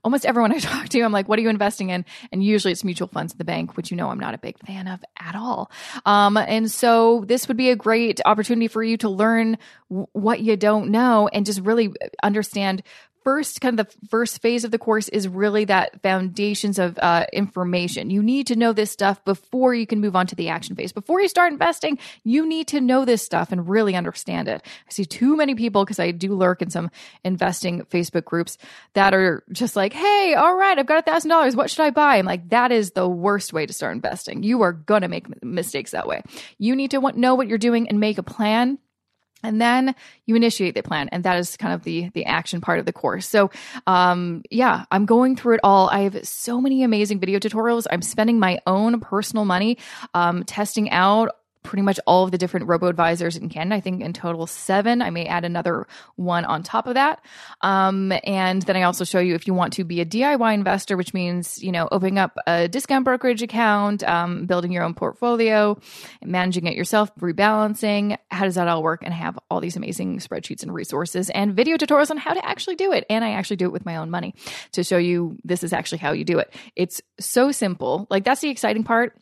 Almost 0.03 0.26
everyone 0.26 0.51
I 0.55 0.59
talk 0.59 0.89
to, 0.89 1.01
I'm 1.01 1.11
like, 1.11 1.28
what 1.28 1.39
are 1.39 1.41
you 1.41 1.49
investing 1.49 1.89
in? 1.89 2.05
And 2.32 2.43
usually 2.43 2.72
it's 2.72 2.84
mutual 2.84 3.07
funds 3.07 3.34
at 3.34 3.38
the 3.38 3.45
bank, 3.45 3.78
which 3.78 3.91
you 3.91 3.97
know 3.97 4.09
I'm 4.09 4.20
not 4.20 4.34
a 4.34 4.39
big 4.39 4.59
fan 4.59 4.88
of 4.88 5.03
at 5.20 5.36
all. 5.36 5.72
Um, 6.05 6.38
and 6.38 6.70
so 6.70 7.24
this 7.28 7.47
would 7.47 7.57
be 7.57 7.72
a 7.72 7.76
great 7.76 8.22
opportunity 8.26 8.68
for 8.68 8.84
you 8.84 8.97
to 8.97 9.09
learn 9.09 9.57
w- 9.89 10.07
what 10.13 10.39
you 10.39 10.55
don't 10.55 10.89
know 10.89 11.28
and 11.28 11.45
just 11.45 11.61
really 11.61 11.93
understand 12.22 12.84
first 13.26 13.59
kind 13.59 13.78
of 13.78 13.88
the 13.88 14.07
first 14.07 14.41
phase 14.41 14.63
of 14.63 14.71
the 14.71 14.78
course 14.78 15.09
is 15.09 15.28
really 15.28 15.65
that 15.65 16.01
foundations 16.03 16.78
of 16.78 16.97
uh, 16.99 17.26
information. 17.34 18.11
You 18.11 18.21
need 18.21 18.47
to 18.47 18.55
know 18.55 18.71
this 18.71 18.91
stuff 18.91 19.26
before 19.26 19.73
you 19.73 19.88
can 19.88 19.99
move 19.99 20.15
on 20.15 20.28
to 20.28 20.36
the 20.36 20.49
action 20.49 20.76
phase. 20.76 20.93
Before 20.93 21.19
you 21.19 21.28
start 21.28 21.51
investing, 21.51 21.97
you 22.23 22.47
need 22.47 22.67
to 22.67 22.80
know 22.80 23.03
this 23.03 23.23
stuff 23.23 23.51
and 23.51 23.67
really 23.67 23.95
understand 23.95 24.47
it. 24.47 24.61
I 24.63 24.91
see 24.91 25.05
too 25.05 25.36
many 25.36 25.55
people 25.55 25.84
because 25.84 25.99
I 25.99 26.11
do 26.11 26.36
lurk 26.36 26.61
in 26.61 26.69
some 26.69 26.91
investing 27.23 27.82
Facebook 27.86 28.26
groups 28.26 28.59
that 28.93 29.13
are 29.15 29.43
just 29.51 29.76
like, 29.76 29.91
"Hey, 29.91 30.36
all 30.36 30.55
right, 30.55 30.78
I've 30.78 30.86
got 30.86 30.99
a 30.99 31.11
thousand 31.11 31.30
dollars. 31.30 31.55
What 31.55 31.71
should 31.71 31.84
I 31.84 31.89
buy?" 31.89 32.17
I'm 32.17 32.26
like, 32.26 32.49
that 32.49 32.71
is 32.71 32.91
the 32.91 33.09
worst 33.09 33.51
way 33.51 33.65
to 33.65 33.73
start 33.73 33.95
investing. 33.95 34.43
You 34.43 34.61
are 34.61 34.71
gonna 34.71 35.07
make 35.07 35.43
mistakes 35.43 35.91
that 35.91 36.07
way. 36.07 36.21
You 36.59 36.76
need 36.76 36.91
to 36.91 37.01
know 37.15 37.34
what 37.34 37.47
you're 37.47 37.57
doing 37.57 37.89
and 37.89 37.99
make 37.99 38.19
a 38.19 38.23
plan 38.23 38.78
and 39.45 39.61
then 39.61 39.95
you 40.25 40.35
initiate 40.35 40.75
the 40.75 40.83
plan 40.83 41.09
and 41.11 41.23
that 41.23 41.37
is 41.37 41.57
kind 41.57 41.73
of 41.73 41.83
the 41.83 42.09
the 42.09 42.25
action 42.25 42.61
part 42.61 42.79
of 42.79 42.85
the 42.85 42.93
course. 42.93 43.27
So 43.27 43.51
um 43.87 44.43
yeah 44.49 44.85
i'm 44.91 45.05
going 45.05 45.35
through 45.35 45.55
it 45.55 45.59
all. 45.63 45.89
I 45.89 46.01
have 46.01 46.27
so 46.27 46.59
many 46.59 46.83
amazing 46.83 47.19
video 47.19 47.39
tutorials. 47.39 47.85
I'm 47.91 48.01
spending 48.01 48.39
my 48.39 48.59
own 48.65 48.99
personal 48.99 49.45
money 49.45 49.77
um 50.13 50.43
testing 50.43 50.89
out 50.89 51.29
pretty 51.66 51.82
much 51.82 51.99
all 52.07 52.24
of 52.24 52.32
the 52.32 52.38
different 52.38 52.68
robo 52.68 52.88
advisors 52.88 53.36
in 53.36 53.49
Canada. 53.49 53.76
I 53.76 53.82
think 53.82 54.01
in 54.01 54.13
total 54.13 54.47
seven. 54.47 55.01
I 55.01 55.09
may 55.09 55.26
add 55.26 55.43
another 55.43 55.88
one 56.16 56.45
on 56.45 56.63
top 56.63 56.88
of 56.88 56.93
that. 56.93 57.26
Um, 57.61 58.13
and 58.24 58.61
then 58.61 58.78
I 58.78 58.84
also 58.84 59.03
show 59.03 59.20
you 59.20 59.36
if 59.36 59.47
you 59.47 59.53
want 59.53 59.74
to 59.74 59.84
be 59.84 59.99
a 59.99 60.05
DIY 60.05 60.53
investor, 60.53 60.95
which 60.95 61.13
means, 61.13 61.61
you 61.61 61.72
know, 61.72 61.89
opening 61.91 62.20
up 62.20 62.38
a 62.47 62.68
discount 62.68 63.03
brokerage 63.03 63.41
account, 63.41 64.03
um, 64.03 64.45
building 64.45 64.72
your 64.72 64.84
own 64.84 64.93
portfolio, 64.93 65.78
managing 66.24 66.68
it 66.68 66.76
yourself, 66.76 67.13
rebalancing. 67.16 68.18
How 68.32 68.45
does 68.45 68.55
that 68.55 68.68
all 68.68 68.84
work? 68.84 69.01
And 69.03 69.13
have 69.13 69.38
all 69.49 69.59
these 69.59 69.76
amazing 69.76 70.20
spreadsheets 70.20 70.63
and 70.63 70.74
resources 70.74 71.30
and 71.32 71.53
video 71.55 71.78
tutorials 71.78 72.11
on 72.11 72.18
how 72.18 72.34
to 72.34 72.45
actually 72.45 72.76
do 72.76 72.91
it. 72.91 73.05
And 73.09 73.26
I 73.26 73.32
actually 73.32 73.57
do 73.57 73.66
it 73.66 73.72
with 73.72 73.86
my 73.86 73.97
own 73.97 74.09
money 74.09 74.36
to 74.74 74.84
show 74.84 74.97
you 74.97 75.38
this 75.43 75.63
is 75.63 75.74
actually 75.74 75.97
how 75.97 76.11
you 76.11 76.24
do 76.24 76.39
it. 76.39 76.53
It's 76.76 77.01
so 77.20 77.51
simple. 77.51 78.07
Like 78.09 78.24
that's 78.24 78.41
the 78.41 78.49
exciting 78.49 78.84
part 78.84 79.18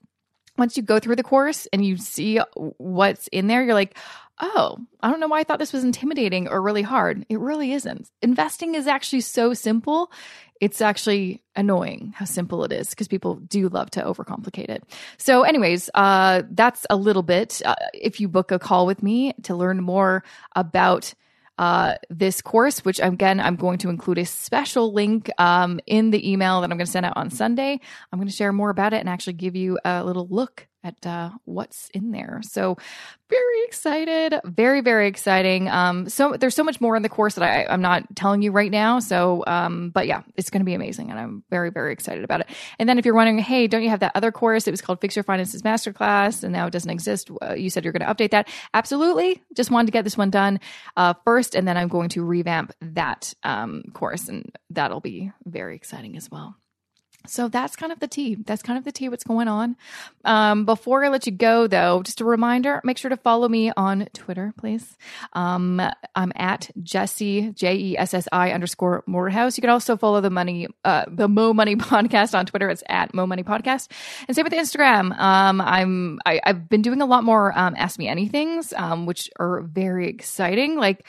once 0.57 0.77
you 0.77 0.83
go 0.83 0.99
through 0.99 1.15
the 1.15 1.23
course 1.23 1.67
and 1.73 1.85
you 1.85 1.97
see 1.97 2.39
what's 2.55 3.27
in 3.29 3.47
there, 3.47 3.63
you're 3.63 3.73
like, 3.73 3.97
oh, 4.39 4.77
I 5.01 5.09
don't 5.09 5.19
know 5.19 5.27
why 5.27 5.39
I 5.39 5.43
thought 5.43 5.59
this 5.59 5.73
was 5.73 5.83
intimidating 5.83 6.47
or 6.47 6.61
really 6.61 6.81
hard. 6.81 7.25
It 7.29 7.39
really 7.39 7.71
isn't. 7.73 8.09
Investing 8.21 8.75
is 8.75 8.87
actually 8.87 9.21
so 9.21 9.53
simple. 9.53 10.11
it's 10.63 10.79
actually 10.81 11.43
annoying 11.57 12.13
how 12.15 12.23
simple 12.23 12.63
it 12.63 12.71
is 12.71 12.89
because 12.89 13.09
people 13.09 13.35
do 13.35 13.67
love 13.67 13.91
to 13.91 14.01
overcomplicate 14.01 14.69
it. 14.69 14.81
So, 15.17 15.43
anyways, 15.43 15.89
uh, 15.93 16.43
that's 16.51 16.85
a 16.89 16.95
little 16.95 17.21
bit. 17.21 17.61
Uh, 17.65 17.75
if 17.93 18.21
you 18.21 18.29
book 18.29 18.49
a 18.49 18.59
call 18.59 18.85
with 18.85 19.03
me 19.03 19.33
to 19.43 19.55
learn 19.55 19.83
more 19.83 20.23
about 20.55 21.13
uh, 21.57 21.95
this 22.09 22.41
course, 22.41 22.83
which 22.83 22.99
again, 23.01 23.39
I'm 23.39 23.55
going 23.55 23.77
to 23.79 23.89
include 23.89 24.17
a 24.17 24.25
special 24.25 24.93
link 24.93 25.29
um, 25.37 25.79
in 25.85 26.11
the 26.11 26.31
email 26.31 26.61
that 26.61 26.71
I'm 26.71 26.77
going 26.77 26.85
to 26.85 26.91
send 26.91 27.05
out 27.05 27.17
on 27.17 27.29
Sunday. 27.29 27.79
I'm 28.11 28.19
going 28.19 28.27
to 28.27 28.33
share 28.33 28.51
more 28.51 28.69
about 28.69 28.93
it 28.93 28.97
and 28.97 29.09
actually 29.09 29.33
give 29.33 29.55
you 29.55 29.77
a 29.85 30.03
little 30.03 30.27
look 30.27 30.67
at 30.83 31.05
uh, 31.05 31.29
what's 31.45 31.89
in 31.89 32.11
there. 32.11 32.41
So 32.43 32.77
very 33.29 33.63
excited, 33.65 34.39
very 34.43 34.81
very 34.81 35.07
exciting. 35.07 35.69
Um, 35.69 36.09
so 36.09 36.35
there's 36.37 36.55
so 36.55 36.63
much 36.63 36.81
more 36.81 36.95
in 36.95 37.01
the 37.01 37.09
course 37.09 37.35
that 37.35 37.43
I, 37.43 37.65
I'm 37.71 37.81
not 37.81 38.15
telling 38.15 38.41
you 38.41 38.51
right 38.51 38.69
now. 38.69 38.99
So, 38.99 39.43
um, 39.47 39.89
but 39.89 40.07
yeah, 40.07 40.23
it's 40.35 40.49
going 40.49 40.61
to 40.61 40.65
be 40.65 40.73
amazing, 40.73 41.09
and 41.09 41.19
I'm 41.19 41.43
very 41.49 41.71
very 41.71 41.93
excited 41.93 42.23
about 42.23 42.41
it. 42.41 42.49
And 42.79 42.87
then 42.87 42.97
if 42.99 43.05
you're 43.05 43.15
wondering, 43.15 43.39
hey, 43.39 43.67
don't 43.67 43.83
you 43.83 43.89
have 43.89 44.01
that 44.01 44.11
other 44.15 44.31
course? 44.31 44.67
It 44.67 44.71
was 44.71 44.81
called 44.81 45.01
Fix 45.01 45.15
Your 45.15 45.23
Finances 45.23 45.61
Masterclass, 45.61 46.43
and 46.43 46.53
now 46.53 46.67
it 46.67 46.71
doesn't 46.71 46.91
exist. 46.91 47.31
Uh, 47.41 47.53
you 47.53 47.69
said 47.69 47.83
you're 47.83 47.93
going 47.93 48.07
to 48.07 48.13
update 48.13 48.31
that. 48.31 48.47
Absolutely, 48.73 49.41
just 49.55 49.71
wanted 49.71 49.87
to 49.87 49.91
get 49.91 50.03
this 50.03 50.17
one 50.17 50.29
done 50.29 50.59
uh, 50.97 51.13
first, 51.25 51.55
and 51.55 51.67
then 51.67 51.77
I'm 51.77 51.87
going 51.87 52.09
to 52.09 52.23
revamp 52.23 52.73
that 52.81 53.33
um, 53.43 53.83
course, 53.93 54.27
and 54.27 54.51
that'll 54.69 55.01
be 55.01 55.31
very 55.45 55.75
exciting 55.75 56.17
as 56.17 56.29
well. 56.29 56.55
So 57.25 57.47
that's 57.47 57.77
kind 57.77 57.91
of 57.91 57.99
the 57.99 58.07
tea. 58.07 58.35
That's 58.35 58.61
kind 58.61 58.77
of 58.77 58.83
the 58.83 58.91
tea 58.91 59.07
what's 59.07 59.23
going 59.23 59.47
on. 59.47 59.77
Um, 60.25 60.65
before 60.65 61.05
I 61.05 61.09
let 61.09 61.25
you 61.25 61.31
go, 61.31 61.67
though, 61.67 62.03
just 62.03 62.19
a 62.19 62.25
reminder: 62.25 62.81
make 62.83 62.97
sure 62.97 63.09
to 63.09 63.17
follow 63.17 63.47
me 63.47 63.71
on 63.77 64.07
Twitter, 64.13 64.53
please. 64.57 64.97
Um, 65.31 65.81
I'm 66.15 66.33
at 66.35 66.69
Jessie 66.81 67.51
J 67.51 67.75
E 67.75 67.97
S 67.97 68.13
S 68.13 68.27
I 68.31 68.51
underscore 68.51 69.03
Moorhouse. 69.07 69.57
You 69.57 69.61
can 69.61 69.69
also 69.69 69.95
follow 69.95 70.19
the 70.19 70.29
money, 70.29 70.67
uh, 70.83 71.05
the 71.07 71.29
Mo 71.29 71.53
Money 71.53 71.75
podcast 71.77 72.37
on 72.37 72.45
Twitter. 72.45 72.69
It's 72.69 72.83
at 72.89 73.13
Mo 73.13 73.25
Money 73.25 73.43
Podcast, 73.43 73.89
and 74.27 74.35
same 74.35 74.43
with 74.43 74.53
Instagram. 74.53 75.17
Um, 75.17 75.61
I'm 75.61 76.19
I, 76.25 76.41
i 76.43 76.49
have 76.49 76.67
been 76.67 76.81
doing 76.81 77.01
a 77.01 77.05
lot 77.05 77.23
more 77.23 77.57
um, 77.57 77.73
Ask 77.77 77.99
Me 77.99 78.07
Anythings, 78.07 78.77
um, 78.77 79.05
which 79.05 79.29
are 79.39 79.61
very 79.61 80.09
exciting. 80.09 80.75
Like 80.77 81.05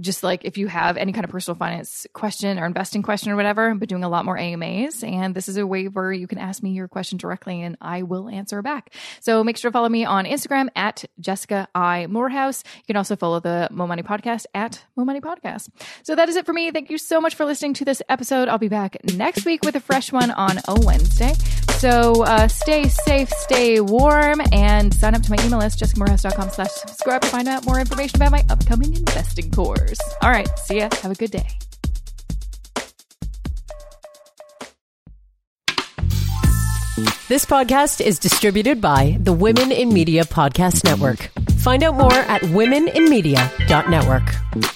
just 0.00 0.22
like 0.22 0.44
if 0.44 0.58
you 0.58 0.66
have 0.66 0.96
any 0.96 1.12
kind 1.12 1.24
of 1.24 1.30
personal 1.30 1.56
finance 1.56 2.06
question 2.12 2.58
or 2.58 2.66
investing 2.66 3.02
question 3.02 3.30
or 3.30 3.36
whatever, 3.36 3.74
but 3.74 3.88
doing 3.88 4.04
a 4.04 4.08
lot 4.08 4.24
more 4.24 4.38
AMAs. 4.38 5.02
And 5.02 5.34
this 5.34 5.48
is 5.48 5.56
a 5.56 5.66
way 5.66 5.88
where 5.88 6.12
you 6.12 6.26
can 6.26 6.38
ask 6.38 6.62
me 6.62 6.70
your 6.70 6.88
question 6.88 7.18
directly 7.18 7.62
and 7.62 7.76
I 7.80 8.02
will 8.02 8.28
answer 8.28 8.62
back. 8.62 8.94
So 9.20 9.42
make 9.42 9.56
sure 9.56 9.70
to 9.70 9.72
follow 9.72 9.88
me 9.88 10.04
on 10.04 10.24
Instagram 10.24 10.68
at 10.76 11.04
Jessica 11.20 11.68
I 11.74 12.06
Moorhouse. 12.06 12.62
You 12.76 12.86
can 12.86 12.96
also 12.96 13.16
follow 13.16 13.40
the 13.40 13.68
Mo 13.70 13.86
Money 13.86 14.02
Podcast 14.02 14.46
at 14.54 14.84
Mo 14.96 15.04
Money 15.04 15.20
Podcast. 15.20 15.68
So 16.02 16.14
that 16.14 16.28
is 16.28 16.36
it 16.36 16.46
for 16.46 16.52
me. 16.52 16.70
Thank 16.70 16.90
you 16.90 16.98
so 16.98 17.20
much 17.20 17.34
for 17.34 17.44
listening 17.44 17.74
to 17.74 17.84
this 17.84 18.02
episode. 18.08 18.48
I'll 18.48 18.58
be 18.58 18.68
back 18.68 18.96
next 19.14 19.44
week 19.44 19.64
with 19.64 19.76
a 19.76 19.80
fresh 19.80 20.12
one 20.12 20.30
on 20.30 20.58
a 20.68 20.80
Wednesday. 20.80 21.34
So 21.78 22.24
uh, 22.24 22.48
stay 22.48 22.88
safe, 22.88 23.30
stay 23.30 23.80
warm, 23.80 24.40
and 24.52 24.94
sign 24.94 25.14
up 25.14 25.22
to 25.22 25.30
my 25.30 25.36
email 25.44 25.58
list, 25.58 25.78
jessicamoorhouse.com 25.80 26.50
slash 26.50 26.70
subscribe 26.70 27.22
to 27.22 27.28
find 27.28 27.48
out 27.48 27.66
more 27.66 27.78
information 27.78 28.16
about 28.16 28.32
my 28.32 28.44
upcoming 28.48 28.94
investing 28.94 29.50
course. 29.50 29.98
All 30.22 30.30
right. 30.30 30.48
See 30.60 30.78
ya. 30.78 30.88
Have 31.02 31.12
a 31.12 31.14
good 31.14 31.30
day. 31.30 31.46
This 37.28 37.44
podcast 37.44 38.00
is 38.00 38.18
distributed 38.20 38.80
by 38.80 39.18
the 39.20 39.32
Women 39.32 39.72
in 39.72 39.92
Media 39.92 40.22
Podcast 40.24 40.84
Network. 40.84 41.30
Find 41.58 41.82
out 41.82 41.96
more 41.96 42.12
at 42.12 42.42
womeninmedia.network. 42.42 44.75